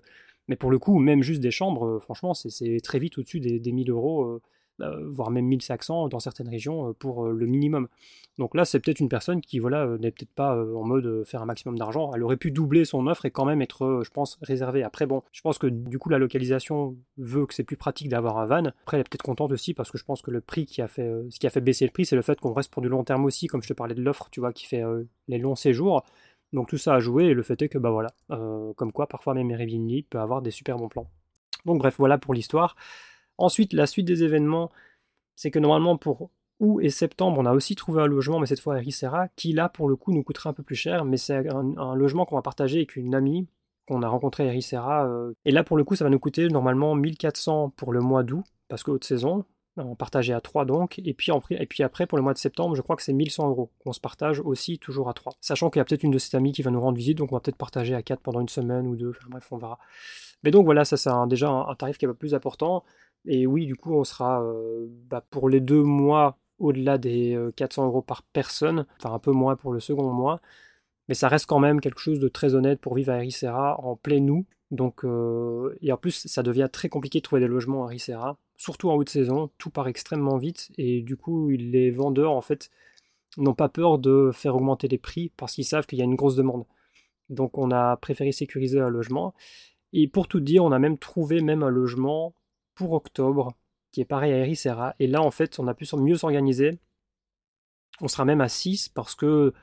mais 0.48 0.56
pour 0.56 0.70
le 0.70 0.78
coup, 0.78 0.98
même 0.98 1.22
juste 1.22 1.40
des 1.40 1.50
chambres, 1.50 1.86
euh, 1.86 2.00
franchement, 2.00 2.32
c'est 2.32 2.80
très 2.82 2.98
vite 2.98 3.18
au-dessus 3.18 3.40
des, 3.40 3.60
des, 3.60 3.72
1000 3.72 3.90
euros. 3.90 4.40
Euh, 4.80 4.84
euh, 4.84 5.08
voire 5.08 5.30
même 5.30 5.46
1500 5.46 6.08
dans 6.08 6.20
certaines 6.20 6.48
régions 6.48 6.94
pour 6.94 7.26
le 7.26 7.46
minimum. 7.46 7.88
Donc 8.38 8.54
là, 8.54 8.64
c'est 8.64 8.80
peut-être 8.80 9.00
une 9.00 9.08
personne 9.08 9.40
qui 9.40 9.58
voilà 9.58 9.86
n'est 9.98 10.10
peut-être 10.10 10.32
pas 10.34 10.56
en 10.56 10.82
mode 10.82 11.24
faire 11.24 11.42
un 11.42 11.46
maximum 11.46 11.78
d'argent. 11.78 12.12
Elle 12.14 12.22
aurait 12.22 12.36
pu 12.36 12.50
doubler 12.50 12.84
son 12.84 13.06
offre 13.06 13.24
et 13.26 13.30
quand 13.30 13.44
même 13.44 13.62
être, 13.62 14.02
je 14.04 14.10
pense, 14.10 14.38
réservée. 14.42 14.82
Après, 14.82 15.06
bon, 15.06 15.22
je 15.32 15.40
pense 15.40 15.58
que 15.58 15.68
du 15.68 15.98
coup, 15.98 16.08
la 16.08 16.18
localisation 16.18 16.96
veut 17.16 17.46
que 17.46 17.54
c'est 17.54 17.62
plus 17.62 17.76
pratique 17.76 18.08
d'avoir 18.08 18.38
un 18.38 18.46
van. 18.46 18.64
Après, 18.82 18.96
elle 18.96 19.02
est 19.02 19.08
peut-être 19.08 19.22
contente 19.22 19.52
aussi 19.52 19.74
parce 19.74 19.90
que 19.90 19.98
je 19.98 20.04
pense 20.04 20.22
que 20.22 20.32
le 20.32 20.40
prix 20.40 20.66
qui 20.66 20.82
a 20.82 20.88
fait, 20.88 21.08
ce 21.30 21.38
qui 21.38 21.46
a 21.46 21.50
fait 21.50 21.60
baisser 21.60 21.84
le 21.84 21.92
prix, 21.92 22.06
c'est 22.06 22.16
le 22.16 22.22
fait 22.22 22.40
qu'on 22.40 22.52
reste 22.52 22.72
pour 22.72 22.82
du 22.82 22.88
long 22.88 23.04
terme 23.04 23.24
aussi, 23.24 23.46
comme 23.46 23.62
je 23.62 23.68
te 23.68 23.74
parlais 23.74 23.94
de 23.94 24.02
l'offre, 24.02 24.28
tu 24.30 24.40
vois, 24.40 24.52
qui 24.52 24.66
fait 24.66 24.82
les 25.28 25.38
longs 25.38 25.56
séjours. 25.56 26.04
Donc 26.52 26.68
tout 26.68 26.78
ça 26.78 26.94
a 26.94 27.00
joué 27.00 27.26
et 27.26 27.34
le 27.34 27.42
fait 27.42 27.60
est 27.62 27.68
que 27.68 27.78
bah 27.78 27.90
voilà, 27.90 28.10
comme 28.76 28.92
quoi 28.92 29.06
parfois 29.06 29.34
même 29.34 29.50
Airbnb 29.50 29.90
peut 30.10 30.18
avoir 30.18 30.42
des 30.42 30.50
super 30.50 30.76
bons 30.76 30.88
plans. 30.88 31.08
Donc 31.64 31.78
bref, 31.78 31.94
voilà 31.98 32.18
pour 32.18 32.34
l'histoire. 32.34 32.76
Ensuite, 33.38 33.72
la 33.72 33.86
suite 33.86 34.06
des 34.06 34.22
événements, 34.22 34.70
c'est 35.36 35.50
que 35.50 35.58
normalement 35.58 35.96
pour 35.96 36.30
août 36.60 36.80
et 36.80 36.90
septembre, 36.90 37.40
on 37.40 37.46
a 37.46 37.52
aussi 37.52 37.74
trouvé 37.74 38.02
un 38.02 38.06
logement, 38.06 38.38
mais 38.38 38.46
cette 38.46 38.60
fois 38.60 38.74
à 38.74 38.78
Ericeira, 38.78 39.28
qui 39.36 39.52
là 39.52 39.68
pour 39.68 39.88
le 39.88 39.96
coup 39.96 40.12
nous 40.12 40.22
coûtera 40.22 40.50
un 40.50 40.52
peu 40.52 40.62
plus 40.62 40.76
cher, 40.76 41.04
mais 41.04 41.16
c'est 41.16 41.48
un, 41.48 41.94
logement 41.94 42.24
qu'on 42.24 42.36
va 42.36 42.42
partager 42.42 42.78
avec 42.78 42.96
une 42.96 43.14
amie 43.14 43.48
qu'on 43.86 44.02
a 44.02 44.08
rencontrée 44.08 44.44
à 44.44 44.46
Ericeira. 44.46 45.06
Euh, 45.06 45.34
et 45.44 45.50
là 45.50 45.64
pour 45.64 45.76
le 45.76 45.84
coup, 45.84 45.96
ça 45.96 46.04
va 46.04 46.10
nous 46.10 46.18
coûter 46.18 46.48
normalement 46.48 46.94
1400 46.94 47.70
pour 47.70 47.92
le 47.92 48.00
mois 48.00 48.22
d'août, 48.22 48.44
parce 48.68 48.82
que 48.82 48.90
haute 48.90 49.04
saison, 49.04 49.44
on 49.76 49.96
partageait 49.96 50.32
à 50.32 50.40
3 50.40 50.64
donc, 50.64 51.00
et 51.04 51.14
puis, 51.14 51.32
après 51.82 52.06
pour 52.06 52.16
le 52.16 52.22
mois 52.22 52.32
de 52.32 52.38
septembre, 52.38 52.76
je 52.76 52.82
crois 52.82 52.96
que 52.96 53.02
c'est 53.02 53.12
1100 53.12 53.48
euros 53.48 53.70
qu'on 53.80 53.92
se 53.92 54.00
partage 54.00 54.40
aussi 54.40 54.78
toujours 54.78 55.08
à 55.08 55.14
3. 55.14 55.32
Sachant 55.40 55.70
qu'il 55.70 55.80
y 55.80 55.82
a 55.82 55.84
peut-être 55.84 56.04
une 56.04 56.12
de 56.12 56.18
ses 56.18 56.36
amies 56.36 56.52
qui 56.52 56.62
va 56.62 56.70
nous 56.70 56.80
rendre 56.80 56.96
visite, 56.96 57.18
donc 57.18 57.32
on 57.32 57.36
va 57.36 57.40
peut-être 57.40 57.56
partager 57.56 57.94
à 57.94 58.02
4 58.02 58.20
pendant 58.20 58.40
une 58.40 58.48
semaine 58.48 58.86
ou 58.86 58.96
deux, 58.96 59.10
enfin 59.10 59.26
bref, 59.28 59.48
on 59.50 59.58
verra. 59.58 59.78
Mais 60.42 60.50
donc 60.50 60.64
voilà, 60.64 60.84
ça 60.84 60.96
c'est 60.96 61.10
déjà 61.28 61.48
un, 61.50 61.74
tarif 61.74 61.98
qui 61.98 62.04
est 62.04 62.08
pas 62.08 62.14
plus 62.14 62.34
important. 62.34 62.84
Et 63.26 63.46
oui, 63.46 63.66
du 63.66 63.76
coup, 63.76 63.94
on 63.94 64.04
sera 64.04 64.42
euh, 64.42 64.86
bah, 65.08 65.24
pour 65.30 65.48
les 65.48 65.60
deux 65.60 65.82
mois 65.82 66.38
au-delà 66.58 66.98
des 66.98 67.38
400 67.56 67.82
euh, 67.82 67.86
euros 67.86 68.02
par 68.02 68.22
personne, 68.22 68.86
enfin 68.98 69.14
un 69.14 69.18
peu 69.18 69.32
moins 69.32 69.56
pour 69.56 69.72
le 69.72 69.80
second 69.80 70.10
mois. 70.12 70.40
Mais 71.08 71.14
ça 71.14 71.28
reste 71.28 71.46
quand 71.46 71.58
même 71.58 71.80
quelque 71.80 72.00
chose 72.00 72.20
de 72.20 72.28
très 72.28 72.54
honnête 72.54 72.80
pour 72.80 72.94
vivre 72.94 73.12
à 73.12 73.18
Ericeira 73.18 73.80
en 73.80 73.96
plein 73.96 74.26
août. 74.28 74.46
Donc, 74.70 75.04
euh, 75.04 75.76
et 75.82 75.92
en 75.92 75.96
plus, 75.96 76.26
ça 76.26 76.42
devient 76.42 76.68
très 76.72 76.88
compliqué 76.88 77.18
de 77.20 77.22
trouver 77.22 77.40
des 77.40 77.48
logements 77.48 77.86
à 77.86 77.90
Ericeira, 77.90 78.38
surtout 78.56 78.90
en 78.90 78.94
haute 78.94 79.10
saison. 79.10 79.50
Tout 79.58 79.70
part 79.70 79.88
extrêmement 79.88 80.38
vite 80.38 80.72
et 80.78 81.02
du 81.02 81.16
coup, 81.16 81.50
les 81.50 81.90
vendeurs 81.90 82.32
en 82.32 82.40
fait 82.40 82.70
n'ont 83.36 83.54
pas 83.54 83.68
peur 83.68 83.98
de 83.98 84.30
faire 84.32 84.56
augmenter 84.56 84.88
les 84.88 84.98
prix 84.98 85.32
parce 85.36 85.54
qu'ils 85.54 85.64
savent 85.64 85.86
qu'il 85.86 85.98
y 85.98 86.02
a 86.02 86.04
une 86.04 86.16
grosse 86.16 86.36
demande. 86.36 86.64
Donc, 87.30 87.58
on 87.58 87.70
a 87.70 87.96
préféré 87.96 88.32
sécuriser 88.32 88.80
un 88.80 88.90
logement. 88.90 89.34
Et 89.92 90.08
pour 90.08 90.28
tout 90.28 90.40
dire, 90.40 90.64
on 90.64 90.72
a 90.72 90.78
même 90.78 90.98
trouvé 90.98 91.40
même 91.40 91.62
un 91.62 91.70
logement 91.70 92.34
pour 92.74 92.92
octobre, 92.92 93.54
qui 93.92 94.00
est 94.00 94.04
pareil 94.04 94.32
à 94.32 94.38
Ericeira. 94.38 94.94
Et 94.98 95.06
là, 95.06 95.22
en 95.22 95.30
fait, 95.30 95.58
on 95.58 95.68
a 95.68 95.74
pu 95.74 95.86
mieux 95.96 96.16
s'organiser. 96.16 96.80
On 98.00 98.08
sera 98.08 98.24
même 98.24 98.40
à 98.40 98.48
6 98.48 98.88
parce 98.88 99.14
que 99.14 99.54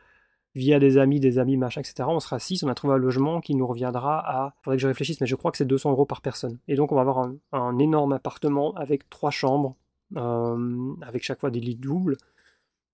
via 0.56 0.80
des 0.80 0.98
amis, 0.98 1.20
des 1.20 1.38
amis, 1.38 1.58
machin, 1.58 1.82
etc. 1.82 2.08
On 2.08 2.20
sera 2.20 2.40
6, 2.40 2.64
on 2.64 2.68
a 2.68 2.76
trouvé 2.76 2.94
un 2.94 2.98
logement 2.98 3.42
qui 3.42 3.56
nous 3.56 3.68
reviendra 3.68 4.20
à, 4.20 4.56
faudrait 4.62 4.78
que 4.78 4.82
je 4.82 4.88
réfléchisse, 4.88 5.22
mais 5.22 5.28
je 5.28 5.36
crois 5.36 5.52
que 5.52 5.58
c'est 5.58 5.66
200 5.66 5.92
euros 5.92 6.06
par 6.06 6.22
personne. 6.22 6.60
Et 6.68 6.76
donc 6.76 6.92
on 6.92 6.96
va 6.96 7.02
avoir 7.02 7.30
un, 7.52 7.80
énorme 7.80 8.14
appartement 8.14 8.74
avec 8.76 9.10
trois 9.10 9.32
chambres, 9.32 9.76
euh, 10.18 10.94
avec 11.02 11.24
chaque 11.24 11.40
fois 11.40 11.52
des 11.52 11.60
lits 11.60 11.76
doubles. 11.76 12.18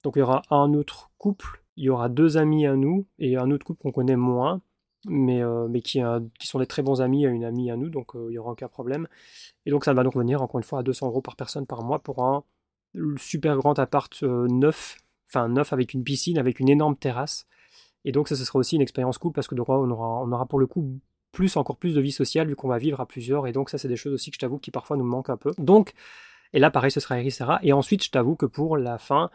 Donc 0.03 0.15
il 0.15 0.19
y 0.19 0.21
aura 0.21 0.43
un 0.51 0.73
autre 0.73 1.09
couple, 1.17 1.63
il 1.77 1.85
y 1.85 1.89
aura 1.89 2.09
deux 2.09 2.37
amis 2.37 2.65
à 2.67 2.75
nous 2.75 3.07
et 3.19 3.37
un 3.37 3.49
autre 3.51 3.65
couple 3.65 3.81
qu'on 3.81 3.91
connaît 3.91 4.15
moins 4.15 4.61
mais, 5.07 5.41
euh, 5.41 5.67
mais 5.67 5.81
qui, 5.81 6.01
qui, 6.39 6.47
sont 6.47 6.59
des 6.59 6.67
très 6.67 6.81
bons 6.81 7.01
amis 7.01 7.25
à 7.25 7.29
une 7.29 7.43
amie 7.43 7.71
à 7.71 7.75
nous, 7.75 7.89
donc 7.89 8.15
euh, 8.15 8.27
il 8.29 8.31
n'y 8.31 8.37
aura 8.37 8.51
aucun 8.51 8.67
problème. 8.67 9.07
Et 9.65 9.71
donc 9.71 9.85
ça 9.85 9.93
va 9.93 10.03
nous 10.03 10.09
revenir 10.09 10.41
encore 10.41 10.59
une 10.59 10.63
fois 10.63 10.79
à 10.79 10.83
200 10.83 11.07
euros 11.07 11.21
par 11.21 11.35
personne 11.35 11.65
par 11.65 11.83
mois 11.83 11.99
pour 11.99 12.23
un 12.23 12.43
super 13.17 13.57
grand 13.57 13.79
appart 13.79 14.11
euh, 14.23 14.47
neuf, 14.47 14.97
enfin 15.29 15.47
neuf 15.47 15.73
avec 15.73 15.93
une 15.93 16.03
piscine, 16.03 16.37
avec 16.37 16.59
une 16.59 16.69
énorme 16.69 16.95
terrasse. 16.95 17.47
Et 18.05 18.11
donc 18.11 18.27
ça, 18.27 18.35
ce 18.35 18.45
sera 18.45 18.59
aussi 18.59 18.75
une 18.75 18.81
expérience 18.81 19.17
cool 19.17 19.33
parce 19.33 19.47
que 19.47 19.55
donc, 19.55 19.69
on, 19.69 19.89
aura, 19.89 20.21
on 20.23 20.31
aura 20.31 20.45
pour 20.45 20.59
le 20.59 20.67
coup 20.67 20.99
plus, 21.31 21.57
encore 21.57 21.77
plus 21.77 21.93
de 21.93 22.01
vie 22.01 22.11
sociale 22.11 22.47
vu 22.47 22.55
qu'on 22.55 22.69
va 22.69 22.77
vivre 22.77 22.99
à 23.01 23.05
plusieurs. 23.05 23.47
Et 23.47 23.51
donc 23.51 23.69
ça, 23.69 23.77
c'est 23.77 23.87
des 23.87 23.97
choses 23.97 24.13
aussi 24.13 24.31
que 24.31 24.35
je 24.35 24.39
t'avoue 24.39 24.59
qui 24.59 24.71
parfois 24.71 24.97
nous 24.97 25.03
manquent 25.03 25.29
un 25.29 25.37
peu. 25.37 25.51
Donc, 25.57 25.93
et 26.53 26.59
là 26.59 26.71
pareil, 26.71 26.91
ce 26.91 26.99
sera 26.99 27.17
Sarah. 27.29 27.59
Et 27.63 27.73
ensuite, 27.73 28.03
je 28.03 28.11
t'avoue 28.11 28.35
que 28.35 28.45
pour 28.45 28.77
la 28.77 28.97
fin, 28.97 29.29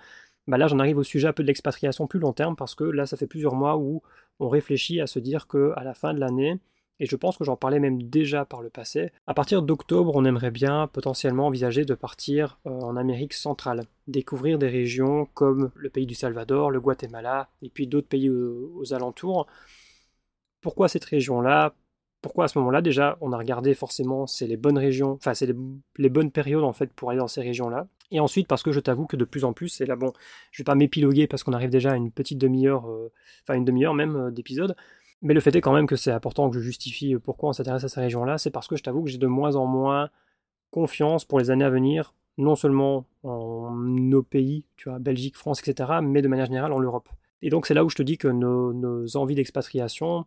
bah 0.46 0.58
là 0.58 0.66
j'en 0.66 0.78
arrive 0.78 0.98
au 0.98 1.04
sujet 1.04 1.28
un 1.28 1.32
peu 1.32 1.42
de 1.42 1.48
l'expatriation 1.48 2.06
plus 2.06 2.18
long 2.18 2.32
terme 2.32 2.56
parce 2.56 2.74
que 2.74 2.84
là 2.84 3.06
ça 3.06 3.16
fait 3.16 3.26
plusieurs 3.26 3.54
mois 3.54 3.76
où 3.76 4.02
on 4.40 4.48
réfléchit 4.48 5.00
à 5.00 5.06
se 5.06 5.18
dire 5.18 5.46
que 5.46 5.72
à 5.76 5.84
la 5.84 5.94
fin 5.94 6.14
de 6.14 6.20
l'année, 6.20 6.58
et 7.00 7.06
je 7.06 7.16
pense 7.16 7.36
que 7.36 7.44
j'en 7.44 7.56
parlais 7.56 7.80
même 7.80 8.02
déjà 8.02 8.44
par 8.44 8.62
le 8.62 8.70
passé, 8.70 9.10
à 9.26 9.34
partir 9.34 9.62
d'octobre 9.62 10.14
on 10.14 10.24
aimerait 10.24 10.50
bien 10.50 10.86
potentiellement 10.88 11.46
envisager 11.46 11.84
de 11.84 11.94
partir 11.94 12.58
euh, 12.66 12.70
en 12.70 12.96
Amérique 12.96 13.34
centrale, 13.34 13.84
découvrir 14.06 14.58
des 14.58 14.68
régions 14.68 15.26
comme 15.34 15.70
le 15.74 15.90
pays 15.90 16.06
du 16.06 16.14
Salvador, 16.14 16.70
le 16.70 16.80
Guatemala 16.80 17.50
et 17.62 17.70
puis 17.70 17.86
d'autres 17.86 18.08
pays 18.08 18.28
aux, 18.30 18.92
alentours. 18.92 19.46
Pourquoi 20.60 20.88
cette 20.88 21.04
région-là? 21.04 21.74
Pourquoi 22.20 22.44
à 22.44 22.48
ce 22.48 22.58
moment-là? 22.58 22.82
Déjà 22.82 23.16
on 23.20 23.32
a 23.32 23.38
regardé 23.38 23.74
forcément 23.74 24.26
c'est 24.26 24.46
les 24.46 24.56
bonnes 24.56 24.78
régions, 24.78 25.12
enfin 25.12 25.34
c'est 25.34 25.46
les, 25.46 25.56
les, 25.98 26.08
bonnes 26.08 26.30
périodes 26.30 26.64
en 26.64 26.72
fait 26.72 26.92
pour 26.92 27.10
aller 27.10 27.18
dans 27.18 27.28
ces 27.28 27.42
régions-là. 27.42 27.88
Et 28.12 28.20
ensuite, 28.20 28.46
parce 28.46 28.62
que 28.62 28.72
je 28.72 28.80
t'avoue 28.80 29.06
que 29.06 29.16
de 29.16 29.24
plus 29.24 29.44
en 29.44 29.54
plus, 29.54 29.80
et 29.80 29.86
là 29.86 29.96
bon, 29.96 30.12
je 30.50 30.62
vais 30.62 30.64
pas 30.64 30.74
m'épiloguer 30.74 31.26
parce 31.26 31.42
qu'on 31.42 31.54
arrive 31.54 31.70
déjà 31.70 31.92
à 31.92 31.96
une 31.96 32.12
petite 32.12 32.38
demi-heure, 32.38 32.88
euh, 32.88 33.10
enfin 33.42 33.54
une 33.54 33.64
demi-heure 33.64 33.94
même 33.94 34.16
euh, 34.16 34.30
d'épisode, 34.30 34.76
mais 35.22 35.32
le 35.32 35.40
fait 35.40 35.56
est 35.56 35.62
quand 35.62 35.72
même 35.72 35.86
que 35.86 35.96
c'est 35.96 36.12
important 36.12 36.50
que 36.50 36.56
je 36.56 36.62
justifie 36.62 37.16
pourquoi 37.16 37.48
on 37.48 37.52
s'intéresse 37.54 37.84
à 37.84 37.88
ces 37.88 38.00
régions-là, 38.00 38.36
c'est 38.36 38.50
parce 38.50 38.68
que 38.68 38.76
je 38.76 38.82
t'avoue 38.82 39.02
que 39.02 39.10
j'ai 39.10 39.18
de 39.18 39.26
moins 39.26 39.56
en 39.56 39.66
moins 39.66 40.10
confiance 40.70 41.24
pour 41.24 41.38
les 41.38 41.50
années 41.50 41.64
à 41.64 41.70
venir, 41.70 42.14
non 42.36 42.54
seulement 42.54 43.06
en 43.22 43.70
nos 43.74 44.22
pays, 44.22 44.66
tu 44.76 44.90
vois, 44.90 44.98
Belgique, 44.98 45.36
France, 45.36 45.66
etc., 45.66 46.00
mais 46.02 46.20
de 46.20 46.28
manière 46.28 46.46
générale 46.46 46.72
en 46.72 46.80
Europe. 46.80 47.08
Et 47.40 47.48
donc 47.48 47.66
c'est 47.66 47.74
là 47.74 47.84
où 47.84 47.88
je 47.88 47.96
te 47.96 48.02
dis 48.02 48.18
que 48.18 48.28
nos 48.28 49.16
envies 49.16 49.34
d'expatriation, 49.34 50.26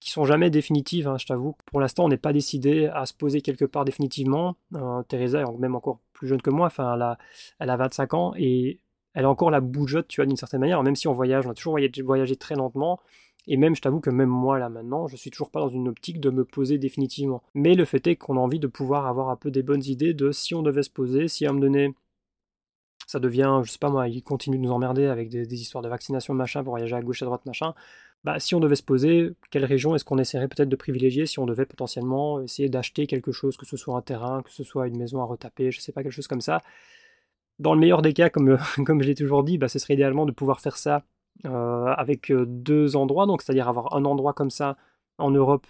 qui 0.00 0.10
sont 0.10 0.24
jamais 0.24 0.50
définitives, 0.50 1.08
hein, 1.08 1.18
je 1.18 1.26
t'avoue. 1.26 1.56
Pour 1.66 1.80
l'instant, 1.80 2.04
on 2.04 2.08
n'est 2.08 2.16
pas 2.16 2.32
décidé 2.32 2.86
à 2.86 3.06
se 3.06 3.14
poser 3.14 3.40
quelque 3.40 3.64
part 3.64 3.84
définitivement. 3.84 4.56
Euh, 4.74 5.02
Teresa 5.02 5.40
est 5.40 5.58
même 5.58 5.74
encore 5.74 6.00
plus 6.12 6.28
jeune 6.28 6.42
que 6.42 6.50
moi, 6.50 6.66
enfin, 6.66 6.94
elle 6.94 7.02
a, 7.02 7.18
elle 7.58 7.70
a 7.70 7.76
25 7.76 8.14
ans 8.14 8.32
et 8.36 8.80
elle 9.14 9.24
a 9.24 9.30
encore 9.30 9.50
la 9.50 9.60
bougeotte, 9.60 10.08
tu 10.08 10.20
vois, 10.20 10.26
d'une 10.26 10.36
certaine 10.36 10.60
manière. 10.60 10.82
Même 10.82 10.96
si 10.96 11.08
on 11.08 11.12
voyage, 11.12 11.46
on 11.46 11.50
a 11.50 11.54
toujours 11.54 11.78
voyagé, 12.04 12.36
très 12.36 12.54
lentement. 12.54 13.00
Et 13.48 13.56
même, 13.56 13.74
je 13.74 13.80
t'avoue 13.80 14.00
que 14.00 14.10
même 14.10 14.28
moi, 14.28 14.58
là, 14.58 14.68
maintenant, 14.68 15.08
je 15.08 15.16
suis 15.16 15.30
toujours 15.30 15.50
pas 15.50 15.60
dans 15.60 15.68
une 15.68 15.88
optique 15.88 16.20
de 16.20 16.30
me 16.30 16.44
poser 16.44 16.78
définitivement. 16.78 17.42
Mais 17.54 17.74
le 17.74 17.84
fait 17.84 18.06
est 18.06 18.16
qu'on 18.16 18.36
a 18.36 18.40
envie 18.40 18.60
de 18.60 18.66
pouvoir 18.66 19.06
avoir 19.06 19.30
un 19.30 19.36
peu 19.36 19.50
des 19.50 19.62
bonnes 19.62 19.84
idées 19.84 20.14
de 20.14 20.30
si 20.30 20.54
on 20.54 20.62
devait 20.62 20.82
se 20.82 20.90
poser, 20.90 21.28
si 21.28 21.46
à 21.46 21.50
un 21.50 21.52
moment 21.52 21.62
donné, 21.62 21.94
ça 23.06 23.18
devient, 23.18 23.62
je 23.64 23.70
sais 23.70 23.78
pas 23.78 23.88
moi, 23.88 24.06
il 24.06 24.22
continue 24.22 24.58
de 24.58 24.62
nous 24.62 24.70
emmerder 24.70 25.06
avec 25.06 25.30
des, 25.30 25.46
des 25.46 25.60
histoires 25.60 25.82
de 25.82 25.88
vaccination, 25.88 26.34
machin, 26.34 26.62
pour 26.62 26.72
voyager 26.72 26.94
à 26.94 27.00
gauche, 27.00 27.22
à 27.22 27.24
droite, 27.24 27.46
machin 27.46 27.74
bah, 28.28 28.38
si 28.40 28.54
on 28.54 28.60
devait 28.60 28.76
se 28.76 28.82
poser, 28.82 29.30
quelle 29.50 29.64
région 29.64 29.94
est-ce 29.94 30.04
qu'on 30.04 30.18
essaierait 30.18 30.48
peut-être 30.48 30.68
de 30.68 30.76
privilégier 30.76 31.24
si 31.24 31.38
on 31.38 31.46
devait 31.46 31.64
potentiellement 31.64 32.42
essayer 32.42 32.68
d'acheter 32.68 33.06
quelque 33.06 33.32
chose, 33.32 33.56
que 33.56 33.64
ce 33.64 33.78
soit 33.78 33.96
un 33.96 34.02
terrain, 34.02 34.42
que 34.42 34.50
ce 34.50 34.62
soit 34.64 34.86
une 34.86 34.98
maison 34.98 35.22
à 35.22 35.24
retaper, 35.24 35.70
je 35.70 35.80
sais 35.80 35.92
pas, 35.92 36.02
quelque 36.02 36.12
chose 36.12 36.28
comme 36.28 36.42
ça. 36.42 36.62
Dans 37.58 37.72
le 37.72 37.80
meilleur 37.80 38.02
des 38.02 38.12
cas, 38.12 38.28
comme, 38.28 38.58
comme 38.84 39.00
je 39.00 39.06
l'ai 39.06 39.14
toujours 39.14 39.44
dit, 39.44 39.56
bah, 39.56 39.68
ce 39.68 39.78
serait 39.78 39.94
idéalement 39.94 40.26
de 40.26 40.32
pouvoir 40.32 40.60
faire 40.60 40.76
ça 40.76 41.04
euh, 41.46 41.86
avec 41.86 42.30
euh, 42.30 42.44
deux 42.46 42.96
endroits, 42.96 43.24
donc 43.24 43.40
c'est-à-dire 43.40 43.66
avoir 43.66 43.96
un 43.96 44.04
endroit 44.04 44.34
comme 44.34 44.50
ça 44.50 44.76
en 45.16 45.30
Europe 45.30 45.66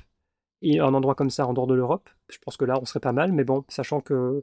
et 0.61 0.81
un 0.81 0.94
endroit 0.94 1.14
comme 1.14 1.31
ça 1.31 1.47
en 1.47 1.53
dehors 1.53 1.68
de 1.68 1.75
l'Europe. 1.75 2.11
Je 2.29 2.38
pense 2.38 2.57
que 2.57 2.64
là, 2.64 2.77
on 2.83 2.85
serait 2.87 2.99
pas 2.99 3.12
mal, 3.12 3.31
mais 3.31 3.44
bon, 3.44 3.64
sachant 3.68 4.01
que 4.01 4.42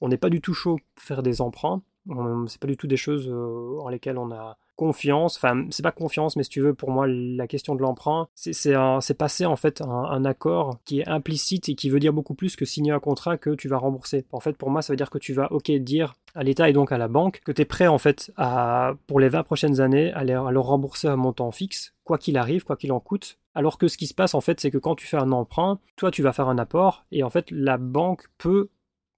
on 0.00 0.08
n'est 0.08 0.18
pas 0.18 0.28
du 0.28 0.40
tout 0.40 0.54
chaud 0.54 0.80
pour 0.96 1.04
faire 1.04 1.22
des 1.22 1.40
emprunts, 1.40 1.82
c'est 2.46 2.60
pas 2.60 2.66
du 2.66 2.76
tout 2.76 2.86
des 2.86 2.96
choses 2.96 3.28
euh, 3.28 3.80
en 3.80 3.88
lesquelles 3.88 4.18
on 4.18 4.30
a 4.30 4.56
confiance, 4.76 5.36
enfin 5.36 5.66
c'est 5.70 5.82
pas 5.82 5.92
confiance, 5.92 6.36
mais 6.36 6.42
si 6.42 6.50
tu 6.50 6.60
veux, 6.60 6.74
pour 6.74 6.90
moi 6.90 7.06
la 7.06 7.46
question 7.46 7.74
de 7.74 7.82
l'emprunt, 7.82 8.28
c'est 8.34 9.14
passer 9.16 9.46
en 9.46 9.56
fait 9.56 9.80
un, 9.80 10.24
accord 10.24 10.78
qui 10.84 11.00
est 11.00 11.08
implicite 11.08 11.68
et 11.68 11.74
qui 11.74 11.90
veut 11.90 12.00
dire 12.00 12.12
beaucoup 12.12 12.34
plus 12.34 12.56
que 12.56 12.64
signer 12.64 12.92
un 12.92 12.98
contrat 12.98 13.36
que 13.36 13.50
tu 13.50 13.68
vas 13.68 13.76
rembourser. 13.76 14.24
En 14.32 14.40
fait 14.40 14.56
pour 14.56 14.70
moi 14.70 14.82
ça 14.82 14.92
veut 14.92 14.96
dire 14.96 15.10
que 15.10 15.18
tu 15.18 15.32
vas 15.32 15.52
ok 15.52 15.70
dire 15.72 16.14
à 16.34 16.42
l'État 16.42 16.68
et 16.68 16.72
donc 16.72 16.92
à 16.92 16.98
la 16.98 17.08
banque 17.08 17.40
que 17.44 17.52
tu 17.52 17.62
es 17.62 17.64
prêt 17.64 17.86
en 17.86 17.98
fait 17.98 18.32
à 18.36 18.94
pour 19.06 19.20
les 19.20 19.28
20 19.28 19.42
prochaines 19.44 19.80
années 19.80 20.12
à 20.12 20.20
à 20.20 20.24
leur 20.24 20.64
rembourser 20.64 21.06
un 21.06 21.16
montant 21.16 21.52
fixe, 21.52 21.94
quoi 22.02 22.18
qu'il 22.18 22.36
arrive, 22.36 22.64
quoi 22.64 22.76
qu'il 22.76 22.92
en 22.92 23.00
coûte. 23.00 23.38
Alors 23.54 23.78
que 23.78 23.86
ce 23.86 23.96
qui 23.96 24.06
se 24.06 24.14
passe 24.14 24.34
en 24.34 24.40
fait 24.40 24.60
c'est 24.60 24.70
que 24.70 24.78
quand 24.78 24.96
tu 24.96 25.06
fais 25.06 25.18
un 25.18 25.30
emprunt, 25.30 25.78
toi 25.96 26.10
tu 26.10 26.22
vas 26.22 26.32
faire 26.32 26.48
un 26.48 26.58
apport 26.58 27.04
et 27.12 27.22
en 27.22 27.30
fait 27.30 27.50
la 27.50 27.76
banque 27.76 28.24
peut 28.38 28.68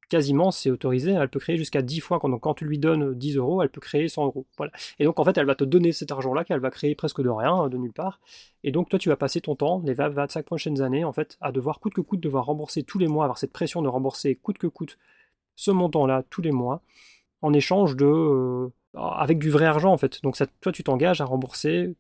quasiment, 0.09 0.51
c'est 0.51 0.71
autorisé, 0.71 1.13
elle 1.13 1.29
peut 1.29 1.41
créer 1.41 1.57
jusqu'à 1.57 1.83
10 1.83 2.01
fois. 2.01 2.19
Donc 2.19 2.43
quand 2.43 2.55
tu 2.55 2.65
lui 2.65 2.79
donnes 2.79 3.15
10 3.15 3.37
euros, 3.37 3.63
elle 3.63 3.71
peut 3.71 3.81
créer 3.81 4.09
100 4.09 4.27
euros. 4.27 4.47
Voilà. 4.57 4.73
Et 4.99 5.05
donc 5.05 5.19
en 5.19 5.25
fait, 5.25 5.37
elle 5.39 5.47
va 5.47 5.55
te 5.55 5.65
donner 5.65 5.93
cet 5.93 6.13
argent-là 6.13 6.45
qu'elle 6.45 6.61
va 6.61 6.71
créer 6.71 6.95
presque 6.95 7.23
de 7.23 7.29
rien, 7.29 7.69
de 7.69 7.77
nulle 7.77 7.93
part. 7.93 8.21
Et 8.65 8.73
donc 8.73 8.89
toi, 8.89 8.99
tu 8.99 9.09
vas 9.09 9.17
passer 9.17 9.41
ton 9.41 9.57
temps, 9.57 9.83
les 9.85 9.95
25 9.95 10.45
prochaines 10.45 10.83
années, 10.83 11.05
en 11.05 11.13
fait, 11.13 11.37
à 11.41 11.53
devoir 11.53 11.81
coûte 11.81 11.95
que 11.95 12.01
coûte, 12.01 12.21
devoir 12.21 12.47
rembourser 12.47 12.83
tous 12.83 12.99
les 12.99 13.09
mois, 13.09 13.25
avoir 13.25 13.39
cette 13.39 13.53
pression 13.53 13.83
de 13.83 13.89
rembourser 13.89 14.37
coûte 14.37 14.59
que 14.59 14.67
coûte 14.67 14.99
ce 15.57 15.71
montant-là 15.71 16.23
tous 16.31 16.43
les 16.43 16.53
mois, 16.53 16.83
en 17.43 17.53
échange 17.53 17.97
de... 17.97 18.07
Euh, 18.07 18.73
avec 18.95 19.39
du 19.39 19.51
vrai 19.51 19.67
argent 19.67 19.93
en 19.93 19.99
fait. 19.99 20.23
Donc 20.23 20.37
toi, 20.61 20.73
tu 20.73 20.83
t'engages 20.83 21.21
à 21.21 21.27
rembourser 21.27 21.95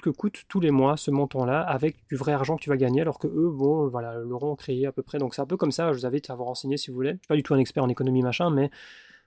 que 0.00 0.10
coûte 0.10 0.44
tous 0.48 0.60
les 0.60 0.70
mois 0.70 0.96
ce 0.96 1.10
montant-là 1.10 1.60
avec 1.60 1.96
du 2.08 2.16
vrai 2.16 2.32
argent 2.32 2.56
que 2.56 2.62
tu 2.62 2.70
vas 2.70 2.76
gagner 2.76 3.02
alors 3.02 3.18
que 3.18 3.26
eux, 3.26 3.50
bon, 3.50 3.88
voilà, 3.88 4.14
l'auront 4.14 4.56
créé 4.56 4.86
à 4.86 4.92
peu 4.92 5.02
près. 5.02 5.18
Donc 5.18 5.34
c'est 5.34 5.42
un 5.42 5.46
peu 5.46 5.56
comme 5.56 5.72
ça, 5.72 5.92
je 5.92 5.98
vous 5.98 6.06
invite 6.06 6.30
à 6.30 6.34
vous 6.34 6.44
renseigner 6.44 6.76
si 6.76 6.90
vous 6.90 6.96
voulez. 6.96 7.12
Je 7.12 7.16
suis 7.16 7.28
pas 7.28 7.36
du 7.36 7.42
tout 7.42 7.54
un 7.54 7.58
expert 7.58 7.84
en 7.84 7.88
économie 7.88 8.22
machin, 8.22 8.50
mais 8.50 8.70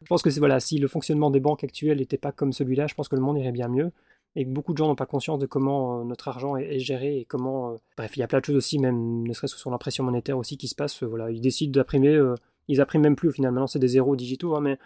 Je 0.01 0.07
pense 0.07 0.21
que 0.21 0.29
c'est 0.29 0.39
voilà, 0.39 0.59
si 0.59 0.77
le 0.77 0.87
fonctionnement 0.87 1.31
des 1.31 1.39
banques 1.39 1.63
actuelles 1.63 1.99
n'était 1.99 2.17
pas 2.17 2.31
comme 2.31 2.53
celui-là, 2.53 2.87
je 2.87 2.95
pense 2.95 3.07
que 3.07 3.15
le 3.15 3.21
monde 3.21 3.37
irait 3.37 3.51
bien 3.51 3.67
mieux. 3.67 3.91
Et 4.35 4.43
beaucoup 4.43 4.73
de 4.73 4.77
gens 4.77 4.87
n'ont 4.87 4.95
pas 4.95 5.05
conscience 5.05 5.39
de 5.39 5.45
comment 5.45 6.01
euh, 6.01 6.03
notre 6.03 6.27
argent 6.27 6.57
est, 6.57 6.79
géré 6.79 7.19
et 7.19 7.25
comment. 7.25 7.71
Euh, 7.71 7.75
bref, 7.97 8.17
il 8.17 8.19
y 8.19 8.23
a 8.23 8.27
plein 8.27 8.39
de 8.39 8.45
choses 8.45 8.57
aussi, 8.57 8.79
même 8.79 9.25
ne 9.25 9.33
serait-ce 9.33 9.53
que 9.55 9.59
sur 9.59 9.71
l'impression 9.71 10.03
monétaire 10.03 10.37
aussi 10.37 10.57
qui 10.57 10.67
se 10.67 10.75
passe. 10.75 11.03
voilà, 11.03 11.31
ils 11.31 11.41
décident 11.41 11.71
d'imprimer. 11.71 12.19
ils 12.67 12.81
impriment 12.81 13.03
même 13.03 13.15
plus 13.15 13.29
au 13.29 13.31
final. 13.31 13.51
Maintenant, 13.51 13.67
c'est 13.67 13.79
des 13.79 13.87
zéros 13.87 14.15
digitaux, 14.17 14.55
hein, 14.55 14.61
mais 14.61 14.77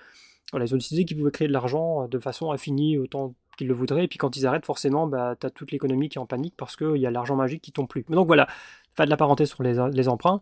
voilà, 0.51 0.65
ils 0.65 0.73
ont 0.73 0.77
décidé 0.77 1.05
qu'ils 1.05 1.17
pouvaient 1.17 1.31
créer 1.31 1.47
de 1.47 1.53
l'argent 1.53 2.07
de 2.07 2.19
façon 2.19 2.51
infinie 2.51 2.97
autant 2.97 3.33
qu'ils 3.59 3.67
le 3.67 3.73
voudraient. 3.73 4.05
Et 4.05 4.07
puis 4.07 4.17
quand 4.17 4.35
ils 4.37 4.47
arrêtent, 4.47 4.65
forcément, 4.65 5.05
bah, 5.05 5.35
tu 5.39 5.45
as 5.45 5.49
toute 5.49 5.71
l'économie 5.71 6.09
qui 6.09 6.17
est 6.17 6.21
en 6.21 6.25
panique 6.25 6.55
parce 6.57 6.75
qu'il 6.75 6.97
y 6.97 7.05
a 7.05 7.11
l'argent 7.11 7.35
magique 7.35 7.61
qui 7.61 7.71
tombe 7.71 7.87
plus. 7.87 8.05
Donc 8.09 8.27
voilà, 8.27 8.47
pas 8.95 9.05
de 9.05 9.09
la 9.09 9.17
parenthèse 9.17 9.49
sur 9.49 9.61
les, 9.63 10.07
emprunts. 10.07 10.41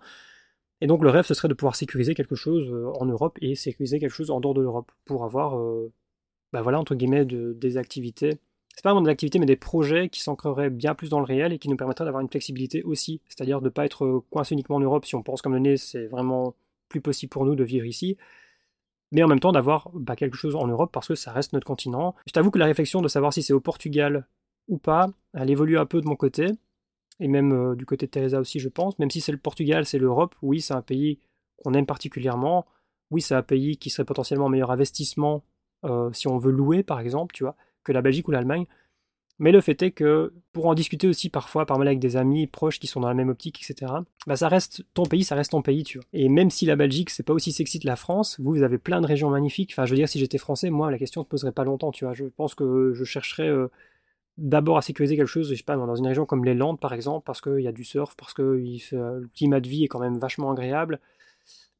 Et 0.81 0.87
donc 0.87 1.03
le 1.03 1.09
rêve, 1.09 1.25
ce 1.25 1.33
serait 1.33 1.47
de 1.47 1.55
pouvoir 1.55 1.75
sécuriser 1.75 2.13
quelque 2.13 2.35
chose 2.35 2.71
euh, 2.71 2.91
en 2.99 3.05
Europe 3.05 3.37
et 3.41 3.55
sécuriser 3.55 3.99
quelque 3.99 4.11
chose 4.11 4.29
en 4.29 4.39
dehors 4.39 4.53
de 4.53 4.61
l'Europe 4.61 4.91
pour 5.05 5.23
avoir, 5.25 5.57
euh, 5.57 5.91
bah 6.53 6.61
voilà, 6.61 6.79
entre 6.79 6.93
guillemets, 6.95 7.25
des 7.25 7.77
activités. 7.77 8.37
C'est 8.75 8.83
pas 8.83 8.91
vraiment 8.91 9.05
des 9.05 9.11
activités, 9.11 9.39
mais 9.39 9.47
des 9.47 9.55
projets 9.55 10.07
qui 10.09 10.21
s'ancreraient 10.21 10.69
bien 10.69 10.93
plus 10.93 11.09
dans 11.09 11.19
le 11.19 11.25
réel 11.25 11.51
et 11.51 11.57
qui 11.57 11.67
nous 11.67 11.77
permettraient 11.77 12.05
d'avoir 12.05 12.21
une 12.21 12.29
flexibilité 12.29 12.83
aussi. 12.83 13.21
C'est-à-dire 13.27 13.59
de 13.59 13.65
ne 13.65 13.69
pas 13.71 13.85
être 13.85 14.05
euh, 14.05 14.23
coincé 14.29 14.53
uniquement 14.53 14.75
en 14.75 14.81
Europe. 14.81 15.05
Si 15.05 15.15
on 15.15 15.23
pense 15.23 15.41
comme 15.41 15.53
le 15.53 15.59
nez, 15.59 15.77
c'est 15.77 16.05
vraiment 16.05 16.53
plus 16.87 17.01
possible 17.01 17.31
pour 17.31 17.45
nous 17.45 17.55
de 17.55 17.63
vivre 17.63 17.87
ici 17.87 18.17
mais 19.11 19.23
en 19.23 19.27
même 19.27 19.39
temps 19.39 19.51
d'avoir 19.51 19.89
bah, 19.93 20.15
quelque 20.15 20.37
chose 20.37 20.55
en 20.55 20.67
Europe 20.67 20.91
parce 20.91 21.07
que 21.07 21.15
ça 21.15 21.31
reste 21.31 21.53
notre 21.53 21.67
continent. 21.67 22.15
Je 22.25 22.33
t'avoue 22.33 22.51
que 22.51 22.59
la 22.59 22.65
réflexion 22.65 23.01
de 23.01 23.07
savoir 23.07 23.33
si 23.33 23.43
c'est 23.43 23.53
au 23.53 23.61
Portugal 23.61 24.27
ou 24.67 24.77
pas, 24.77 25.07
elle 25.33 25.49
évolue 25.49 25.77
un 25.77 25.85
peu 25.85 26.01
de 26.01 26.07
mon 26.07 26.15
côté, 26.15 26.51
et 27.19 27.27
même 27.27 27.51
euh, 27.53 27.75
du 27.75 27.85
côté 27.85 28.05
de 28.05 28.11
Teresa 28.11 28.39
aussi, 28.39 28.59
je 28.59 28.69
pense. 28.69 28.97
Même 28.99 29.09
si 29.09 29.21
c'est 29.21 29.31
le 29.31 29.37
Portugal, 29.37 29.85
c'est 29.85 29.97
l'Europe, 29.97 30.35
oui, 30.41 30.61
c'est 30.61 30.73
un 30.73 30.81
pays 30.81 31.19
qu'on 31.57 31.73
aime 31.73 31.85
particulièrement. 31.85 32.65
Oui, 33.09 33.21
c'est 33.21 33.35
un 33.35 33.43
pays 33.43 33.77
qui 33.77 33.89
serait 33.89 34.05
potentiellement 34.05 34.47
un 34.47 34.49
meilleur 34.49 34.71
investissement 34.71 35.43
euh, 35.85 36.11
si 36.11 36.27
on 36.27 36.37
veut 36.37 36.51
louer, 36.51 36.83
par 36.83 36.99
exemple, 36.99 37.33
tu 37.33 37.43
vois, 37.43 37.55
que 37.83 37.91
la 37.91 38.01
Belgique 38.01 38.27
ou 38.27 38.31
l'Allemagne. 38.31 38.65
Mais 39.39 39.51
le 39.51 39.61
fait 39.61 39.79
est 39.83 39.91
que, 39.91 40.33
pour 40.51 40.65
en 40.65 40.73
discuter 40.73 41.07
aussi 41.07 41.29
parfois, 41.29 41.65
par 41.65 41.77
mal 41.77 41.87
avec 41.87 41.99
des 41.99 42.17
amis 42.17 42.47
proches 42.47 42.79
qui 42.79 42.87
sont 42.87 42.99
dans 42.99 43.07
la 43.07 43.13
même 43.13 43.29
optique, 43.29 43.61
etc., 43.61 43.91
bah 44.25 44.35
ça 44.35 44.47
reste 44.47 44.83
ton 44.95 45.03
pays, 45.03 45.23
ça 45.23 45.35
reste 45.35 45.51
ton 45.51 45.61
pays, 45.61 45.83
tu 45.83 45.99
vois. 45.99 46.07
Et 46.13 46.27
même 46.27 46.49
si 46.49 46.65
la 46.65 46.75
Belgique, 46.75 47.11
c'est 47.11 47.23
pas 47.23 47.33
aussi 47.33 47.51
sexy 47.51 47.79
que 47.79 47.85
la 47.85 47.95
France, 47.95 48.39
vous, 48.39 48.63
avez 48.63 48.79
plein 48.79 48.99
de 48.99 49.05
régions 49.05 49.29
magnifiques. 49.29 49.71
Enfin, 49.73 49.85
je 49.85 49.91
veux 49.91 49.97
dire, 49.97 50.09
si 50.09 50.17
j'étais 50.19 50.39
français, 50.39 50.71
moi, 50.71 50.89
la 50.89 50.97
question 50.97 51.21
se 51.21 51.27
poserait 51.27 51.51
pas 51.51 51.63
longtemps, 51.63 51.91
tu 51.91 52.05
vois. 52.05 52.13
Je 52.13 52.25
pense 52.25 52.55
que 52.55 52.93
je 52.95 53.03
chercherais 53.03 53.47
euh, 53.47 53.67
d'abord 54.37 54.77
à 54.77 54.81
sécuriser 54.81 55.15
quelque 55.15 55.27
chose, 55.27 55.49
je 55.51 55.55
sais 55.55 55.63
pas, 55.63 55.75
dans 55.75 55.95
une 55.95 56.07
région 56.07 56.25
comme 56.25 56.43
les 56.43 56.55
Landes, 56.55 56.79
par 56.79 56.93
exemple, 56.93 57.23
parce 57.25 57.41
qu'il 57.41 57.61
y 57.61 57.67
a 57.67 57.71
du 57.71 57.83
surf, 57.83 58.15
parce 58.15 58.33
que 58.33 58.41
le 58.41 59.29
climat 59.35 59.59
de 59.59 59.69
vie 59.69 59.83
est 59.83 59.87
quand 59.87 59.99
même 59.99 60.17
vachement 60.17 60.51
agréable 60.51 60.99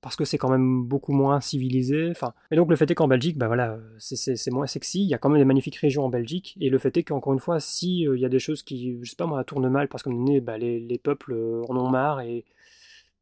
parce 0.01 0.15
que 0.15 0.25
c'est 0.25 0.38
quand 0.38 0.49
même 0.49 0.83
beaucoup 0.83 1.12
moins 1.12 1.41
civilisé. 1.41 2.10
Enfin, 2.12 2.33
et 2.51 2.55
donc 2.55 2.69
le 2.69 2.75
fait 2.75 2.89
est 2.89 2.95
qu'en 2.95 3.07
Belgique, 3.07 3.38
bah 3.38 3.47
voilà, 3.47 3.79
c'est 3.97 4.51
moins 4.51 4.67
sexy. 4.67 5.01
Il 5.01 5.07
y 5.07 5.13
a 5.13 5.17
quand 5.17 5.29
même 5.29 5.39
des 5.39 5.45
magnifiques 5.45 5.77
régions 5.77 6.05
en 6.05 6.10
Belgique. 6.10 6.55
Et 6.62 6.69
le 6.69 6.77
fait 6.77 6.95
est 6.97 7.03
qu'encore 7.03 7.33
une 7.33 7.39
fois, 7.39 7.60
si 7.60 8.07
euh, 8.07 8.15
il 8.15 8.21
y 8.21 8.25
a 8.25 8.29
des 8.29 8.39
choses 8.39 8.63
qui, 8.63 8.99
je 9.01 9.10
sais 9.10 9.15
pas 9.15 9.25
moi, 9.25 9.43
tournent 9.43 9.69
mal 9.69 9.88
parce 9.88 10.03
que 10.03 10.39
bah, 10.39 10.57
les, 10.57 10.79
les, 10.79 10.97
peuples 10.97 11.33
euh, 11.33 11.63
en 11.69 11.77
ont 11.77 11.89
marre 11.89 12.21
et 12.21 12.45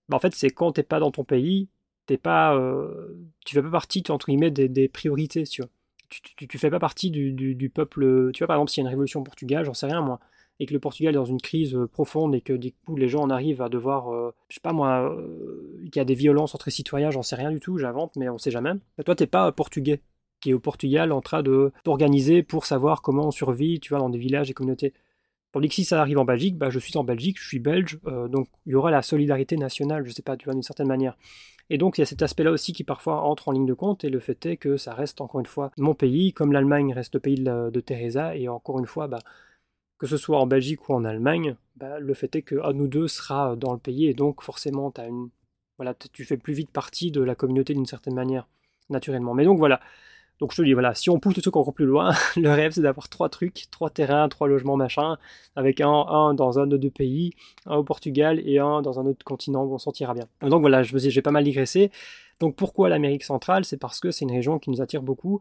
bah, 0.09 0.17
en 0.17 0.19
fait 0.19 0.35
c'est 0.35 0.49
quand 0.49 0.73
t'es 0.73 0.83
pas 0.83 0.99
dans 0.99 1.11
ton 1.11 1.23
pays, 1.23 1.69
t'es 2.05 2.17
pas, 2.17 2.55
euh, 2.55 3.15
tu 3.45 3.55
fais 3.55 3.63
pas 3.63 3.71
partie 3.71 4.03
entre 4.09 4.27
guillemets 4.27 4.51
des, 4.51 4.69
des 4.69 4.87
priorités, 4.89 5.43
tu 5.43 5.61
vois. 5.61 5.71
Tu, 6.09 6.47
tu, 6.47 6.57
fais 6.59 6.69
pas 6.69 6.79
partie 6.79 7.09
du, 7.09 7.31
du, 7.33 7.55
du, 7.55 7.69
peuple. 7.69 8.31
Tu 8.33 8.39
vois 8.43 8.47
par 8.47 8.57
exemple 8.57 8.71
s'il 8.71 8.83
y 8.83 8.85
a 8.85 8.87
une 8.87 8.89
révolution 8.89 9.21
au 9.21 9.23
Portugal, 9.23 9.65
j'en 9.65 9.73
sais 9.73 9.87
rien 9.87 10.01
moi 10.01 10.19
et 10.59 10.65
que 10.65 10.73
le 10.73 10.79
Portugal 10.79 11.13
est 11.13 11.17
dans 11.17 11.25
une 11.25 11.41
crise 11.41 11.75
euh, 11.75 11.87
profonde 11.87 12.35
et 12.35 12.41
que 12.41 12.53
du 12.53 12.71
coup 12.71 12.95
les 12.95 13.07
gens 13.07 13.21
en 13.21 13.29
arrivent 13.29 13.61
à 13.61 13.69
devoir, 13.69 14.13
euh, 14.13 14.33
je 14.49 14.55
sais 14.55 14.61
pas 14.61 14.73
moi, 14.73 15.11
euh, 15.11 15.81
qu'il 15.85 15.97
y 15.97 15.99
a 15.99 16.05
des 16.05 16.15
violences 16.15 16.55
entre 16.55 16.65
les 16.67 16.73
citoyens, 16.73 17.11
j'en 17.11 17.23
sais 17.23 17.35
rien 17.35 17.51
du 17.51 17.59
tout, 17.59 17.77
j'invente, 17.77 18.15
mais 18.15 18.29
on 18.29 18.37
sait 18.37 18.51
jamais. 18.51 18.73
Bah, 18.97 19.03
toi, 19.03 19.15
t'es 19.15 19.27
pas 19.27 19.51
portugais 19.51 20.01
qui 20.41 20.51
est 20.51 20.53
au 20.53 20.59
Portugal 20.59 21.11
en 21.11 21.21
train 21.21 21.43
de 21.43 21.71
d'organiser 21.83 22.43
pour 22.43 22.65
savoir 22.65 23.01
comment 23.01 23.27
on 23.27 23.31
survit, 23.31 23.79
tu 23.79 23.89
vois, 23.89 23.99
dans 23.99 24.09
des 24.09 24.17
villages 24.19 24.49
et 24.49 24.53
communautés. 24.53 24.93
Tandis 25.51 25.69
que 25.69 25.75
si 25.75 25.85
ça 25.85 26.01
arrive 26.01 26.19
en 26.19 26.25
Belgique, 26.25 26.57
bah, 26.57 26.69
je 26.69 26.79
suis 26.79 26.97
en 26.97 27.03
Belgique, 27.03 27.37
je 27.39 27.47
suis 27.47 27.59
belge, 27.59 27.99
donc 28.29 28.49
il 28.65 28.73
y 28.73 28.75
aura 28.75 28.91
la 28.91 29.01
solidarité 29.01 29.55
nationale, 29.55 30.05
je 30.05 30.11
sais 30.11 30.21
pas, 30.21 30.35
tu 30.35 30.45
vois, 30.45 30.53
d'une 30.53 30.63
certaine 30.63 30.87
manière. 30.87 31.17
Et 31.69 31.77
donc 31.77 31.97
il 31.97 32.01
y 32.01 32.03
a 32.03 32.05
cet 32.05 32.21
aspect-là 32.21 32.51
aussi 32.51 32.73
qui 32.73 32.83
parfois 32.83 33.21
entre 33.23 33.47
en 33.47 33.51
ligne 33.53 33.65
de 33.65 33.73
compte, 33.73 34.03
et 34.03 34.09
le 34.09 34.19
fait 34.19 34.45
est 34.45 34.57
que 34.57 34.75
ça 34.75 34.93
reste 34.93 35.21
encore 35.21 35.39
une 35.39 35.45
fois 35.45 35.71
mon 35.77 35.95
pays, 35.95 36.33
comme 36.33 36.51
l'Allemagne 36.51 36.93
reste 36.93 37.15
le 37.15 37.21
pays 37.21 37.35
de, 37.35 37.69
de 37.69 37.79
Teresa, 37.79 38.35
et 38.35 38.49
encore 38.49 38.79
une 38.79 38.85
fois, 38.85 39.07
bah, 39.07 39.19
que 39.97 40.07
ce 40.07 40.17
soit 40.17 40.39
en 40.39 40.47
Belgique 40.47 40.89
ou 40.89 40.93
en 40.93 41.05
Allemagne, 41.05 41.55
bah, 41.75 41.99
le 41.99 42.13
fait 42.13 42.35
est 42.35 42.41
que 42.41 42.55
à 42.61 42.73
nous 42.73 42.87
deux 42.87 43.07
sera 43.07 43.55
dans 43.55 43.73
le 43.73 43.79
pays 43.79 44.07
et 44.07 44.13
donc 44.13 44.41
forcément 44.41 44.91
as 44.97 45.07
une, 45.07 45.29
voilà, 45.77 45.93
tu 45.93 46.25
fais 46.25 46.37
plus 46.37 46.53
vite 46.53 46.71
partie 46.71 47.11
de 47.11 47.21
la 47.21 47.35
communauté 47.35 47.73
d'une 47.73 47.85
certaine 47.85 48.15
manière, 48.15 48.47
naturellement. 48.89 49.33
Mais 49.33 49.45
donc 49.45 49.57
voilà, 49.57 49.79
donc 50.39 50.51
je 50.51 50.57
te 50.57 50.61
dis, 50.61 50.73
voilà, 50.73 50.93
si 50.95 51.09
on 51.09 51.19
pousse 51.19 51.35
le 51.35 51.41
truc 51.41 51.55
encore 51.55 51.73
plus 51.73 51.85
loin, 51.85 52.13
le 52.35 52.49
rêve 52.49 52.71
c'est 52.73 52.81
d'avoir 52.81 53.09
trois 53.09 53.29
trucs, 53.29 53.65
trois 53.71 53.89
terrains, 53.89 54.27
trois 54.27 54.47
logements, 54.47 54.75
machin, 54.75 55.17
avec 55.55 55.79
un, 55.79 55.89
un 55.89 56.33
dans 56.33 56.59
un 56.59 56.67
de 56.67 56.77
deux 56.77 56.89
pays, 56.89 57.31
un 57.65 57.77
au 57.77 57.83
Portugal 57.83 58.41
et 58.45 58.59
un 58.59 58.81
dans 58.81 58.99
un 58.99 59.05
autre 59.05 59.23
continent 59.23 59.63
on 59.63 59.77
s'en 59.77 59.91
tirera 59.91 60.13
bien. 60.13 60.27
Donc 60.41 60.61
voilà, 60.61 60.83
je 60.83 60.93
me 60.93 60.99
j'ai 60.99 61.21
pas 61.21 61.31
mal 61.31 61.43
digressé. 61.43 61.91
Donc 62.41 62.55
pourquoi 62.55 62.89
l'Amérique 62.89 63.23
centrale? 63.23 63.63
C'est 63.63 63.77
parce 63.77 64.01
que 64.01 64.11
c'est 64.11 64.25
une 64.25 64.31
région 64.31 64.59
qui 64.59 64.69
nous 64.69 64.81
attire 64.81 65.01
beaucoup. 65.01 65.39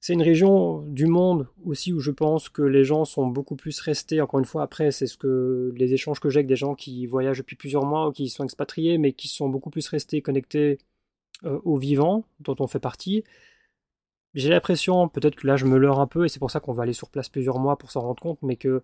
C'est 0.00 0.14
une 0.14 0.22
région 0.22 0.80
du 0.82 1.06
monde 1.06 1.46
aussi 1.64 1.92
où 1.92 2.00
je 2.00 2.10
pense 2.10 2.48
que 2.48 2.62
les 2.62 2.84
gens 2.84 3.04
sont 3.04 3.26
beaucoup 3.26 3.54
plus 3.54 3.78
restés. 3.80 4.22
Encore 4.22 4.40
une 4.40 4.46
fois, 4.46 4.62
après, 4.62 4.92
c'est 4.92 5.06
ce 5.06 5.18
que 5.18 5.72
les 5.76 5.92
échanges 5.92 6.20
que 6.20 6.30
j'ai 6.30 6.38
avec 6.38 6.46
des 6.46 6.56
gens 6.56 6.74
qui 6.74 7.06
voyagent 7.06 7.38
depuis 7.38 7.56
plusieurs 7.56 7.84
mois 7.84 8.08
ou 8.08 8.12
qui 8.12 8.30
sont 8.30 8.44
expatriés, 8.44 8.96
mais 8.96 9.12
qui 9.12 9.28
sont 9.28 9.50
beaucoup 9.50 9.68
plus 9.68 9.86
restés 9.88 10.22
connectés 10.22 10.78
euh, 11.44 11.60
aux 11.64 11.76
vivants, 11.76 12.24
dont 12.40 12.56
on 12.60 12.66
fait 12.66 12.80
partie. 12.80 13.24
J'ai 14.34 14.48
l'impression, 14.48 15.08
peut-être 15.08 15.36
que 15.36 15.46
là 15.46 15.56
je 15.56 15.66
me 15.66 15.76
leurre 15.76 16.00
un 16.00 16.06
peu, 16.06 16.24
et 16.24 16.28
c'est 16.28 16.38
pour 16.38 16.50
ça 16.50 16.60
qu'on 16.60 16.72
va 16.72 16.84
aller 16.84 16.92
sur 16.94 17.10
place 17.10 17.28
plusieurs 17.28 17.58
mois 17.58 17.76
pour 17.76 17.90
s'en 17.90 18.00
rendre 18.00 18.22
compte, 18.22 18.38
mais 18.42 18.56
que 18.56 18.82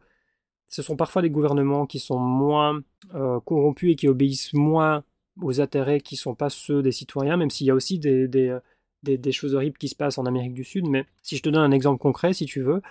ce 0.69 0.83
sont 0.83 0.97
parfois 0.97 1.23
des 1.23 1.31
gouvernements 1.31 1.87
qui 1.87 1.99
sont 2.01 2.19
moins 2.19 2.83
euh, 3.15 3.41
corrompus 3.41 3.93
et 3.93 3.97
qui 3.97 4.09
obéissent 4.09 4.53
moins 4.55 5.05
aux 5.41 5.61
intérêts 5.61 6.01
qui 6.01 6.17
ne 6.17 6.19
sont 6.19 6.35
pas 6.35 6.51
ceux 6.51 6.83
des 6.83 6.93
citoyens, 6.93 7.37
même 7.37 7.51
s'il 7.51 7.67
y 7.67 7.71
a 7.71 7.75
aussi 7.75 7.99
des, 7.99 8.29
des 8.29 8.59
des, 9.07 9.33
choses 9.33 9.55
horribles 9.55 9.79
qui 9.79 9.89
se 9.89 9.95
passent 9.95 10.19
en 10.19 10.27
Amérique 10.27 10.55
du 10.55 10.65
Sud, 10.65 10.87
mais 10.87 11.07
si 11.23 11.37
je 11.37 11.43
te 11.43 11.49
donne 11.49 11.63
un 11.63 11.71
exemple 11.71 11.99
concret, 11.99 12.33
si 12.33 12.47
tu 12.47 12.61
veux, 12.61 12.83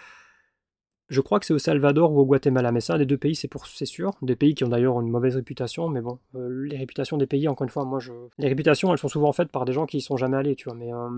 je 1.10 1.22
crois 1.22 1.40
que 1.40 1.46
c'est 1.46 1.54
au 1.54 1.60
Salvador 1.60 2.12
ou 2.12 2.20
au 2.20 2.26
Guatemala, 2.26 2.72
mais 2.72 2.82
ça, 2.82 2.98
les 2.98 3.06
deux 3.06 3.18
pays, 3.18 3.36
c'est 3.36 3.48
pour 3.48 3.68
c'est 3.68 3.86
sûr. 3.86 4.14
Des 4.22 4.36
pays 4.36 4.56
qui 4.56 4.64
ont 4.64 4.70
d'ailleurs 4.70 5.00
une 5.02 5.10
mauvaise 5.10 5.36
réputation, 5.36 5.88
mais 5.88 6.02
bon, 6.02 6.20
euh, 6.36 6.66
les 6.66 6.78
réputations 6.78 7.18
des 7.18 7.28
pays, 7.28 7.48
encore 7.48 7.66
une 7.66 7.70
fois, 7.70 7.86
moi, 7.86 8.00
je... 8.00 8.12
les 8.38 8.48
réputations, 8.48 8.92
elles 8.92 8.98
sont 8.98 9.08
souvent 9.08 9.32
faites 9.32 9.50
par 9.50 9.66
des 9.66 9.74
gens 9.74 9.86
qui 9.86 9.98
y 9.98 10.02
sont 10.02 10.18
jamais 10.18 10.38
allés, 10.38 10.56
tu 10.56 10.66
vois. 10.66 10.76
Mais 10.76 10.92
euh, 10.94 11.10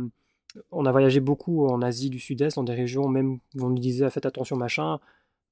on 0.71 0.85
a 0.85 0.91
voyagé 0.91 1.19
beaucoup 1.19 1.67
en 1.67 1.81
Asie 1.81 2.09
du 2.09 2.19
Sud-Est, 2.19 2.55
dans 2.55 2.63
des 2.63 2.73
régions 2.73 3.07
même 3.07 3.39
où 3.55 3.65
on 3.65 3.69
nous 3.69 3.79
disait 3.79 4.09
faites 4.09 4.25
attention, 4.25 4.57
machin. 4.57 4.99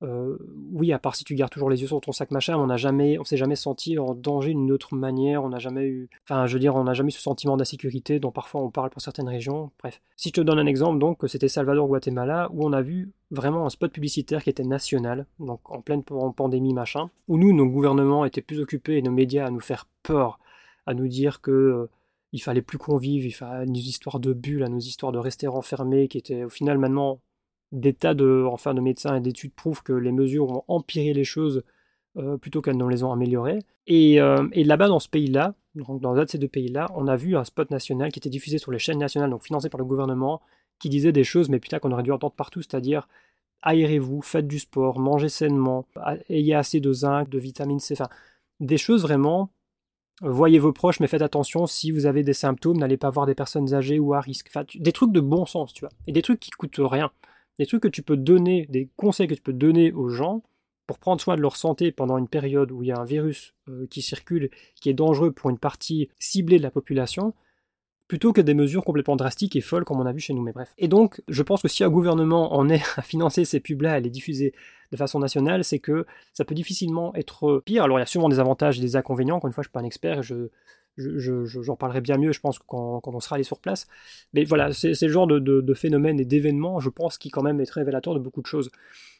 Euh, 0.04 0.38
oui, 0.74 0.92
à 0.92 1.00
part 1.00 1.16
si 1.16 1.24
tu 1.24 1.36
gardes 1.36 1.52
toujours 1.52 1.70
les 1.70 1.82
yeux 1.82 1.88
sur 1.88 2.02
ton 2.02 2.12
sac 2.12 2.32
machin, 2.32 2.58
on 2.58 2.68
n'a 2.68 2.78
jamais, 2.78 3.18
on 3.18 3.24
s'est 3.24 3.38
jamais 3.38 3.56
senti 3.56 3.98
en 3.98 4.14
danger 4.14 4.50
d'une 4.50 4.72
autre 4.72 4.96
manière. 4.96 5.44
On 5.44 5.50
n'a 5.50 5.60
jamais 5.60 5.86
eu, 5.86 6.10
enfin, 6.24 6.48
je 6.48 6.54
veux 6.54 6.60
dire, 6.60 6.76
on 6.76 6.84
n'a 6.84 6.94
jamais 6.94 7.10
eu 7.10 7.12
ce 7.12 7.22
sentiment 7.22 7.58
d'insécurité 7.58 8.20
dont 8.20 8.32
parfois 8.32 8.62
on 8.62 8.70
parle 8.70 8.90
pour 8.90 9.02
certaines 9.02 9.30
régions. 9.30 9.72
Bref, 9.80 10.02
si 10.18 10.30
je 10.30 10.34
te 10.34 10.42
donne 10.42 10.60
un 10.60 10.66
exemple, 10.66 11.00
donc, 11.00 11.20
c'était 11.28 11.48
Salvador, 11.48 11.88
Guatemala, 11.88 12.50
où 12.52 12.66
on 12.66 12.74
a 12.74 12.82
vu 12.82 13.12
vraiment 13.32 13.66
un 13.66 13.70
spot 13.70 13.92
publicitaire 13.92 14.44
qui 14.44 14.50
était 14.50 14.64
national, 14.64 15.26
donc 15.40 15.60
en 15.72 15.82
pleine 15.82 16.04
pandémie 16.04 16.74
machin, 16.74 17.10
où 17.28 17.38
nous, 17.38 17.54
nos 17.54 17.66
gouvernements 17.66 18.26
étaient 18.26 18.42
plus 18.42 18.60
occupés 18.60 18.98
et 18.98 19.02
nos 19.02 19.12
médias 19.12 19.48
à 19.48 19.50
nous 19.50 19.60
faire 19.60 19.88
peur, 20.04 20.40
à 20.86 20.94
nous 20.94 21.08
dire 21.08 21.42
que 21.42 21.52
euh, 21.52 21.90
il 22.34 22.40
fallait 22.40 22.62
plus 22.62 22.78
qu'on 22.78 22.98
vive, 22.98 23.26
il 23.26 23.32
fallait 23.32 23.66
nos 23.66 23.74
histoires 23.74 24.20
de 24.20 24.34
bulles, 24.34 24.64
à 24.64 24.70
nos 24.70 24.80
histoires 24.80 25.14
de 25.14 25.20
rester 25.20 25.48
enfermés, 25.48 26.08
qui 26.10 26.18
étaient 26.18 26.44
au 26.44 26.50
final 26.50 26.78
maintenant 26.78 27.20
des 27.76 27.94
tas 27.94 28.14
de, 28.14 28.46
enfin, 28.50 28.74
de 28.74 28.82
médecins 28.82 29.16
et 29.16 29.22
d'études 29.22 29.54
prouvent 29.54 29.84
que 29.84 29.94
les 29.94 30.12
mesures 30.12 30.50
ont 30.50 30.64
empiré 30.68 31.14
les 31.14 31.24
choses 31.24 31.64
euh, 32.18 32.38
plutôt 32.38 32.62
qu'elles 32.62 32.78
ne 32.78 32.88
les 32.88 33.04
ont 33.04 33.12
améliorées. 33.12 33.60
Et, 33.88 34.22
euh, 34.22 34.48
et 34.54 34.64
là-bas, 34.64 34.88
dans 34.88 35.00
ce 35.00 35.10
pays-là, 35.10 35.54
dans 35.76 36.16
un 36.16 36.24
de 36.24 36.30
ces 36.30 36.38
deux 36.38 36.48
pays-là, 36.48 36.90
on 36.96 37.08
a 37.08 37.18
vu 37.18 37.36
un 37.36 37.44
spot 37.44 37.70
national 37.72 38.12
qui 38.12 38.20
était 38.20 38.30
diffusé 38.30 38.58
sur 38.58 38.72
les 38.72 38.80
chaînes 38.80 39.00
nationales, 39.00 39.30
donc 39.30 39.44
financé 39.44 39.70
par 39.70 39.80
le 39.80 39.86
gouvernement, 39.86 40.42
qui 40.80 40.90
disait 40.90 41.12
des 41.12 41.26
choses, 41.26 41.50
mais 41.50 41.60
putain, 41.60 41.80
qu'on 41.80 41.92
aurait 41.92 42.04
dû 42.04 42.12
entendre 42.12 42.34
partout, 42.34 42.62
c'est-à-dire 42.62 43.08
aérez-vous, 43.62 44.22
faites 44.22 44.48
du 44.48 44.60
sport, 44.60 45.00
mangez 45.00 45.30
sainement, 45.30 45.86
ayez 46.30 46.54
assez 46.56 46.80
de 46.80 46.94
zinc, 46.94 47.28
de 47.28 47.40
vitamine 47.40 47.80
C, 47.80 47.96
enfin, 48.00 48.10
des 48.60 48.78
choses 48.78 49.02
vraiment. 49.02 49.50
Voyez 50.22 50.60
vos 50.60 50.72
proches, 50.72 51.02
mais 51.02 51.08
faites 51.08 51.22
attention, 51.22 51.68
si 51.68 51.92
vous 51.92 52.06
avez 52.06 52.24
des 52.24 52.34
symptômes, 52.34 52.78
n'allez 52.78 52.96
pas 52.96 53.10
voir 53.10 53.26
des 53.26 53.36
personnes 53.36 53.74
âgées 53.74 54.00
ou 54.00 54.14
à 54.14 54.22
risque. 54.22 54.48
Enfin, 54.50 54.64
des 54.76 54.94
trucs 54.94 55.12
de 55.12 55.20
bon 55.20 55.46
sens, 55.46 55.74
tu 55.74 55.82
vois. 55.82 55.92
Et 56.08 56.14
des 56.14 56.22
trucs 56.22 56.40
qui 56.40 56.52
coûtent 56.52 56.80
rien 56.80 57.12
des 57.60 57.66
trucs 57.66 57.84
que 57.84 57.88
tu 57.88 58.02
peux 58.02 58.18
donner, 58.18 58.66
des 58.70 58.90
conseils 58.96 59.28
que 59.28 59.34
tu 59.34 59.42
peux 59.42 59.54
donner 59.54 59.92
aux 59.92 60.10
gens 60.10 60.44
pour 60.88 61.00
prendre 61.00 61.22
soin 61.22 61.36
de 61.36 61.42
leur 61.42 61.56
santé 61.56 61.92
pendant 61.92 62.18
une 62.18 62.28
période 62.28 62.72
où 62.72 62.84
il 62.84 62.90
y 62.90 62.92
a 62.92 63.00
un 63.00 63.06
virus 63.06 63.54
euh, 63.70 63.88
qui 63.88 64.02
circule, 64.02 64.50
qui 64.80 64.90
est 64.90 64.94
dangereux 64.94 65.32
pour 65.32 65.50
une 65.50 65.58
partie 65.58 66.10
ciblée 66.20 66.58
de 66.58 66.64
la 66.64 66.72
population, 66.72 67.34
plutôt 68.08 68.34
que 68.34 68.42
des 68.42 68.54
mesures 68.54 68.84
complètement 68.84 69.16
drastiques 69.16 69.56
et 69.56 69.62
folles 69.62 69.84
comme 69.84 70.00
on 70.00 70.06
a 70.06 70.14
vu 70.14 70.20
chez 70.20 70.34
nous. 70.34 70.44
Mais 70.44 70.52
bref. 70.52 70.74
Et 70.78 70.88
donc, 70.88 71.22
je 71.28 71.42
pense 71.42 71.62
que 71.62 71.68
si 71.68 71.84
un 71.84 71.90
gouvernement 71.90 72.56
en 72.56 72.70
est 72.70 72.84
à 72.98 73.02
financer 73.02 73.46
ces 73.46 73.60
pubs-là, 73.60 73.94
à 73.94 74.00
les 74.00 74.12
diffuser 74.12 74.54
de 74.92 74.98
façon 74.98 75.20
nationale, 75.20 75.64
c'est 75.64 75.80
que 75.80 76.06
ça 76.34 76.46
peut 76.46 76.56
difficilement 76.56 77.16
être 77.16 77.64
pire. 77.66 77.84
Alors, 77.84 77.98
il 77.98 78.02
y 78.02 78.04
a 78.04 78.08
sûrement 78.08 78.30
des 78.30 78.40
avantages 78.40 78.78
et 78.78 78.82
des 78.82 78.96
inconvénients. 78.96 79.38
Encore 79.38 79.48
une 79.48 79.54
fois, 79.54 79.64
je 79.64 79.70
ne 79.70 79.72
suis 79.72 79.74
pas 79.74 79.82
un 79.82 79.86
expert, 79.86 80.22
je 80.22 80.50
j'en 80.98 81.76
parlerai 81.76 82.02
bien 82.02 82.18
mieux, 82.18 82.32
je 82.32 82.40
pense, 82.40 82.60
quand, 82.60 83.02
on 83.06 83.20
sera 83.20 83.36
allé 83.36 83.44
sur 83.44 83.60
place. 83.60 83.88
Mais 84.34 84.44
voilà, 84.44 84.72
c'est 84.74 85.00
le 85.00 85.12
genre 85.12 85.28
de, 85.28 85.40
de, 85.40 85.74
phénomène 85.74 86.20
et 86.20 86.26
d'événement, 86.26 86.80
je 86.80 86.90
pense, 86.90 87.18
qui 87.18 87.30
quand 87.30 87.44
même 87.44 87.60
est 87.60 87.66
très 87.66 87.82
révélateur 87.82 88.14
de 88.14 88.20
beaucoup 88.20 88.42
de 88.42 88.48
choses. 88.48 88.70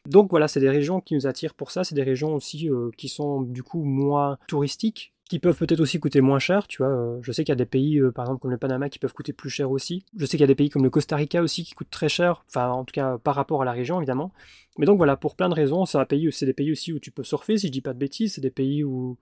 Donc 0.08 0.30
voilà, 0.30 0.48
c'est 0.48 0.60
des 0.60 0.70
régions 0.70 1.02
qui 1.02 1.16
nous 1.16 1.28
attirent 1.28 1.54
pour 1.54 1.72
ça, 1.72 1.84
c'est 1.84 1.96
des 1.96 2.04
régions 2.04 2.36
aussi 2.36 2.70
euh, 2.70 2.92
qui 2.98 3.10
sont 3.10 3.42
du 3.42 3.64
coup 3.64 3.84
moins 3.84 4.38
touristiques, 4.48 5.14
qui 5.28 5.40
peuvent 5.40 5.58
peut-être 5.58 5.80
aussi 5.80 6.00
coûter 6.00 6.22
moins 6.22 6.38
cher, 6.38 6.68
tu 6.68 6.84
vois. 6.84 6.92
Euh, 6.92 7.18
je 7.22 7.32
sais 7.32 7.44
qu'il 7.44 7.52
y 7.52 7.54
a 7.54 7.56
des 7.56 7.66
pays, 7.66 7.98
euh, 7.98 8.12
par 8.12 8.26
exemple 8.26 8.42
comme 8.42 8.52
le 8.52 8.58
Panama, 8.58 8.90
qui 8.90 9.00
peuvent 9.00 9.14
coûter 9.14 9.34
plus 9.34 9.50
cher 9.50 9.72
aussi. 9.72 10.06
Je 10.16 10.26
sais 10.26 10.38
qu'il 10.38 10.42
y 10.42 10.44
a 10.44 10.48
des 10.48 10.56
pays 10.56 10.70
comme 10.70 10.84
le 10.84 10.92
Costa 10.92 11.16
Rica 11.16 11.42
aussi 11.42 11.64
qui 11.64 11.74
coûtent 11.74 11.90
très 11.90 12.10
cher, 12.10 12.46
enfin 12.48 12.70
en 12.70 12.86
tout 12.86 12.94
cas 12.94 13.18
par 13.18 13.34
rapport 13.36 13.64
à 13.64 13.66
la 13.66 13.72
région 13.72 13.98
évidemment. 13.98 14.32
Mais 14.78 14.86
donc 14.86 14.98
voilà, 14.98 15.18
pour 15.18 15.36
plein 15.36 15.50
de 15.50 15.56
raisons, 15.56 15.86
c'est 15.86 16.46
des 16.46 16.54
pays 16.54 16.72
aussi 16.72 16.94
où 16.94 17.00
tu 17.00 17.10
peux 17.12 17.24
surfer, 17.24 17.58
si 17.58 17.68
je 17.68 17.72
dis 17.72 17.82
pas 17.82 17.94
de 17.94 18.00
bêtises, 18.00 18.36
c'est 18.36 18.42
des 18.42 18.52
pays 18.52 18.84
où 18.84 19.18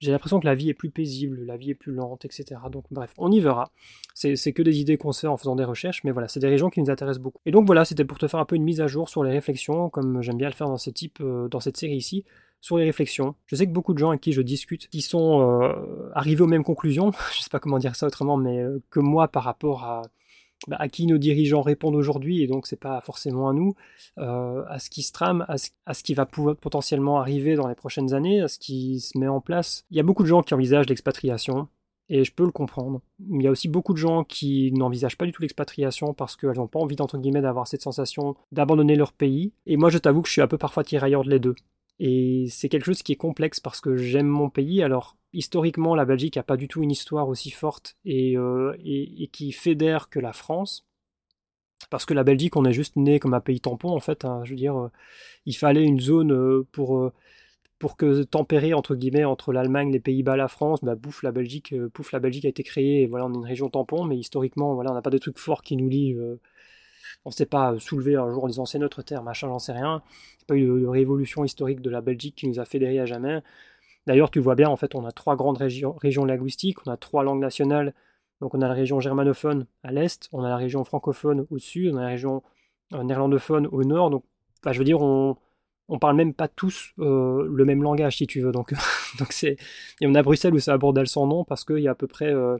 j'ai 0.00 0.12
l'impression 0.12 0.38
que 0.38 0.46
la 0.46 0.54
vie 0.54 0.68
est 0.68 0.74
plus 0.74 0.90
paisible, 0.90 1.40
la 1.44 1.56
vie 1.56 1.70
est 1.70 1.74
plus 1.74 1.92
lente, 1.92 2.24
etc. 2.24 2.60
Donc 2.70 2.84
bref, 2.90 3.12
on 3.18 3.30
y 3.32 3.40
verra. 3.40 3.70
C'est 4.14 4.52
que 4.52 4.62
des 4.62 4.80
idées 4.80 4.96
qu'on 4.96 5.12
sait 5.12 5.26
en 5.26 5.36
faisant 5.36 5.56
des 5.56 5.64
recherches, 5.64 6.02
mais 6.04 6.10
voilà, 6.10 6.28
c'est 6.28 6.40
des 6.40 6.48
régions 6.48 6.70
qui 6.70 6.80
nous 6.80 6.90
intéressent 6.90 7.22
beaucoup. 7.22 7.40
Et 7.46 7.50
donc 7.50 7.66
voilà, 7.66 7.84
c'était 7.84 8.04
pour 8.04 8.18
te 8.18 8.28
faire 8.28 8.40
un 8.40 8.44
peu 8.44 8.56
une 8.56 8.64
mise 8.64 8.80
à 8.80 8.86
jour 8.86 9.08
sur 9.08 9.24
les 9.24 9.30
réflexions, 9.30 9.90
comme 9.90 10.22
j'aime 10.22 10.36
bien 10.36 10.48
le 10.48 10.54
faire 10.54 10.68
dans, 10.68 10.78
ce 10.78 10.90
type, 10.90 11.18
euh, 11.20 11.48
dans 11.48 11.60
cette 11.60 11.76
série 11.76 11.96
ici, 11.96 12.24
sur 12.60 12.78
les 12.78 12.84
réflexions. 12.84 13.34
Je 13.46 13.56
sais 13.56 13.66
que 13.66 13.72
beaucoup 13.72 13.94
de 13.94 13.98
gens 13.98 14.10
avec 14.10 14.20
qui 14.20 14.32
je 14.32 14.42
discute, 14.42 14.88
qui 14.88 15.00
sont 15.00 15.62
euh, 15.62 16.10
arrivés 16.14 16.42
aux 16.42 16.48
mêmes 16.48 16.64
conclusions, 16.64 17.12
je 17.34 17.42
sais 17.42 17.50
pas 17.50 17.60
comment 17.60 17.78
dire 17.78 17.96
ça 17.96 18.06
autrement, 18.06 18.36
mais 18.36 18.60
euh, 18.60 18.82
que 18.90 19.00
moi 19.00 19.28
par 19.28 19.44
rapport 19.44 19.84
à 19.84 20.02
bah, 20.66 20.76
à 20.80 20.88
qui 20.88 21.06
nos 21.06 21.18
dirigeants 21.18 21.62
répondent 21.62 21.94
aujourd'hui, 21.94 22.42
et 22.42 22.46
donc 22.46 22.66
c'est 22.66 22.80
pas 22.80 23.00
forcément 23.00 23.48
à 23.48 23.52
nous, 23.52 23.74
euh, 24.18 24.64
à 24.68 24.78
ce 24.78 24.90
qui 24.90 25.02
se 25.02 25.12
trame, 25.12 25.44
à 25.48 25.56
ce, 25.58 26.02
qui 26.02 26.14
va 26.14 26.26
pouvoir 26.26 26.56
potentiellement 26.56 27.20
arriver 27.20 27.54
dans 27.54 27.68
les 27.68 27.76
prochaines 27.76 28.12
années, 28.12 28.40
à 28.40 28.48
ce 28.48 28.58
qui 28.58 29.00
se 29.00 29.16
met 29.16 29.28
en 29.28 29.40
place. 29.40 29.84
Il 29.90 29.96
y 29.96 30.00
a 30.00 30.02
beaucoup 30.02 30.24
de 30.24 30.28
gens 30.28 30.42
qui 30.42 30.54
envisagent 30.54 30.88
l'expatriation, 30.88 31.68
et 32.08 32.24
je 32.24 32.32
peux 32.32 32.44
le 32.44 32.50
comprendre. 32.50 33.02
Il 33.30 33.42
y 33.42 33.46
a 33.46 33.50
aussi 33.50 33.68
beaucoup 33.68 33.92
de 33.92 33.98
gens 33.98 34.24
qui 34.24 34.72
n'envisagent 34.72 35.18
pas 35.18 35.26
du 35.26 35.32
tout 35.32 35.42
l'expatriation 35.42 36.14
parce 36.14 36.36
qu'elles 36.36 36.56
n'ont 36.56 36.66
pas 36.66 36.80
envie, 36.80 36.96
entre 37.00 37.18
guillemets, 37.18 37.42
d'avoir 37.42 37.68
cette 37.68 37.82
sensation 37.82 38.34
d'abandonner 38.50 38.96
leur 38.96 39.12
pays. 39.12 39.52
Et 39.66 39.76
moi, 39.76 39.90
je 39.90 39.98
t'avoue 39.98 40.22
que 40.22 40.28
je 40.28 40.32
suis 40.32 40.42
un 40.42 40.46
peu 40.46 40.58
parfois 40.58 40.84
tirailleur 40.84 41.22
de 41.22 41.30
les 41.30 41.38
deux. 41.38 41.54
Et 42.00 42.46
c'est 42.50 42.68
quelque 42.68 42.84
chose 42.84 43.02
qui 43.02 43.12
est 43.12 43.16
complexe 43.16 43.60
parce 43.60 43.80
que 43.80 43.96
j'aime 43.96 44.26
mon 44.26 44.50
pays. 44.50 44.82
Alors, 44.82 45.16
historiquement, 45.32 45.94
la 45.94 46.04
Belgique 46.04 46.36
n'a 46.36 46.42
pas 46.42 46.56
du 46.56 46.68
tout 46.68 46.82
une 46.82 46.90
histoire 46.90 47.28
aussi 47.28 47.50
forte 47.50 47.96
euh, 48.06 48.74
et, 48.84 49.24
et, 49.24 49.28
qui 49.28 49.52
fédère 49.52 50.08
que 50.08 50.20
la 50.20 50.32
France. 50.32 50.86
Parce 51.90 52.04
que 52.06 52.14
la 52.14 52.24
Belgique, 52.24 52.56
on 52.56 52.64
est 52.64 52.72
juste 52.72 52.96
né 52.96 53.18
comme 53.18 53.34
un 53.34 53.40
pays 53.40 53.60
tampon, 53.60 53.90
en 53.90 54.00
fait. 54.00 54.24
Hein. 54.24 54.42
je 54.44 54.50
veux 54.50 54.56
dire, 54.56 54.76
euh, 54.76 54.90
il 55.46 55.56
fallait 55.56 55.84
une 55.84 56.00
zone 56.00 56.32
euh, 56.32 56.66
pour, 56.72 57.10
pour 57.78 57.96
que 57.96 58.22
tempérer, 58.24 58.74
entre 58.74 58.94
guillemets, 58.94 59.24
entre 59.24 59.52
l'Allemagne, 59.52 59.92
les 59.92 60.00
Pays-Bas, 60.00 60.36
la 60.36 60.48
France. 60.48 60.80
Bah, 60.82 60.94
bouffe, 60.94 61.22
la 61.22 61.32
Belgique, 61.32 61.74
pouf, 61.94 62.12
la 62.12 62.20
Belgique 62.20 62.44
a 62.44 62.48
été 62.48 62.62
créée. 62.62 63.06
Voilà, 63.06 63.26
on 63.26 63.32
est 63.32 63.36
une 63.36 63.44
région 63.44 63.70
tampon, 63.70 64.04
mais 64.04 64.16
historiquement, 64.16 64.74
voilà, 64.74 64.92
on 64.92 64.94
n'a 64.94 65.02
pas 65.02 65.10
de 65.10 65.18
trucs 65.18 65.38
forts 65.38 65.62
qui 65.62 65.76
nous 65.76 65.88
lient 65.88 66.16
on 67.24 67.30
s'est 67.30 67.46
pas 67.46 67.78
soulevé 67.78 68.16
un 68.16 68.30
jour 68.30 68.44
en 68.44 68.48
disant 68.48 68.66
c'est 68.66 68.78
notre 68.78 69.02
terre, 69.02 69.22
machin, 69.22 69.48
j'en 69.48 69.58
sais 69.58 69.72
rien. 69.72 70.02
Il 70.10 70.38
n'y 70.38 70.42
a 70.42 70.46
pas 70.46 70.56
eu 70.56 70.80
de, 70.82 70.86
révolution 70.86 71.44
historique 71.44 71.80
de 71.80 71.90
la 71.90 72.00
Belgique 72.00 72.36
qui 72.36 72.48
nous 72.48 72.60
a 72.60 72.64
fédérés 72.64 73.00
à 73.00 73.06
jamais. 73.06 73.42
D'ailleurs, 74.06 74.30
tu 74.30 74.40
vois 74.40 74.54
bien, 74.54 74.68
en 74.68 74.76
fait, 74.76 74.94
on 74.94 75.04
a 75.04 75.12
trois 75.12 75.36
grandes 75.36 75.58
régions, 75.58 75.92
régions 75.92 76.24
linguistiques, 76.24 76.78
on 76.86 76.90
a 76.90 76.96
trois 76.96 77.22
langues 77.24 77.40
nationales. 77.40 77.94
Donc 78.40 78.54
on 78.54 78.62
a 78.62 78.68
la 78.68 78.74
région 78.74 79.00
germanophone 79.00 79.66
à 79.82 79.92
l'est, 79.92 80.28
on 80.32 80.44
a 80.44 80.48
la 80.48 80.56
région 80.56 80.84
francophone 80.84 81.46
au 81.50 81.58
sud, 81.58 81.94
on 81.94 81.98
a 81.98 82.02
la 82.02 82.08
région 82.08 82.42
euh, 82.94 83.02
néerlandophone 83.02 83.66
au 83.66 83.84
nord. 83.84 84.10
Donc, 84.10 84.24
je 84.70 84.78
veux 84.78 84.84
dire, 84.84 85.00
on, 85.00 85.36
on 85.88 85.98
parle 85.98 86.16
même 86.16 86.34
pas 86.34 86.48
tous 86.48 86.92
euh, 86.98 87.48
le 87.50 87.64
même 87.64 87.82
langage, 87.82 88.18
si 88.18 88.26
tu 88.26 88.40
veux. 88.40 88.52
Donc, 88.52 88.72
donc 89.18 89.32
c'est, 89.32 89.56
et 90.00 90.06
on 90.06 90.14
a 90.14 90.22
Bruxelles 90.22 90.54
où 90.54 90.58
c'est 90.58 90.70
à 90.70 90.78
bordel 90.78 91.08
sans 91.08 91.26
nom 91.26 91.44
parce 91.44 91.64
qu'il 91.64 91.78
y 91.80 91.88
a 91.88 91.92
à 91.92 91.94
peu 91.94 92.06
près 92.06 92.32
euh, 92.32 92.58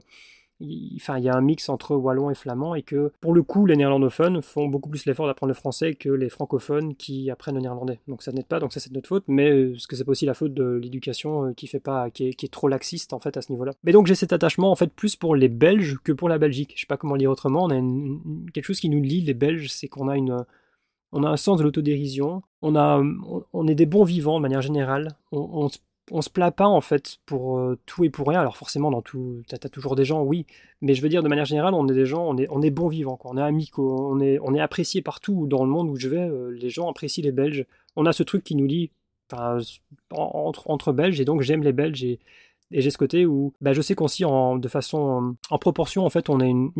enfin, 0.61 1.17
il 1.17 1.23
y 1.23 1.29
a 1.29 1.35
un 1.35 1.41
mix 1.41 1.69
entre 1.69 1.95
wallon 1.95 2.29
et 2.29 2.35
flamand 2.35 2.75
et 2.75 2.81
que 2.81 3.11
pour 3.21 3.33
le 3.33 3.43
coup, 3.43 3.65
les 3.65 3.75
néerlandophones 3.75 4.41
font 4.41 4.67
beaucoup 4.67 4.89
plus 4.89 5.05
l'effort 5.05 5.27
d'apprendre 5.27 5.49
le 5.49 5.55
français 5.55 5.93
que 5.93 6.09
les 6.09 6.29
francophones 6.29 6.95
qui 6.95 7.31
apprennent 7.31 7.55
le 7.55 7.61
néerlandais. 7.61 7.99
Donc 8.07 8.23
ça 8.23 8.31
n'aide 8.31 8.45
pas, 8.45 8.59
donc 8.59 8.73
ça 8.73 8.79
c'est 8.79 8.91
notre 8.91 9.07
faute, 9.07 9.23
mais 9.27 9.49
euh, 9.49 9.75
ce 9.77 9.87
que 9.87 9.95
c'est 9.95 10.03
pas 10.03 10.11
aussi 10.11 10.25
la 10.25 10.33
faute 10.33 10.53
de 10.53 10.79
l'éducation 10.81 11.45
euh, 11.45 11.53
qui 11.53 11.67
fait 11.67 11.79
pas, 11.79 12.09
qui 12.09 12.27
est, 12.27 12.51
trop 12.51 12.67
laxiste 12.67 13.13
en 13.13 13.19
fait 13.19 13.37
à 13.37 13.41
ce 13.41 13.51
niveau-là. 13.51 13.71
Mais 13.83 13.91
donc 13.91 14.07
j'ai 14.07 14.15
cet 14.15 14.33
attachement 14.33 14.71
en 14.71 14.75
fait 14.75 14.91
plus 14.91 15.15
pour 15.15 15.35
les 15.35 15.49
Belges 15.49 15.97
que 16.03 16.11
pour 16.11 16.29
la 16.29 16.37
Belgique. 16.37 16.73
Je 16.75 16.81
sais 16.81 16.87
pas 16.87 16.97
comment 16.97 17.13
le 17.13 17.19
dire 17.19 17.31
autrement. 17.31 17.65
On 17.65 17.69
a 17.69 18.51
quelque 18.53 18.65
chose 18.65 18.79
qui 18.79 18.89
nous 18.89 19.01
lie 19.01 19.21
les 19.21 19.33
Belges, 19.33 19.69
c'est 19.69 19.87
qu'on 19.87 20.07
a 20.07 20.17
une 20.17 20.45
on 21.11 21.23
a 21.23 21.29
un 21.29 21.37
sens 21.37 21.57
de 21.57 21.63
l'autodérision, 21.63 22.43
on, 22.61 22.75
on 23.53 23.67
est 23.67 23.75
des 23.75 23.87
bons 23.87 24.03
vivants 24.03 24.37
de 24.37 24.43
manière 24.43 24.61
générale, 24.61 25.17
on, 25.31 25.65
on 25.65 25.69
on 26.11 26.21
se 26.21 26.29
plaint 26.29 26.55
pas 26.55 26.67
en 26.67 26.81
fait 26.81 27.17
pour 27.25 27.59
euh, 27.59 27.77
tout 27.85 28.03
et 28.03 28.09
pour 28.09 28.27
rien. 28.27 28.39
Alors 28.39 28.57
forcément, 28.57 28.91
dans 28.91 29.01
tout, 29.01 29.41
t'as 29.47 29.57
as 29.63 29.69
toujours 29.69 29.95
des 29.95 30.05
gens, 30.05 30.21
oui, 30.23 30.45
mais 30.81 30.93
je 30.93 31.01
veux 31.01 31.09
dire 31.09 31.23
de 31.23 31.27
manière 31.27 31.45
générale, 31.45 31.73
on 31.73 31.87
est 31.87 31.93
des 31.93 32.05
gens, 32.05 32.25
on 32.27 32.37
est, 32.37 32.47
on 32.49 32.61
est 32.61 32.69
bons 32.69 32.87
vivants, 32.87 33.19
on 33.23 33.37
est 33.37 33.41
amicaux, 33.41 34.09
on 34.11 34.19
est, 34.19 34.39
on 34.41 34.53
est 34.53 34.61
apprécié 34.61 35.01
partout 35.01 35.47
dans 35.47 35.63
le 35.63 35.69
monde 35.69 35.89
où 35.89 35.95
je 35.95 36.07
vais. 36.09 36.29
Euh, 36.29 36.49
les 36.51 36.69
gens 36.69 36.89
apprécient 36.89 37.23
les 37.23 37.31
Belges. 37.31 37.65
On 37.95 38.05
a 38.05 38.13
ce 38.13 38.23
truc 38.23 38.43
qui 38.43 38.55
nous 38.55 38.67
lie 38.67 38.91
entre, 40.11 40.69
entre 40.69 40.91
Belges 40.91 41.21
et 41.21 41.25
donc 41.25 41.41
j'aime 41.41 41.63
les 41.63 41.73
Belges 41.73 42.03
et 42.03 42.19
et 42.71 42.81
j'ai 42.81 42.91
ce 42.91 42.97
côté 42.97 43.25
où 43.25 43.53
bah, 43.61 43.73
je 43.73 43.81
sais 43.81 43.95
qu'on 43.95 44.07
s'y 44.07 44.25
en, 44.25 44.57
de 44.57 44.67
façon 44.67 45.35
en 45.49 45.57
proportion, 45.57 46.05
en 46.05 46.09
fait, 46.09 46.29
on 46.29 46.39
a 46.39 46.45
une, 46.45 46.71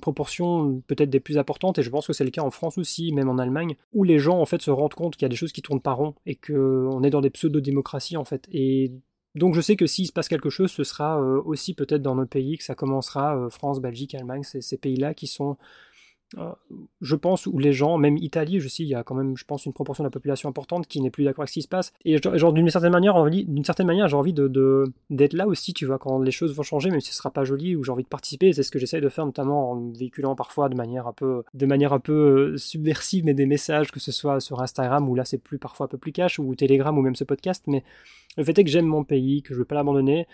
proportion 0.00 0.82
peut-être 0.86 1.10
des 1.10 1.20
plus 1.20 1.38
importantes, 1.38 1.78
et 1.78 1.82
je 1.82 1.90
pense 1.90 2.06
que 2.06 2.12
c'est 2.12 2.24
le 2.24 2.30
cas 2.30 2.42
en 2.42 2.50
France 2.50 2.78
aussi, 2.78 3.12
même 3.12 3.28
en 3.28 3.38
Allemagne, 3.38 3.76
où 3.92 4.04
les 4.04 4.18
gens 4.18 4.40
en 4.40 4.46
fait 4.46 4.62
se 4.62 4.70
rendent 4.70 4.94
compte 4.94 5.16
qu'il 5.16 5.22
y 5.22 5.26
a 5.26 5.28
des 5.30 5.36
choses 5.36 5.52
qui 5.52 5.62
tournent 5.62 5.80
pas 5.80 5.92
rond 5.92 6.14
et 6.26 6.34
qu'on 6.34 7.02
est 7.02 7.10
dans 7.10 7.20
des 7.20 7.30
pseudo-démocraties 7.30 8.16
en 8.16 8.24
fait. 8.24 8.46
Et 8.52 8.92
donc 9.34 9.54
je 9.54 9.60
sais 9.60 9.76
que 9.76 9.86
s'il 9.86 10.06
se 10.06 10.12
passe 10.12 10.28
quelque 10.28 10.50
chose, 10.50 10.70
ce 10.70 10.84
sera 10.84 11.20
euh, 11.20 11.40
aussi 11.44 11.74
peut-être 11.74 12.02
dans 12.02 12.14
nos 12.14 12.26
pays 12.26 12.58
que 12.58 12.64
ça 12.64 12.74
commencera, 12.74 13.36
euh, 13.36 13.48
France, 13.48 13.80
Belgique, 13.80 14.14
Allemagne, 14.14 14.42
ces 14.42 14.76
pays-là 14.76 15.14
qui 15.14 15.26
sont 15.26 15.56
je 17.00 17.14
pense, 17.14 17.46
où 17.46 17.58
les 17.58 17.72
gens, 17.72 17.96
même 17.96 18.16
Italie, 18.18 18.60
je 18.60 18.68
sais, 18.68 18.82
il 18.82 18.88
y 18.88 18.94
a 18.94 19.02
quand 19.02 19.14
même, 19.14 19.36
je 19.36 19.44
pense, 19.44 19.64
une 19.64 19.72
proportion 19.72 20.04
de 20.04 20.08
la 20.08 20.10
population 20.10 20.48
importante 20.48 20.86
qui 20.86 21.00
n'est 21.00 21.10
plus 21.10 21.24
d'accord 21.24 21.42
avec 21.42 21.48
ce 21.48 21.54
qui 21.54 21.62
se 21.62 21.68
passe. 21.68 21.92
Et 22.04 22.18
genre, 22.18 22.52
d'une 22.52 22.68
certaine 22.68 22.92
manière, 22.92 23.24
d'une 23.24 23.64
certaine 23.64 23.86
manière, 23.86 24.08
j'ai 24.08 24.16
envie 24.16 24.34
de, 24.34 24.84
d'être 25.10 25.32
là 25.32 25.46
aussi, 25.46 25.72
tu 25.72 25.86
vois, 25.86 25.98
quand 25.98 26.20
les 26.20 26.30
choses 26.30 26.54
vont 26.54 26.62
changer, 26.62 26.90
même 26.90 27.00
si 27.00 27.10
ce 27.10 27.16
sera 27.16 27.30
pas 27.30 27.44
joli, 27.44 27.76
ou 27.76 27.84
j'ai 27.84 27.92
envie 27.92 28.02
de 28.02 28.08
participer. 28.08 28.52
C'est 28.52 28.62
ce 28.62 28.70
que 28.70 28.78
j'essaye 28.78 29.00
de 29.00 29.08
faire, 29.08 29.24
notamment 29.24 29.70
en 29.70 29.90
véhiculant 29.90 30.34
parfois 30.34 30.68
de 30.68 30.74
manière 30.74 31.06
un 31.06 31.12
peu, 31.12 31.44
de 31.54 31.66
manière 31.66 31.92
un 31.92 32.00
peu 32.00 32.12
euh, 32.52 32.56
subversive, 32.58 33.24
mais 33.24 33.34
des 33.34 33.46
messages, 33.46 33.90
que 33.90 34.00
ce 34.00 34.12
soit 34.12 34.40
sur 34.40 34.60
Instagram, 34.60 35.08
où 35.08 35.14
là 35.14 35.24
c'est 35.24 35.38
plus 35.38 35.58
parfois 35.58 35.86
un 35.86 35.88
peu 35.88 35.98
plus 35.98 36.12
cash, 36.12 36.38
ou 36.38 36.54
Telegram, 36.54 36.96
ou 36.96 37.02
même 37.02 37.16
ce 37.16 37.24
podcast. 37.24 37.64
Mais 37.66 37.84
le 38.36 38.44
fait 38.44 38.58
est 38.58 38.64
que 38.64 38.70
j'aime 38.70 38.86
mon 38.86 39.04
pays, 39.04 39.42
que 39.42 39.54
je 39.54 39.58
veux 39.58 39.64
pas 39.64 39.74
l'abandonner. 39.74 40.26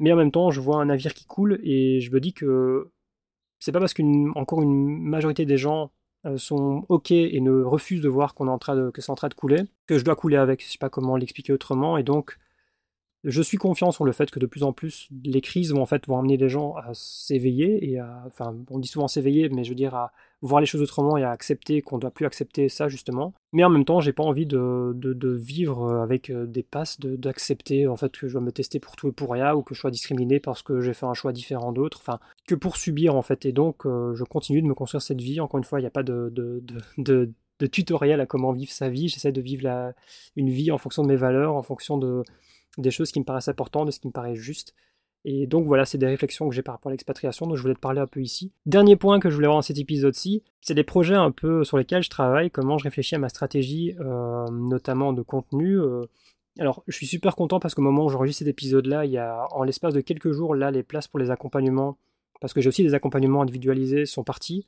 Mais 0.00 0.12
en 0.12 0.16
même 0.16 0.32
temps, 0.32 0.50
je 0.50 0.60
vois 0.60 0.78
un 0.78 0.86
navire 0.86 1.14
qui 1.14 1.24
coule 1.24 1.60
et 1.62 2.00
je 2.00 2.10
me 2.10 2.20
dis 2.20 2.32
que 2.32 2.90
c'est 3.58 3.72
pas 3.72 3.80
parce 3.80 3.94
qu'une 3.94 4.32
encore 4.34 4.62
une 4.62 4.98
majorité 5.00 5.44
des 5.46 5.58
gens 5.58 5.90
euh, 6.26 6.38
sont 6.38 6.84
ok 6.88 7.10
et 7.10 7.40
ne 7.40 7.62
refusent 7.62 8.00
de 8.02 8.08
voir 8.08 8.34
qu'on 8.34 8.48
est 8.48 8.50
en 8.50 8.58
train 8.58 8.76
de, 8.76 8.90
que 8.90 9.02
c'est 9.02 9.10
en 9.10 9.14
train 9.14 9.28
de 9.28 9.34
couler 9.34 9.64
que 9.86 9.98
je 9.98 10.04
dois 10.04 10.16
couler 10.16 10.36
avec. 10.36 10.62
Je 10.64 10.70
sais 10.70 10.78
pas 10.78 10.90
comment 10.90 11.16
l'expliquer 11.16 11.52
autrement. 11.52 11.96
Et 11.98 12.02
donc, 12.02 12.38
je 13.24 13.42
suis 13.42 13.56
confiant 13.56 13.90
sur 13.90 14.04
le 14.04 14.12
fait 14.12 14.30
que 14.30 14.38
de 14.38 14.46
plus 14.46 14.62
en 14.62 14.72
plus 14.72 15.08
les 15.24 15.40
crises 15.40 15.72
vont 15.72 15.80
en 15.80 15.86
fait 15.86 16.06
vont 16.06 16.18
amener 16.18 16.36
les 16.36 16.48
gens 16.50 16.74
à 16.76 16.90
s'éveiller 16.92 17.90
et 17.90 17.98
à, 17.98 18.22
enfin, 18.26 18.54
on 18.70 18.78
dit 18.78 18.88
souvent 18.88 19.08
s'éveiller, 19.08 19.48
mais 19.48 19.64
je 19.64 19.70
veux 19.70 19.74
dire 19.74 19.94
à 19.94 20.12
voir 20.42 20.60
les 20.60 20.66
choses 20.66 20.82
autrement 20.82 21.16
et 21.16 21.22
à 21.22 21.30
accepter 21.30 21.80
qu'on 21.80 21.96
ne 21.96 22.02
doit 22.02 22.10
plus 22.10 22.26
accepter 22.26 22.68
ça 22.68 22.88
justement. 22.88 23.32
Mais 23.52 23.64
en 23.64 23.70
même 23.70 23.86
temps, 23.86 24.00
j'ai 24.00 24.12
pas 24.12 24.22
envie 24.22 24.44
de, 24.44 24.94
vivre 25.36 25.94
avec 25.94 26.28
euh, 26.28 26.46
des 26.46 26.62
passes, 26.62 27.00
d'accepter 27.00 27.86
en 27.86 27.96
fait 27.96 28.12
que 28.12 28.28
je 28.28 28.34
dois 28.34 28.42
me 28.42 28.52
tester 28.52 28.78
pour 28.78 28.94
tout 28.94 29.08
et 29.08 29.12
pour 29.12 29.32
rien 29.32 29.54
ou 29.54 29.62
que 29.62 29.74
je 29.74 29.80
sois 29.80 29.90
discriminé 29.90 30.40
parce 30.40 30.62
que 30.62 30.80
j'ai 30.80 30.92
fait 30.92 31.06
un 31.06 31.14
choix 31.14 31.32
différent 31.32 31.72
d'autres, 31.72 32.00
enfin 32.00 32.18
que 32.46 32.54
pour 32.54 32.76
subir 32.76 33.16
en 33.16 33.22
fait. 33.22 33.46
Et 33.46 33.52
donc, 33.52 33.86
euh, 33.86 34.14
je 34.14 34.24
continue 34.24 34.60
de 34.60 34.66
me 34.66 34.74
construire 34.74 35.02
cette 35.02 35.20
vie. 35.20 35.40
Encore 35.40 35.58
une 35.58 35.64
fois, 35.64 35.80
il 35.80 35.82
n'y 35.82 35.88
a 35.88 35.90
pas 35.90 36.02
de, 36.02 36.30
de, 36.30 36.62
de, 36.98 37.66
tutoriel 37.66 38.20
à 38.20 38.26
comment 38.26 38.52
vivre 38.52 38.70
sa 38.70 38.90
vie. 38.90 39.08
J'essaie 39.08 39.32
de 39.32 39.40
vivre 39.40 39.94
une 40.36 40.50
vie 40.50 40.70
en 40.70 40.76
fonction 40.76 41.02
de 41.02 41.08
mes 41.08 41.16
valeurs, 41.16 41.54
en 41.54 41.62
fonction 41.62 41.96
de, 41.96 42.22
des 42.78 42.90
choses 42.90 43.12
qui 43.12 43.20
me 43.20 43.24
paraissent 43.24 43.48
importantes, 43.48 43.86
de 43.86 43.90
ce 43.90 44.00
qui 44.00 44.08
me 44.08 44.12
paraît 44.12 44.36
juste. 44.36 44.74
Et 45.24 45.46
donc 45.46 45.66
voilà, 45.66 45.86
c'est 45.86 45.96
des 45.96 46.06
réflexions 46.06 46.48
que 46.48 46.54
j'ai 46.54 46.62
par 46.62 46.74
rapport 46.74 46.90
à 46.90 46.92
l'expatriation, 46.92 47.46
dont 47.46 47.56
je 47.56 47.62
voulais 47.62 47.74
te 47.74 47.80
parler 47.80 48.00
un 48.00 48.06
peu 48.06 48.20
ici. 48.20 48.52
Dernier 48.66 48.96
point 48.96 49.20
que 49.20 49.30
je 49.30 49.34
voulais 49.34 49.46
voir 49.46 49.58
dans 49.58 49.62
cet 49.62 49.78
épisode-ci, 49.78 50.42
c'est 50.60 50.74
des 50.74 50.84
projets 50.84 51.14
un 51.14 51.30
peu 51.30 51.64
sur 51.64 51.78
lesquels 51.78 52.02
je 52.02 52.10
travaille, 52.10 52.50
comment 52.50 52.76
je 52.76 52.84
réfléchis 52.84 53.14
à 53.14 53.18
ma 53.18 53.30
stratégie, 53.30 53.94
euh, 54.00 54.46
notamment 54.50 55.14
de 55.14 55.22
contenu. 55.22 55.80
Euh. 55.80 56.02
Alors, 56.58 56.84
je 56.86 56.94
suis 56.94 57.06
super 57.06 57.36
content 57.36 57.58
parce 57.58 57.74
qu'au 57.74 57.82
moment 57.82 58.04
où 58.04 58.10
j'enregistre 58.10 58.40
cet 58.40 58.48
épisode-là, 58.48 59.06
il 59.06 59.12
y 59.12 59.18
a 59.18 59.46
en 59.52 59.64
l'espace 59.64 59.94
de 59.94 60.02
quelques 60.02 60.32
jours, 60.32 60.54
là, 60.54 60.70
les 60.70 60.82
places 60.82 61.08
pour 61.08 61.18
les 61.18 61.30
accompagnements, 61.30 61.96
parce 62.40 62.52
que 62.52 62.60
j'ai 62.60 62.68
aussi 62.68 62.82
des 62.82 62.92
accompagnements 62.92 63.42
individualisés, 63.42 64.04
sont 64.04 64.24
partis. 64.24 64.66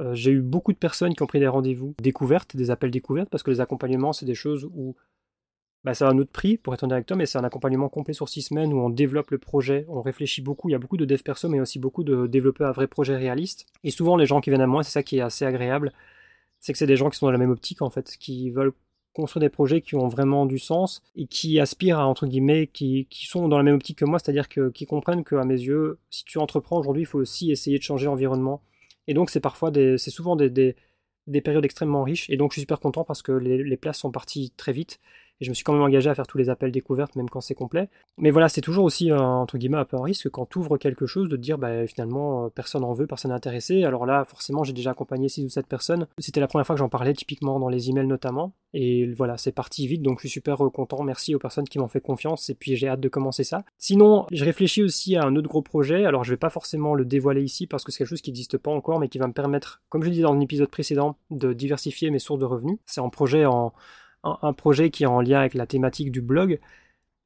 Euh, 0.00 0.14
j'ai 0.14 0.32
eu 0.32 0.42
beaucoup 0.42 0.72
de 0.72 0.78
personnes 0.78 1.14
qui 1.14 1.22
ont 1.22 1.26
pris 1.26 1.40
des 1.40 1.48
rendez-vous 1.48 1.94
découvertes, 2.02 2.54
des 2.56 2.70
appels 2.70 2.90
découvertes, 2.90 3.30
parce 3.30 3.42
que 3.42 3.50
les 3.50 3.60
accompagnements, 3.60 4.12
c'est 4.12 4.26
des 4.26 4.34
choses 4.34 4.68
où 4.74 4.96
bah, 5.84 5.94
c'est 5.94 6.04
un 6.04 6.18
autre 6.18 6.32
prix 6.32 6.56
pour 6.56 6.74
être 6.74 6.90
avec 6.90 7.06
toi, 7.06 7.16
mais 7.16 7.26
c'est 7.26 7.38
un 7.38 7.44
accompagnement 7.44 7.88
complet 7.88 8.12
sur 8.12 8.28
six 8.28 8.42
semaines 8.42 8.72
où 8.72 8.78
on 8.78 8.90
développe 8.90 9.30
le 9.30 9.38
projet, 9.38 9.86
on 9.88 10.02
réfléchit 10.02 10.42
beaucoup. 10.42 10.68
Il 10.68 10.72
y 10.72 10.74
a 10.74 10.78
beaucoup 10.78 10.96
de 10.96 11.04
dev 11.04 11.22
perso, 11.22 11.48
mais 11.48 11.60
aussi 11.60 11.78
beaucoup 11.78 12.02
de 12.02 12.26
développer 12.26 12.64
un 12.64 12.72
vrai 12.72 12.88
projet 12.88 13.16
réaliste. 13.16 13.66
Et 13.84 13.90
souvent, 13.90 14.16
les 14.16 14.26
gens 14.26 14.40
qui 14.40 14.50
viennent 14.50 14.60
à 14.60 14.66
moi, 14.66 14.82
c'est 14.82 14.90
ça 14.90 15.02
qui 15.02 15.18
est 15.18 15.20
assez 15.20 15.44
agréable, 15.44 15.92
c'est 16.58 16.72
que 16.72 16.78
c'est 16.78 16.86
des 16.86 16.96
gens 16.96 17.10
qui 17.10 17.18
sont 17.18 17.26
dans 17.26 17.32
la 17.32 17.38
même 17.38 17.50
optique 17.50 17.82
en 17.82 17.90
fait, 17.90 18.16
qui 18.18 18.50
veulent 18.50 18.72
construire 19.12 19.40
des 19.40 19.48
projets 19.48 19.80
qui 19.80 19.94
ont 19.94 20.08
vraiment 20.08 20.46
du 20.46 20.58
sens 20.58 21.02
et 21.16 21.26
qui 21.26 21.60
aspirent 21.60 21.98
à, 21.98 22.06
entre 22.06 22.26
guillemets, 22.26 22.66
qui, 22.66 23.06
qui 23.10 23.26
sont 23.26 23.48
dans 23.48 23.56
la 23.56 23.64
même 23.64 23.76
optique 23.76 23.98
que 23.98 24.04
moi, 24.04 24.18
c'est-à-dire 24.18 24.48
que, 24.48 24.70
qui 24.70 24.86
comprennent 24.86 25.24
qu'à 25.24 25.44
mes 25.44 25.54
yeux, 25.60 25.98
si 26.10 26.24
tu 26.24 26.38
entreprends 26.38 26.78
aujourd'hui, 26.78 27.02
il 27.02 27.06
faut 27.06 27.18
aussi 27.18 27.50
essayer 27.50 27.78
de 27.78 27.82
changer 27.82 28.06
l'environnement. 28.06 28.62
Et 29.06 29.14
donc, 29.14 29.30
c'est 29.30 29.40
parfois 29.40 29.72
c'est 29.74 30.10
souvent 30.10 30.36
des, 30.36 30.50
des, 30.50 30.76
des, 31.26 31.40
périodes 31.40 31.64
extrêmement 31.64 32.02
riches. 32.02 32.28
Et 32.30 32.36
donc, 32.36 32.52
je 32.52 32.54
suis 32.54 32.62
super 32.62 32.80
content 32.80 33.04
parce 33.04 33.22
que 33.22 33.32
les 33.32 33.76
places 33.76 33.98
sont 33.98 34.10
parties 34.10 34.52
très 34.56 34.72
vite 34.72 35.00
et 35.40 35.44
je 35.44 35.50
me 35.50 35.54
suis 35.54 35.64
quand 35.64 35.72
même 35.72 35.82
engagé 35.82 36.10
à 36.10 36.14
faire 36.14 36.26
tous 36.26 36.38
les 36.38 36.50
appels 36.50 36.72
découvertes, 36.72 37.14
même 37.16 37.30
quand 37.30 37.40
c'est 37.40 37.54
complet. 37.54 37.88
Mais 38.16 38.30
voilà, 38.30 38.48
c'est 38.48 38.60
toujours 38.60 38.84
aussi, 38.84 39.12
entre 39.12 39.56
guillemets, 39.58 39.78
un 39.78 39.84
peu 39.84 39.96
un 39.96 40.02
risque 40.02 40.28
quand 40.30 40.46
tu 40.46 40.58
ouvres 40.58 40.78
quelque 40.78 41.06
chose 41.06 41.28
de 41.28 41.36
dire, 41.36 41.58
bah, 41.58 41.86
finalement, 41.86 42.46
euh, 42.46 42.48
personne 42.48 42.84
en 42.84 42.92
veut, 42.92 43.06
personne 43.06 43.30
n'est 43.30 43.36
intéressé. 43.36 43.84
Alors 43.84 44.06
là, 44.06 44.24
forcément, 44.24 44.64
j'ai 44.64 44.72
déjà 44.72 44.90
accompagné 44.90 45.28
6 45.28 45.44
ou 45.44 45.48
7 45.48 45.66
personnes. 45.66 46.06
C'était 46.18 46.40
la 46.40 46.48
première 46.48 46.66
fois 46.66 46.74
que 46.74 46.80
j'en 46.80 46.88
parlais, 46.88 47.14
typiquement 47.14 47.60
dans 47.60 47.68
les 47.68 47.90
emails 47.90 48.06
notamment. 48.06 48.52
Et 48.74 49.12
voilà, 49.14 49.36
c'est 49.38 49.52
parti 49.52 49.86
vite, 49.86 50.02
donc 50.02 50.18
je 50.18 50.22
suis 50.22 50.30
super 50.30 50.64
euh, 50.64 50.70
content. 50.70 51.02
Merci 51.04 51.34
aux 51.34 51.38
personnes 51.38 51.68
qui 51.68 51.78
m'ont 51.78 51.88
fait 51.88 52.00
confiance, 52.00 52.50
et 52.50 52.54
puis 52.54 52.76
j'ai 52.76 52.88
hâte 52.88 53.00
de 53.00 53.08
commencer 53.08 53.44
ça. 53.44 53.64
Sinon, 53.78 54.26
je 54.32 54.44
réfléchis 54.44 54.82
aussi 54.82 55.16
à 55.16 55.24
un 55.24 55.36
autre 55.36 55.48
gros 55.48 55.62
projet. 55.62 56.04
Alors, 56.04 56.24
je 56.24 56.30
vais 56.30 56.36
pas 56.36 56.50
forcément 56.50 56.94
le 56.94 57.04
dévoiler 57.04 57.42
ici 57.42 57.66
parce 57.66 57.84
que 57.84 57.92
c'est 57.92 57.98
quelque 57.98 58.08
chose 58.08 58.22
qui 58.22 58.30
n'existe 58.30 58.58
pas 58.58 58.70
encore, 58.70 58.98
mais 58.98 59.08
qui 59.08 59.18
va 59.18 59.26
me 59.26 59.32
permettre, 59.32 59.82
comme 59.88 60.02
je 60.02 60.10
dit 60.10 60.20
dans 60.20 60.34
l'épisode 60.34 60.68
précédent, 60.68 61.16
de 61.30 61.52
diversifier 61.52 62.10
mes 62.10 62.18
sources 62.18 62.40
de 62.40 62.44
revenus. 62.44 62.78
C'est 62.86 63.00
un 63.00 63.08
projet 63.08 63.46
en 63.46 63.72
un, 64.24 64.52
projet 64.52 64.90
qui 64.90 65.04
est 65.04 65.06
en 65.06 65.20
lien 65.20 65.40
avec 65.40 65.54
la 65.54 65.66
thématique 65.66 66.12
du 66.12 66.20
blog. 66.20 66.60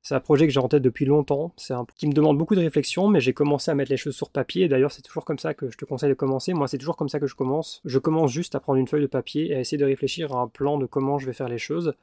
C'est 0.02 0.14
un 0.14 0.20
projet 0.20 0.46
que 0.46 0.52
j'ai 0.52 0.60
en 0.60 0.68
tête 0.68 0.82
depuis 0.82 1.04
longtemps, 1.04 1.52
c'est 1.56 1.74
un 1.74 1.86
qui 1.96 2.08
me 2.08 2.12
demande 2.12 2.36
beaucoup 2.36 2.56
de 2.56 2.60
réflexion, 2.60 3.06
mais 3.06 3.20
j'ai 3.20 3.32
commencé 3.32 3.70
à 3.70 3.74
mettre 3.74 3.90
les 3.90 3.96
choses 3.96 4.16
sur 4.16 4.30
papier. 4.30 4.66
D'ailleurs, 4.68 4.90
c'est 4.90 5.02
toujours 5.02 5.24
comme 5.24 5.38
ça 5.38 5.54
que 5.54 5.70
je 5.70 5.76
te 5.76 5.84
conseille 5.84 6.08
de 6.08 6.14
commencer. 6.14 6.54
Moi, 6.54 6.66
c'est 6.66 6.78
toujours 6.78 6.96
comme 6.96 7.08
ça 7.08 7.20
que 7.20 7.28
je 7.28 7.36
commence. 7.36 7.80
Je 7.84 8.00
commence 8.00 8.32
juste 8.32 8.56
à 8.56 8.60
prendre 8.60 8.80
une 8.80 8.88
feuille 8.88 9.02
de 9.02 9.06
papier 9.06 9.50
et 9.50 9.54
à 9.54 9.60
essayer 9.60 9.78
de 9.78 9.84
réfléchir 9.84 10.34
à 10.34 10.40
un 10.40 10.48
plan 10.48 10.76
de 10.76 10.86
comment 10.86 11.18
je 11.18 11.26
vais 11.26 11.32
faire 11.32 11.48
les 11.48 11.58
choses. 11.58 11.94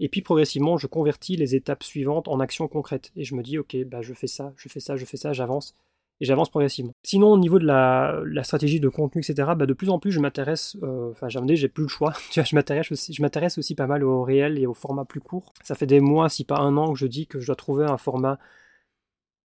Et 0.00 0.08
puis 0.08 0.22
progressivement, 0.22 0.78
je 0.78 0.86
convertis 0.86 1.36
les 1.36 1.54
étapes 1.54 1.82
suivantes 1.82 2.28
en 2.28 2.40
actions 2.40 2.68
concrètes. 2.68 3.12
Et 3.16 3.24
je 3.24 3.34
me 3.34 3.42
dis, 3.42 3.58
ok, 3.58 3.76
bah, 3.84 4.00
je 4.00 4.14
fais 4.14 4.26
ça, 4.26 4.54
je 4.56 4.68
fais 4.68 4.80
ça, 4.80 4.96
je 4.96 5.04
fais 5.04 5.16
ça, 5.18 5.32
j'avance 5.34 5.74
et 6.20 6.24
j'avance 6.24 6.48
progressivement. 6.50 6.92
Sinon, 7.02 7.32
au 7.32 7.38
niveau 7.38 7.58
de 7.58 7.66
la, 7.66 8.42
stratégie 8.42 8.80
de 8.80 8.88
contenu, 8.88 9.20
etc., 9.20 9.52
bah, 9.56 9.66
de 9.66 9.72
plus 9.72 9.90
en 9.90 9.98
plus, 9.98 10.12
je 10.12 10.20
m'intéresse, 10.20 10.76
euh, 10.82 11.10
enfin, 11.10 11.28
j'ai 11.28 11.56
j'ai 11.56 11.68
plus 11.68 11.82
le 11.82 11.88
choix, 11.88 12.12
tu 12.30 12.40
vois, 12.40 12.44
je 12.44 12.54
m'intéresse 12.54 12.90
aussi, 12.92 13.12
je 13.12 13.22
m'intéresse 13.22 13.58
aussi 13.58 13.74
pas 13.74 13.86
mal 13.86 14.04
au 14.04 14.22
réel 14.22 14.58
et 14.58 14.66
au 14.66 14.74
format 14.74 15.04
plus 15.04 15.20
court. 15.20 15.52
Ça 15.62 15.74
fait 15.74 15.86
des 15.86 16.00
mois, 16.00 16.28
si 16.28 16.44
pas 16.44 16.58
un 16.58 16.76
an, 16.76 16.92
que 16.92 16.98
je 16.98 17.06
dis 17.06 17.26
que 17.26 17.40
je 17.40 17.46
dois 17.46 17.56
trouver 17.56 17.84
un 17.84 17.98
format 17.98 18.38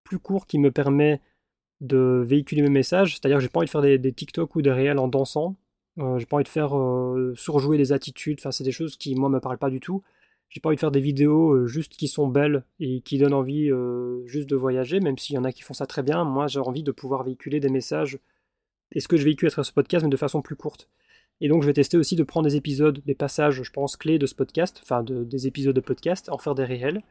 plus 0.03 0.19
court 0.19 0.47
qui 0.47 0.59
me 0.59 0.72
permet 0.72 1.22
de 1.82 2.24
véhiculer 2.26 2.61
mes 2.61 2.69
messages, 2.69 3.13
c'est-à-dire 3.15 3.38
que 3.38 3.43
j'ai 3.43 3.49
pas 3.49 3.59
envie 3.59 3.67
de 3.67 3.72
faire 3.72 3.82
des, 3.82 4.13
TikTok 4.13 4.55
ou 4.55 4.61
des 4.61 4.72
réels 4.72 4.99
en 4.99 5.07
dansant, 5.07 5.55
euh, 5.99 6.19
j'ai 6.19 6.26
pas 6.26 6.38
envie 6.38 6.43
de 6.43 6.49
faire 6.49 6.78
euh, 6.78 7.34
surjouer 7.36 7.78
des 7.78 7.91
attitudes, 7.91 8.39
enfin, 8.39 8.51
c'est 8.51 8.63
des 8.63 8.72
choses 8.72 8.97
qui, 8.97 9.15
moi, 9.15 9.30
me 9.30 9.39
parlent 9.39 9.57
pas 9.57 9.69
du 9.69 9.80
tout. 9.80 10.03
J'ai 10.51 10.59
pas 10.59 10.67
envie 10.67 10.75
de 10.75 10.81
faire 10.81 10.91
des 10.91 10.99
vidéos 10.99 11.53
euh, 11.53 11.65
juste 11.65 11.93
qui 11.93 12.09
sont 12.09 12.27
belles 12.27 12.65
et 12.81 12.99
qui 13.01 13.17
donnent 13.17 13.33
envie 13.33 13.71
euh, 13.71 14.21
juste 14.27 14.49
de 14.49 14.57
voyager, 14.57 14.99
même 14.99 15.17
s'il 15.17 15.35
y 15.35 15.39
en 15.39 15.45
a 15.45 15.53
qui 15.53 15.61
font 15.61 15.73
ça 15.73 15.87
très 15.87 16.03
bien. 16.03 16.25
Moi, 16.25 16.47
j'ai 16.47 16.59
envie 16.59 16.83
de 16.83 16.91
pouvoir 16.91 17.23
véhiculer 17.23 17.61
des 17.61 17.69
messages. 17.69 18.19
Et 18.91 18.99
ce 18.99 19.07
que 19.07 19.15
je 19.15 19.23
véhicule 19.23 19.47
à 19.47 19.51
travers 19.51 19.65
ce 19.65 19.71
podcast, 19.71 20.03
mais 20.03 20.09
de 20.09 20.17
façon 20.17 20.41
plus 20.41 20.57
courte. 20.57 20.89
Et 21.39 21.47
donc, 21.47 21.61
je 21.61 21.67
vais 21.67 21.73
tester 21.73 21.95
aussi 21.95 22.17
de 22.17 22.23
prendre 22.23 22.49
des 22.49 22.57
épisodes, 22.57 23.01
des 23.05 23.15
passages, 23.15 23.63
je 23.63 23.71
pense, 23.71 23.95
clés 23.95 24.19
de 24.19 24.25
ce 24.25 24.35
podcast, 24.35 24.81
enfin, 24.83 25.03
des 25.03 25.47
épisodes 25.47 25.75
de 25.75 25.79
podcast, 25.79 26.27
en 26.29 26.37
faire 26.37 26.53
des 26.53 26.65
réels. 26.65 27.01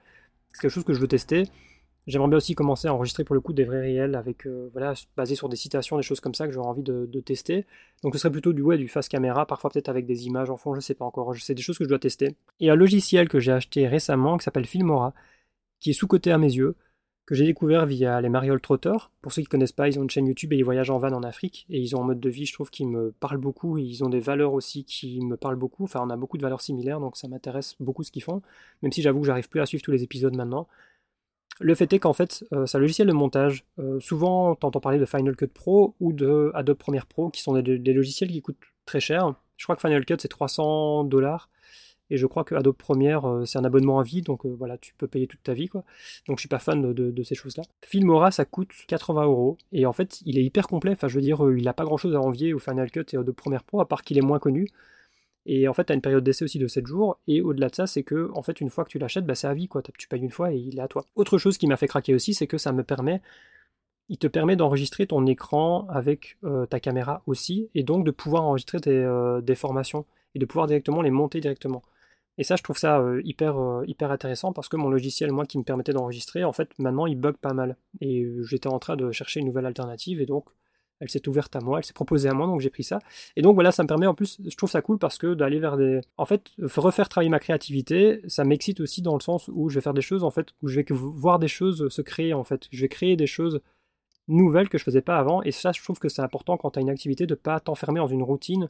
C'est 0.52 0.60
quelque 0.60 0.70
chose 0.72 0.84
que 0.84 0.92
je 0.92 1.00
veux 1.00 1.08
tester. 1.08 1.44
J'aimerais 2.06 2.28
bien 2.28 2.38
aussi 2.38 2.54
commencer 2.54 2.88
à 2.88 2.94
enregistrer 2.94 3.24
pour 3.24 3.34
le 3.34 3.40
coup 3.40 3.52
des 3.52 3.64
vrais 3.64 3.80
réels 3.80 4.14
avec 4.14 4.46
euh, 4.46 4.68
voilà 4.72 4.94
basé 5.16 5.34
sur 5.34 5.48
des 5.48 5.56
citations, 5.56 5.96
des 5.96 6.02
choses 6.02 6.20
comme 6.20 6.34
ça 6.34 6.46
que 6.46 6.52
j'aurais 6.52 6.68
envie 6.68 6.82
de, 6.82 7.20
tester. 7.20 7.66
Donc 8.02 8.14
ce 8.14 8.20
serait 8.20 8.32
plutôt 8.32 8.52
du 8.52 8.62
ouais, 8.62 8.78
du 8.78 8.88
face 8.88 9.08
caméra, 9.08 9.46
parfois 9.46 9.70
peut-être 9.70 9.88
avec 9.88 10.06
des 10.06 10.26
images 10.26 10.50
en 10.50 10.56
fond, 10.56 10.74
je 10.74 10.80
sais 10.80 10.94
pas 10.94 11.04
encore. 11.04 11.34
C'est 11.36 11.54
des 11.54 11.62
choses 11.62 11.78
que 11.78 11.84
je 11.84 11.88
dois 11.88 11.98
tester. 11.98 12.36
Et 12.60 12.70
un 12.70 12.74
logiciel 12.74 13.28
que 13.28 13.38
j'ai 13.38 13.52
acheté 13.52 13.86
récemment 13.86 14.38
qui 14.38 14.44
s'appelle 14.44 14.66
Filmora, 14.66 15.14
qui 15.78 15.90
est 15.90 15.94
sous-coté 15.94 16.32
à 16.32 16.38
mes 16.38 16.52
yeux, 16.52 16.74
que 17.30 17.36
j'ai 17.36 17.44
découvert 17.44 17.86
via 17.86 18.20
les 18.20 18.28
Mariol 18.28 18.60
Trotter. 18.60 18.96
Pour 19.22 19.32
ceux 19.32 19.42
qui 19.42 19.48
connaissent 19.48 19.70
pas, 19.70 19.88
ils 19.88 20.00
ont 20.00 20.02
une 20.02 20.10
chaîne 20.10 20.26
YouTube 20.26 20.52
et 20.52 20.56
ils 20.56 20.64
voyagent 20.64 20.90
en 20.90 20.98
van 20.98 21.12
en 21.12 21.22
Afrique 21.22 21.64
et 21.70 21.78
ils 21.78 21.94
ont 21.94 22.02
un 22.02 22.06
mode 22.06 22.18
de 22.18 22.28
vie, 22.28 22.44
je 22.44 22.52
trouve, 22.52 22.70
qui 22.70 22.84
me 22.84 23.12
parle 23.12 23.36
beaucoup. 23.36 23.78
Ils 23.78 24.02
ont 24.02 24.08
des 24.08 24.18
valeurs 24.18 24.52
aussi 24.52 24.84
qui 24.84 25.20
me 25.24 25.36
parlent 25.36 25.54
beaucoup. 25.54 25.84
Enfin, 25.84 26.00
on 26.02 26.10
a 26.10 26.16
beaucoup 26.16 26.38
de 26.38 26.42
valeurs 26.42 26.60
similaires, 26.60 26.98
donc 26.98 27.16
ça 27.16 27.28
m'intéresse 27.28 27.76
beaucoup 27.78 28.02
ce 28.02 28.10
qu'ils 28.10 28.24
font. 28.24 28.42
Même 28.82 28.90
si 28.90 29.00
j'avoue 29.00 29.20
que 29.20 29.26
j'arrive 29.26 29.48
plus 29.48 29.60
à 29.60 29.66
suivre 29.66 29.84
tous 29.84 29.92
les 29.92 30.02
épisodes 30.02 30.34
maintenant. 30.34 30.66
Le 31.60 31.74
fait 31.74 31.92
est 31.92 31.98
qu'en 31.98 32.14
fait, 32.14 32.42
euh, 32.54 32.64
c'est 32.64 32.78
logiciel 32.78 33.06
de 33.06 33.12
montage. 33.12 33.66
Euh, 33.78 34.00
souvent, 34.00 34.54
t'entends 34.54 34.80
parler 34.80 34.98
de 34.98 35.04
Final 35.04 35.36
Cut 35.36 35.48
Pro 35.48 35.94
ou 36.00 36.14
de 36.14 36.50
Adobe 36.54 36.78
Premiere 36.78 37.06
Pro, 37.06 37.28
qui 37.28 37.42
sont 37.42 37.52
des, 37.60 37.92
logiciels 37.92 38.30
qui 38.30 38.40
coûtent 38.40 38.56
très 38.86 38.98
cher. 38.98 39.34
Je 39.58 39.66
crois 39.66 39.76
que 39.76 39.82
Final 39.82 40.06
Cut, 40.06 40.16
c'est 40.18 40.28
300 40.28 41.04
dollars. 41.04 41.50
Et 42.08 42.16
je 42.16 42.26
crois 42.26 42.44
que 42.44 42.54
Adobe 42.54 42.76
Premiere, 42.76 43.28
euh, 43.28 43.44
c'est 43.44 43.58
un 43.58 43.64
abonnement 43.64 44.00
à 44.00 44.02
vie, 44.02 44.22
donc 44.22 44.46
voilà, 44.46 44.78
tu 44.78 44.94
peux 44.94 45.06
payer 45.06 45.26
toute 45.26 45.42
ta 45.42 45.52
vie, 45.52 45.68
quoi. 45.68 45.84
Donc 46.26 46.38
je 46.38 46.40
suis 46.40 46.48
pas 46.48 46.58
fan 46.58 46.94
de, 46.94 47.22
ces 47.22 47.34
choses-là. 47.34 47.62
Filmora, 47.84 48.30
ça 48.30 48.46
coûte 48.46 48.70
80 48.88 49.24
euros. 49.24 49.58
Et 49.72 49.84
en 49.84 49.92
fait, 49.92 50.20
il 50.24 50.38
est 50.38 50.42
hyper 50.42 50.66
complet. 50.66 50.92
Enfin, 50.92 51.08
je 51.08 51.14
veux 51.16 51.20
dire, 51.20 51.40
il 51.56 51.68
a 51.68 51.74
pas 51.74 51.84
grand-chose 51.84 52.14
à 52.16 52.20
envier 52.20 52.54
au 52.54 52.58
Final 52.58 52.90
Cut 52.90 53.04
et 53.12 53.16
Adobe 53.18 53.36
Premiere 53.36 53.64
Pro, 53.64 53.82
à 53.82 53.86
part 53.86 54.02
qu'il 54.02 54.16
est 54.16 54.22
moins 54.22 54.38
connu. 54.38 54.66
Et 55.46 55.68
en 55.68 55.74
fait, 55.74 55.84
tu 55.84 55.92
as 55.92 55.94
une 55.94 56.02
période 56.02 56.22
d'essai 56.22 56.44
aussi 56.44 56.58
de 56.58 56.66
7 56.66 56.86
jours. 56.86 57.18
Et 57.26 57.40
au-delà 57.40 57.68
de 57.68 57.74
ça, 57.74 57.86
c'est 57.86 58.02
que, 58.02 58.30
en 58.34 58.42
fait, 58.42 58.60
une 58.60 58.70
fois 58.70 58.84
que 58.84 58.90
tu 58.90 58.98
l'achètes, 58.98 59.26
bah, 59.26 59.34
c'est 59.34 59.46
à 59.46 59.54
vie. 59.54 59.68
Quoi. 59.68 59.82
Tu 59.82 60.08
payes 60.08 60.20
une 60.20 60.30
fois 60.30 60.52
et 60.52 60.58
il 60.58 60.78
est 60.78 60.82
à 60.82 60.88
toi. 60.88 61.04
Autre 61.14 61.38
chose 61.38 61.58
qui 61.58 61.66
m'a 61.66 61.76
fait 61.76 61.88
craquer 61.88 62.14
aussi, 62.14 62.34
c'est 62.34 62.46
que 62.46 62.58
ça 62.58 62.72
me 62.72 62.84
permet. 62.84 63.22
Il 64.08 64.18
te 64.18 64.26
permet 64.26 64.56
d'enregistrer 64.56 65.06
ton 65.06 65.24
écran 65.26 65.86
avec 65.88 66.36
euh, 66.44 66.66
ta 66.66 66.80
caméra 66.80 67.22
aussi. 67.26 67.70
Et 67.74 67.84
donc 67.84 68.04
de 68.04 68.10
pouvoir 68.10 68.44
enregistrer 68.44 68.78
euh, 68.86 69.40
des, 69.40 69.54
formations. 69.54 70.06
Et 70.34 70.38
de 70.38 70.46
pouvoir 70.46 70.66
directement 70.66 71.02
les 71.02 71.10
monter 71.10 71.40
directement. 71.40 71.82
Et 72.38 72.44
ça, 72.44 72.56
je 72.56 72.62
trouve 72.62 72.78
ça 72.78 73.00
euh, 73.00 73.20
hyper, 73.24 73.82
hyper 73.86 74.10
intéressant 74.10 74.52
parce 74.52 74.68
que 74.68 74.76
mon 74.76 74.88
logiciel, 74.90 75.32
moi, 75.32 75.46
qui 75.46 75.58
me 75.58 75.64
permettait 75.64 75.92
d'enregistrer, 75.92 76.44
en 76.44 76.52
fait, 76.52 76.70
maintenant, 76.78 77.06
il 77.06 77.16
bug 77.16 77.36
pas 77.36 77.54
mal. 77.54 77.76
Et 78.00 78.26
j'étais 78.42 78.68
en 78.68 78.78
train 78.78 78.96
de 78.96 79.10
chercher 79.12 79.40
une 79.40 79.46
nouvelle 79.46 79.66
alternative. 79.66 80.20
Et 80.20 80.26
donc, 80.26 80.46
elle 81.00 81.08
s'est 81.08 81.26
ouverte 81.28 81.56
à 81.56 81.60
moi, 81.60 81.78
elle 81.78 81.84
s'est 81.84 81.94
proposée 81.94 82.28
à 82.28 82.34
moi, 82.34 82.46
donc 82.46 82.60
j'ai 82.60 82.70
pris 82.70 82.84
ça. 82.84 82.98
Et 83.34 83.42
donc 83.42 83.54
voilà, 83.54 83.72
ça 83.72 83.82
me 83.82 83.88
permet 83.88 84.06
en 84.06 84.14
plus, 84.14 84.38
je 84.46 84.54
trouve 84.56 84.70
ça 84.70 84.82
cool 84.82 84.98
parce 84.98 85.18
que 85.18 85.34
d'aller 85.34 85.58
vers 85.58 85.76
des... 85.76 86.00
En 86.18 86.26
fait, 86.26 86.50
refaire 86.76 87.08
travailler 87.08 87.30
ma 87.30 87.38
créativité, 87.38 88.20
ça 88.28 88.44
m'excite 88.44 88.80
aussi 88.80 89.02
dans 89.02 89.14
le 89.14 89.20
sens 89.20 89.48
où 89.52 89.70
je 89.70 89.76
vais 89.76 89.80
faire 89.80 89.94
des 89.94 90.02
choses, 90.02 90.22
en 90.22 90.30
fait, 90.30 90.48
où 90.62 90.68
je 90.68 90.76
vais 90.76 90.86
voir 90.90 91.38
des 91.38 91.48
choses 91.48 91.88
se 91.88 92.02
créer, 92.02 92.34
en 92.34 92.44
fait. 92.44 92.68
Je 92.70 92.82
vais 92.82 92.88
créer 92.88 93.16
des 93.16 93.26
choses 93.26 93.60
nouvelles 94.28 94.68
que 94.68 94.78
je 94.78 94.84
faisais 94.84 95.00
pas 95.00 95.16
avant, 95.16 95.42
et 95.42 95.52
ça, 95.52 95.72
je 95.72 95.82
trouve 95.82 95.98
que 95.98 96.08
c'est 96.08 96.22
important 96.22 96.56
quand 96.56 96.72
tu 96.72 96.78
as 96.78 96.82
une 96.82 96.90
activité 96.90 97.26
de 97.26 97.34
pas 97.34 97.60
t'enfermer 97.60 98.00
dans 98.00 98.06
une 98.06 98.22
routine 98.22 98.68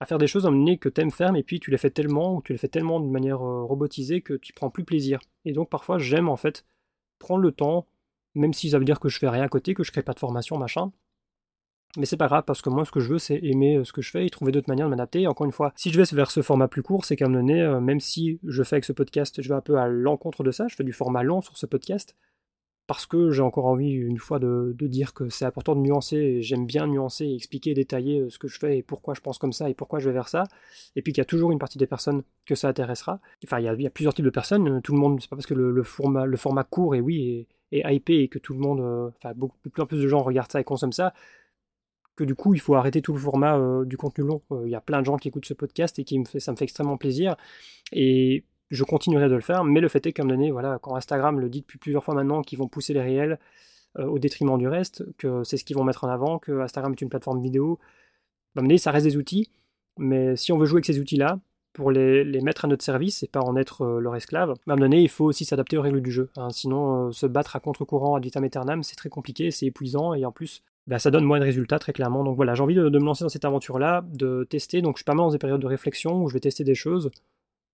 à 0.00 0.06
faire 0.06 0.18
des 0.18 0.26
choses 0.26 0.46
emmenées 0.46 0.78
que 0.78 0.88
t'aimes 0.88 1.10
faire, 1.10 1.34
et 1.36 1.42
puis 1.42 1.60
tu 1.60 1.70
les 1.70 1.78
fais 1.78 1.90
tellement, 1.90 2.36
ou 2.36 2.42
tu 2.42 2.52
les 2.52 2.58
fais 2.58 2.68
tellement 2.68 2.98
de 2.98 3.06
manière 3.06 3.42
euh, 3.42 3.62
robotisée 3.62 4.20
que 4.20 4.34
tu 4.34 4.52
prends 4.52 4.70
plus 4.70 4.84
plaisir. 4.84 5.20
Et 5.44 5.52
donc 5.52 5.68
parfois, 5.68 5.98
j'aime 5.98 6.28
en 6.28 6.36
fait 6.36 6.64
prendre 7.18 7.40
le 7.40 7.52
temps, 7.52 7.86
même 8.34 8.52
si 8.52 8.70
ça 8.70 8.78
veut 8.78 8.84
dire 8.84 8.98
que 8.98 9.08
je 9.08 9.18
fais 9.18 9.28
rien 9.28 9.44
à 9.44 9.48
côté, 9.48 9.74
que 9.74 9.84
je 9.84 9.92
crée 9.92 10.02
pas 10.02 10.12
de 10.12 10.18
formation, 10.18 10.58
machin, 10.58 10.90
mais 11.96 12.06
c'est 12.06 12.16
pas 12.16 12.26
grave 12.26 12.44
parce 12.46 12.62
que 12.62 12.70
moi 12.70 12.84
ce 12.84 12.90
que 12.90 13.00
je 13.00 13.08
veux 13.08 13.18
c'est 13.18 13.38
aimer 13.42 13.76
euh, 13.76 13.84
ce 13.84 13.92
que 13.92 14.02
je 14.02 14.10
fais 14.10 14.26
et 14.26 14.30
trouver 14.30 14.52
d'autres 14.52 14.68
manières 14.68 14.86
de 14.86 14.90
m'adapter. 14.90 15.26
Encore 15.26 15.46
une 15.46 15.52
fois, 15.52 15.72
si 15.76 15.90
je 15.90 16.00
vais 16.00 16.04
vers 16.12 16.30
ce 16.30 16.42
format 16.42 16.68
plus 16.68 16.82
court, 16.82 17.04
c'est 17.04 17.16
qu'à 17.16 17.26
un 17.26 17.28
moment 17.28 17.40
donné, 17.40 17.60
euh, 17.60 17.80
même 17.80 18.00
si 18.00 18.40
je 18.46 18.62
fais 18.62 18.76
avec 18.76 18.84
ce 18.84 18.92
podcast, 18.92 19.40
je 19.42 19.48
vais 19.48 19.54
un 19.54 19.60
peu 19.60 19.78
à 19.78 19.88
l'encontre 19.88 20.42
de 20.42 20.50
ça, 20.50 20.68
je 20.68 20.74
fais 20.74 20.84
du 20.84 20.92
format 20.92 21.22
long 21.22 21.40
sur 21.42 21.56
ce 21.56 21.66
podcast 21.66 22.16
parce 22.86 23.06
que 23.06 23.30
j'ai 23.30 23.42
encore 23.42 23.66
envie 23.66 23.92
une 23.92 24.18
fois 24.18 24.38
de, 24.38 24.74
dire 24.80 25.14
que 25.14 25.28
c'est 25.28 25.44
important 25.44 25.74
de 25.76 25.80
nuancer, 25.80 26.16
et 26.16 26.42
j'aime 26.42 26.66
bien 26.66 26.86
nuancer 26.86 27.24
et 27.24 27.34
expliquer, 27.34 27.74
détailler 27.74 28.20
euh, 28.20 28.28
ce 28.28 28.38
que 28.38 28.48
je 28.48 28.58
fais 28.58 28.78
et 28.78 28.82
pourquoi 28.82 29.14
je 29.14 29.20
pense 29.20 29.38
comme 29.38 29.52
ça 29.52 29.70
et 29.70 29.74
pourquoi 29.74 29.98
je 30.00 30.08
vais 30.08 30.12
vers 30.12 30.28
ça. 30.28 30.44
Et 30.96 31.02
puis 31.02 31.12
qu'il 31.12 31.20
y 31.20 31.22
a 31.22 31.26
toujours 31.26 31.52
une 31.52 31.58
partie 31.58 31.78
des 31.78 31.86
personnes 31.86 32.22
que 32.44 32.54
ça 32.54 32.68
intéressera. 32.68 33.20
Enfin, 33.44 33.60
il 33.60 33.64
y 33.64 33.86
a, 33.86 33.90
plusieurs 33.90 34.14
types 34.14 34.24
de 34.24 34.30
personnes, 34.30 34.82
tout 34.82 34.92
le 34.92 34.98
monde, 34.98 35.20
c'est 35.20 35.30
pas 35.30 35.36
parce 35.36 35.46
que 35.46 35.54
le, 35.54 35.82
format, 35.82 36.26
le 36.26 36.36
format 36.36 36.64
court 36.64 36.94
et 36.94 37.00
oui, 37.00 37.46
est, 37.70 37.94
hypé 37.94 38.18
et 38.20 38.28
que 38.28 38.38
tout 38.38 38.52
le 38.52 38.58
monde, 38.60 39.12
enfin, 39.16 39.32
beaucoup 39.34 39.56
plus 39.70 39.82
en 39.82 39.86
plus 39.86 40.02
de 40.02 40.08
gens 40.08 40.22
regardent 40.22 40.52
ça 40.52 40.60
et 40.60 40.64
consomment 40.64 40.92
ça, 40.92 41.14
que 42.16 42.24
du 42.24 42.34
coup 42.34 42.54
il 42.54 42.60
faut 42.60 42.74
arrêter 42.74 43.02
tout 43.02 43.12
le 43.12 43.18
format 43.18 43.56
euh, 43.56 43.84
du 43.84 43.96
contenu 43.96 44.24
long. 44.24 44.42
Euh, 44.50 44.62
il 44.66 44.70
y 44.70 44.74
a 44.74 44.80
plein 44.80 45.00
de 45.00 45.06
gens 45.06 45.16
qui 45.16 45.28
écoutent 45.28 45.46
ce 45.46 45.54
podcast 45.54 45.98
et 45.98 46.04
qui 46.04 46.18
me 46.18 46.24
fait, 46.24 46.40
ça 46.40 46.52
me 46.52 46.56
fait 46.56 46.64
extrêmement 46.64 46.96
plaisir. 46.96 47.36
Et 47.92 48.44
je 48.70 48.84
continuerai 48.84 49.28
de 49.28 49.34
le 49.34 49.40
faire, 49.40 49.64
mais 49.64 49.80
le 49.80 49.88
fait 49.88 50.06
est 50.06 50.12
qu'à 50.12 50.22
un 50.22 50.26
moment 50.26 50.38
donné, 50.38 50.50
voilà, 50.50 50.78
quand 50.80 50.96
Instagram 50.96 51.40
le 51.40 51.48
dit 51.48 51.60
depuis 51.60 51.78
plusieurs 51.78 52.04
fois 52.04 52.14
maintenant 52.14 52.42
qu'ils 52.42 52.58
vont 52.58 52.68
pousser 52.68 52.94
les 52.94 53.02
réels 53.02 53.38
euh, 53.98 54.06
au 54.06 54.18
détriment 54.18 54.58
du 54.58 54.68
reste, 54.68 55.04
que 55.18 55.44
c'est 55.44 55.56
ce 55.56 55.64
qu'ils 55.64 55.76
vont 55.76 55.84
mettre 55.84 56.04
en 56.04 56.08
avant, 56.08 56.38
que 56.38 56.60
Instagram 56.60 56.92
est 56.92 57.00
une 57.02 57.10
plateforme 57.10 57.42
vidéo, 57.42 57.78
à 58.56 58.60
un 58.60 58.62
moment 58.62 58.68
donné, 58.68 58.78
ça 58.78 58.90
reste 58.90 59.06
des 59.06 59.16
outils, 59.16 59.50
mais 59.98 60.36
si 60.36 60.52
on 60.52 60.58
veut 60.58 60.66
jouer 60.66 60.78
avec 60.78 60.86
ces 60.86 60.98
outils-là, 60.98 61.38
pour 61.74 61.90
les, 61.90 62.24
mettre 62.42 62.66
à 62.66 62.68
notre 62.68 62.84
service 62.84 63.22
et 63.22 63.28
pas 63.28 63.40
en 63.40 63.56
être 63.56 63.86
leur 63.98 64.14
esclave, 64.14 64.50
à 64.50 64.52
un 64.52 64.56
moment 64.66 64.80
donné, 64.80 65.00
il 65.00 65.08
faut 65.08 65.24
aussi 65.24 65.46
s'adapter 65.46 65.78
aux 65.78 65.82
règles 65.82 66.02
du 66.02 66.10
jeu. 66.10 66.30
Hein. 66.36 66.50
sinon, 66.50 67.12
se 67.12 67.24
battre 67.24 67.56
à 67.56 67.60
contre-courant 67.60 68.14
à 68.14 68.20
vitam 68.20 68.44
aeternam, 68.44 68.82
c'est 68.82 68.96
très 68.96 69.08
compliqué, 69.08 69.50
c'est 69.50 69.66
épuisant, 69.66 70.12
et 70.12 70.26
en 70.26 70.32
plus, 70.32 70.62
bah, 70.86 70.98
ça 70.98 71.10
donne 71.10 71.24
moins 71.24 71.38
de 71.38 71.44
résultats 71.44 71.78
très 71.78 71.92
clairement. 71.92 72.24
Donc 72.24 72.36
voilà, 72.36 72.54
j'ai 72.54 72.62
envie 72.62 72.74
de, 72.74 72.88
me 72.88 73.04
lancer 73.04 73.24
dans 73.24 73.28
cette 73.28 73.44
aventure-là, 73.44 74.04
de 74.12 74.44
tester. 74.44 74.82
Donc 74.82 74.96
je 74.96 75.00
suis 75.00 75.04
pas 75.04 75.14
mal 75.14 75.26
dans 75.26 75.30
des 75.30 75.38
périodes 75.38 75.60
de 75.60 75.66
réflexion 75.66 76.22
où 76.22 76.28
je 76.28 76.34
vais 76.34 76.40
tester 76.40 76.64
des 76.64 76.74
choses. 76.74 77.10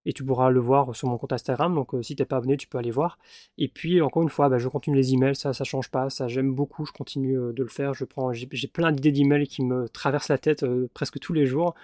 Et 0.04 0.12
tu 0.12 0.24
pourras 0.24 0.50
le 0.50 0.61
voir 0.61 0.94
sur 0.94 1.09
mon 1.09 1.18
compte 1.18 1.32
Instagram. 1.32 1.74
Donc 1.74 1.94
euh, 1.94 2.02
si 2.02 2.16
t'es 2.16 2.24
pas 2.24 2.36
abonné, 2.36 2.56
tu 2.56 2.66
peux 2.66 2.78
aller 2.78 2.90
voir. 2.90 3.18
Et 3.56 3.68
puis 3.68 4.00
encore 4.00 4.22
une 4.22 4.28
fois, 4.28 4.48
bah, 4.48 4.59
je 4.59 4.68
continue 4.68 4.96
les 4.96 5.14
emails. 5.14 5.34
Ça, 5.36 5.52
ça 5.52 5.64
change 5.64 5.90
pas. 5.90 6.11
Ça, 6.11 6.28
j'aime 6.28 6.54
beaucoup. 6.54 6.84
Je 6.86 6.92
continue 6.92 7.38
euh, 7.38 7.52
de 7.52 7.62
le 7.62 7.68
faire. 7.68 7.92
J'ai, 8.32 8.68
plein 8.68 8.92
d'idées 8.92 9.12
d'emails 9.12 9.46
qui 9.48 9.64
me 9.64 9.88
traversent 9.88 10.28
la 10.28 10.38
tête 10.38 10.62
euh, 10.62 10.88
presque 10.94 11.18
tous 11.18 11.32
les 11.32 11.46
jours. 11.46 11.74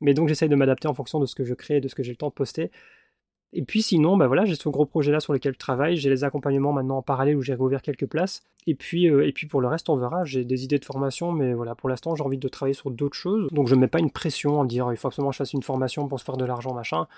Mais 0.00 0.14
donc 0.14 0.28
j'essaye 0.28 0.48
de 0.48 0.56
m'adapter 0.56 0.88
en 0.88 0.94
fonction 0.94 1.20
de 1.20 1.26
ce 1.26 1.34
que 1.34 1.44
je 1.44 1.54
crée 1.54 1.76
et 1.76 1.80
de 1.80 1.88
ce 1.88 1.94
que 1.94 2.02
j'ai 2.02 2.12
le 2.12 2.16
temps 2.16 2.28
de 2.28 2.32
poster. 2.34 2.70
Et 3.52 3.62
puis 3.62 3.82
sinon, 3.82 4.16
bah 4.16 4.28
voilà, 4.28 4.44
j'ai 4.44 4.54
ce 4.54 4.68
gros 4.68 4.86
projet 4.86 5.10
là 5.10 5.18
sur 5.18 5.32
lequel 5.32 5.54
je 5.54 5.58
travaille, 5.58 5.96
j'ai 5.96 6.08
les 6.08 6.22
accompagnements 6.22 6.72
maintenant 6.72 6.98
en 6.98 7.02
parallèle 7.02 7.36
où 7.36 7.42
j'ai 7.42 7.54
réouvert 7.54 7.82
quelques 7.82 8.06
places. 8.06 8.42
Et 8.66 8.74
puis, 8.74 9.10
euh, 9.10 9.26
et 9.26 9.32
puis 9.32 9.48
pour 9.48 9.60
le 9.60 9.66
reste, 9.66 9.88
on 9.88 9.96
verra, 9.96 10.24
j'ai 10.24 10.44
des 10.44 10.64
idées 10.64 10.78
de 10.78 10.84
formation, 10.84 11.32
mais 11.32 11.52
voilà, 11.52 11.74
pour 11.74 11.88
l'instant 11.88 12.14
j'ai 12.14 12.22
envie 12.22 12.38
de 12.38 12.48
travailler 12.48 12.74
sur 12.74 12.90
d'autres 12.90 13.16
choses. 13.16 13.48
Donc 13.50 13.66
je 13.66 13.74
ne 13.74 13.80
mets 13.80 13.88
pas 13.88 13.98
une 13.98 14.12
pression 14.12 14.60
en 14.60 14.64
dire 14.64 14.88
il 14.92 14.96
faut 14.96 15.08
absolument 15.08 15.30
que 15.30 15.34
je 15.34 15.38
fasse 15.38 15.52
une 15.52 15.62
formation 15.64 16.06
pour 16.06 16.20
se 16.20 16.24
faire 16.24 16.36
de 16.36 16.44
l'argent, 16.44 16.74
machin. 16.74 17.08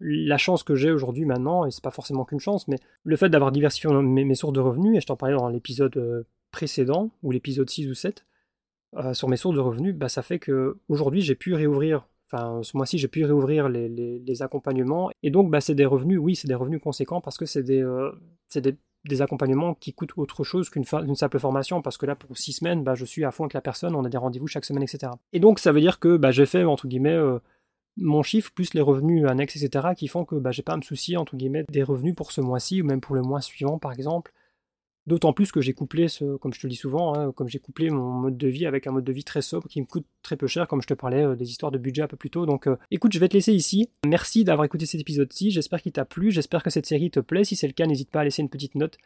La 0.00 0.38
chance 0.38 0.62
que 0.62 0.74
j'ai 0.74 0.90
aujourd'hui 0.90 1.24
maintenant, 1.26 1.66
et 1.66 1.70
c'est 1.70 1.82
pas 1.82 1.90
forcément 1.90 2.24
qu'une 2.24 2.40
chance, 2.40 2.68
mais 2.68 2.78
le 3.02 3.16
fait 3.16 3.28
d'avoir 3.28 3.52
diversifié 3.52 3.90
mes, 3.90 4.34
sources 4.34 4.52
de 4.52 4.60
revenus, 4.60 4.96
et 4.96 5.00
je 5.00 5.06
t'en 5.06 5.16
parlais 5.16 5.34
dans 5.34 5.48
l'épisode 5.48 5.96
euh, 5.96 6.22
précédent, 6.52 7.10
ou 7.22 7.32
l'épisode 7.32 7.68
6 7.68 7.90
ou 7.90 7.94
7, 7.94 8.24
euh, 8.96 9.12
sur 9.12 9.28
mes 9.28 9.36
sources 9.36 9.56
de 9.56 9.60
revenus, 9.60 9.94
bah, 9.94 10.08
ça 10.08 10.22
fait 10.22 10.38
que 10.38 10.78
aujourd'hui 10.88 11.20
j'ai 11.20 11.34
pu 11.34 11.52
réouvrir 11.54 12.06
Enfin, 12.30 12.60
ce 12.62 12.76
mois-ci, 12.76 12.98
j'ai 12.98 13.08
pu 13.08 13.24
réouvrir 13.24 13.68
les, 13.68 14.42
accompagnements. 14.42 15.10
Et 15.22 15.30
donc, 15.30 15.50
bah, 15.50 15.60
c'est 15.60 15.74
des 15.74 15.86
revenus, 15.86 16.18
oui, 16.18 16.36
c'est 16.36 16.48
des 16.48 16.54
revenus 16.54 16.80
conséquents 16.80 17.20
parce 17.20 17.38
que 17.38 17.46
c'est 17.46 17.62
des, 17.62 17.80
euh, 17.80 18.12
accompagnements 19.20 19.74
qui 19.74 19.94
coûtent 19.94 20.12
autre 20.16 20.44
chose 20.44 20.68
qu'une 20.68 20.84
simple 20.84 21.38
formation. 21.38 21.80
Parce 21.80 21.96
que 21.96 22.04
là, 22.04 22.14
pour 22.14 22.36
six 22.36 22.52
semaines, 22.52 22.84
bah, 22.84 22.94
je 22.94 23.06
suis 23.06 23.24
à 23.24 23.30
fond 23.30 23.44
avec 23.44 23.54
la 23.54 23.62
personne, 23.62 23.94
on 23.94 24.04
a 24.04 24.10
des 24.10 24.18
rendez-vous 24.18 24.46
chaque 24.46 24.66
semaine, 24.66 24.82
etc. 24.82 25.12
Et 25.32 25.40
donc, 25.40 25.58
ça 25.58 25.72
veut 25.72 25.80
dire 25.80 25.98
que 25.98 26.18
bah, 26.18 26.30
j'ai 26.30 26.46
fait, 26.46 26.64
entre 26.64 26.86
guillemets, 26.86 27.14
euh, 27.14 27.38
mon 27.96 28.22
chiffre 28.22 28.52
plus 28.52 28.74
les 28.74 28.82
revenus 28.82 29.26
annexes, 29.26 29.56
etc., 29.56 29.88
qui 29.96 30.06
font 30.08 30.26
que 30.26 30.36
bah, 30.36 30.50
j'ai 30.52 30.62
pas 30.62 30.74
à 30.74 30.76
me 30.76 30.82
soucier, 30.82 31.16
entre 31.16 31.34
guillemets, 31.34 31.64
des 31.70 31.82
revenus 31.82 32.14
pour 32.14 32.32
ce 32.32 32.42
mois-ci 32.42 32.82
ou 32.82 32.84
même 32.84 33.00
pour 33.00 33.14
le 33.14 33.22
mois 33.22 33.40
suivant, 33.40 33.78
par 33.78 33.92
exemple. 33.92 34.32
D'autant 35.08 35.32
plus 35.32 35.50
que 35.52 35.62
j'ai 35.62 35.72
couplé, 35.72 36.06
ce, 36.08 36.36
comme 36.36 36.52
je 36.52 36.60
te 36.60 36.66
le 36.66 36.70
dis 36.70 36.76
souvent, 36.76 37.14
hein, 37.14 37.32
comme 37.32 37.48
j'ai 37.48 37.58
couplé 37.58 37.88
mon 37.88 38.10
mode 38.10 38.36
de 38.36 38.46
vie 38.46 38.66
avec 38.66 38.86
un 38.86 38.92
mode 38.92 39.04
de 39.04 39.12
vie 39.12 39.24
très 39.24 39.40
sobre 39.40 39.66
qui 39.66 39.80
me 39.80 39.86
coûte 39.86 40.04
très 40.22 40.36
peu 40.36 40.46
cher, 40.46 40.68
comme 40.68 40.82
je 40.82 40.86
te 40.86 40.92
parlais 40.92 41.24
euh, 41.24 41.34
des 41.34 41.48
histoires 41.48 41.72
de 41.72 41.78
budget 41.78 42.02
un 42.02 42.08
peu 42.08 42.18
plus 42.18 42.28
tôt. 42.28 42.44
Donc 42.44 42.66
euh, 42.66 42.76
écoute, 42.90 43.12
je 43.14 43.18
vais 43.18 43.28
te 43.28 43.34
laisser 43.34 43.54
ici. 43.54 43.88
Merci 44.06 44.44
d'avoir 44.44 44.66
écouté 44.66 44.84
cet 44.84 45.00
épisode-ci. 45.00 45.50
J'espère 45.50 45.80
qu'il 45.80 45.92
t'a 45.92 46.04
plu. 46.04 46.30
J'espère 46.30 46.62
que 46.62 46.68
cette 46.68 46.84
série 46.84 47.10
te 47.10 47.20
plaît. 47.20 47.44
Si 47.44 47.56
c'est 47.56 47.66
le 47.66 47.72
cas, 47.72 47.86
n'hésite 47.86 48.10
pas 48.10 48.20
à 48.20 48.24
laisser 48.24 48.42
une 48.42 48.50
petite 48.50 48.74
note. 48.74 48.98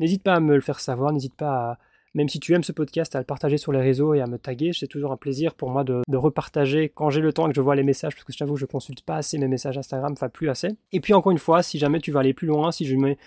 N'hésite 0.00 0.24
pas 0.24 0.34
à 0.34 0.40
me 0.40 0.56
le 0.56 0.60
faire 0.60 0.80
savoir. 0.80 1.12
N'hésite 1.12 1.36
pas 1.36 1.70
à, 1.70 1.78
même 2.16 2.30
si 2.30 2.40
tu 2.40 2.54
aimes 2.54 2.64
ce 2.64 2.72
podcast, 2.72 3.14
à 3.14 3.18
le 3.18 3.26
partager 3.26 3.58
sur 3.58 3.72
les 3.72 3.80
réseaux 3.80 4.14
et 4.14 4.22
à 4.22 4.26
me 4.26 4.38
taguer. 4.38 4.72
C'est 4.72 4.86
toujours 4.86 5.12
un 5.12 5.18
plaisir 5.18 5.54
pour 5.54 5.70
moi 5.70 5.84
de, 5.84 6.02
repartager 6.16 6.88
quand 6.88 7.10
j'ai 7.10 7.20
le 7.20 7.32
temps 7.32 7.46
et 7.46 7.50
que 7.50 7.56
je 7.56 7.60
vois 7.60 7.76
les 7.76 7.82
messages, 7.82 8.14
parce 8.14 8.24
que 8.24 8.32
je 8.32 8.38
t'avoue 8.38 8.56
je 8.56 8.64
consulte 8.64 9.02
pas 9.02 9.16
assez 9.16 9.36
mes 9.36 9.48
messages 9.48 9.76
Instagram, 9.76 10.12
enfin 10.14 10.30
plus 10.30 10.48
assez. 10.48 10.70
Et 10.92 11.00
puis 11.00 11.12
encore 11.12 11.30
une 11.30 11.38
fois, 11.38 11.62
si 11.62 11.78
jamais 11.78 12.00
tu 12.00 12.10
veux 12.10 12.18
aller 12.18 12.32
plus 12.32 12.46
loin, 12.46 12.72
si, 12.72 12.86
je 12.86 12.96
mets, 12.96 13.18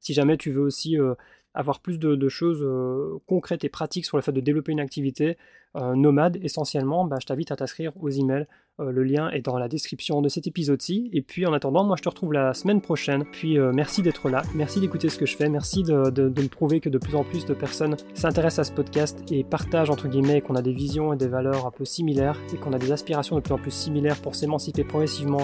si 0.00 0.14
jamais 0.14 0.38
tu 0.38 0.50
veux 0.50 0.62
aussi 0.62 0.98
euh, 0.98 1.14
avoir 1.58 1.80
plus 1.80 1.98
de, 1.98 2.28
choses 2.28 2.62
euh, 2.62 3.18
concrètes 3.26 3.64
et 3.64 3.68
pratiques 3.68 4.06
sur 4.06 4.16
le 4.16 4.22
fait 4.22 4.30
de 4.32 4.40
développer 4.40 4.70
une 4.70 4.80
activité 4.80 5.36
euh, 5.76 5.96
nomade 5.96 6.38
essentiellement, 6.40 7.04
bah, 7.04 7.16
je 7.20 7.26
t'invite 7.26 7.50
à 7.50 7.56
t'inscrire 7.56 7.92
aux 8.00 8.10
emails. 8.10 8.46
Euh, 8.78 8.92
le 8.92 9.02
lien 9.02 9.28
est 9.30 9.40
dans 9.40 9.58
la 9.58 9.66
description 9.66 10.22
de 10.22 10.28
cet 10.28 10.46
épisode-ci. 10.46 11.10
Et 11.12 11.20
puis 11.20 11.46
en 11.46 11.52
attendant, 11.52 11.82
moi 11.82 11.96
je 11.98 12.02
te 12.02 12.08
retrouve 12.08 12.32
la 12.32 12.54
semaine 12.54 12.80
prochaine. 12.80 13.24
Puis 13.32 13.58
merci 13.58 14.02
d'être 14.02 14.28
là, 14.28 14.42
merci 14.54 14.80
d'écouter 14.80 15.08
ce 15.08 15.18
que 15.18 15.26
je 15.26 15.36
fais, 15.36 15.48
merci 15.48 15.82
de, 15.82 16.10
de, 16.10 16.28
me 16.28 16.48
prouver 16.48 16.78
que 16.78 16.88
de 16.88 16.98
plus 16.98 17.16
en 17.16 17.24
plus 17.24 17.44
de 17.44 17.54
personnes 17.54 17.96
s'intéressent 18.14 18.60
à 18.60 18.70
ce 18.70 18.72
podcast 18.72 19.20
et 19.32 19.42
partagent 19.42 19.90
entre 19.90 20.06
guillemets 20.06 20.40
qu'on 20.40 20.54
a 20.54 20.62
des 20.62 20.72
visions 20.72 21.12
et 21.12 21.16
des 21.16 21.28
valeurs 21.28 21.66
un 21.66 21.72
peu 21.72 21.84
similaires 21.84 22.38
et 22.54 22.56
qu'on 22.56 22.72
a 22.72 22.78
des 22.78 22.92
aspirations 22.92 23.34
de 23.34 23.40
plus 23.40 23.54
en 23.54 23.58
plus 23.58 23.72
similaires 23.72 24.20
pour 24.22 24.36
s'émanciper 24.36 24.84
progressivement 24.84 25.42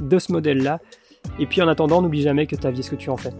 de 0.00 0.18
ce 0.20 0.30
modèle-là. 0.30 0.80
Et 1.40 1.46
puis 1.46 1.60
en 1.60 1.68
attendant, 1.68 2.02
n'oublie 2.02 2.22
jamais 2.22 2.46
que 2.46 2.56
ta 2.56 2.70
vie 2.70 2.80
est 2.80 2.84
ce 2.84 2.90
que 2.90 2.96
tu 2.96 3.10
en 3.10 3.16
fais. 3.16 3.32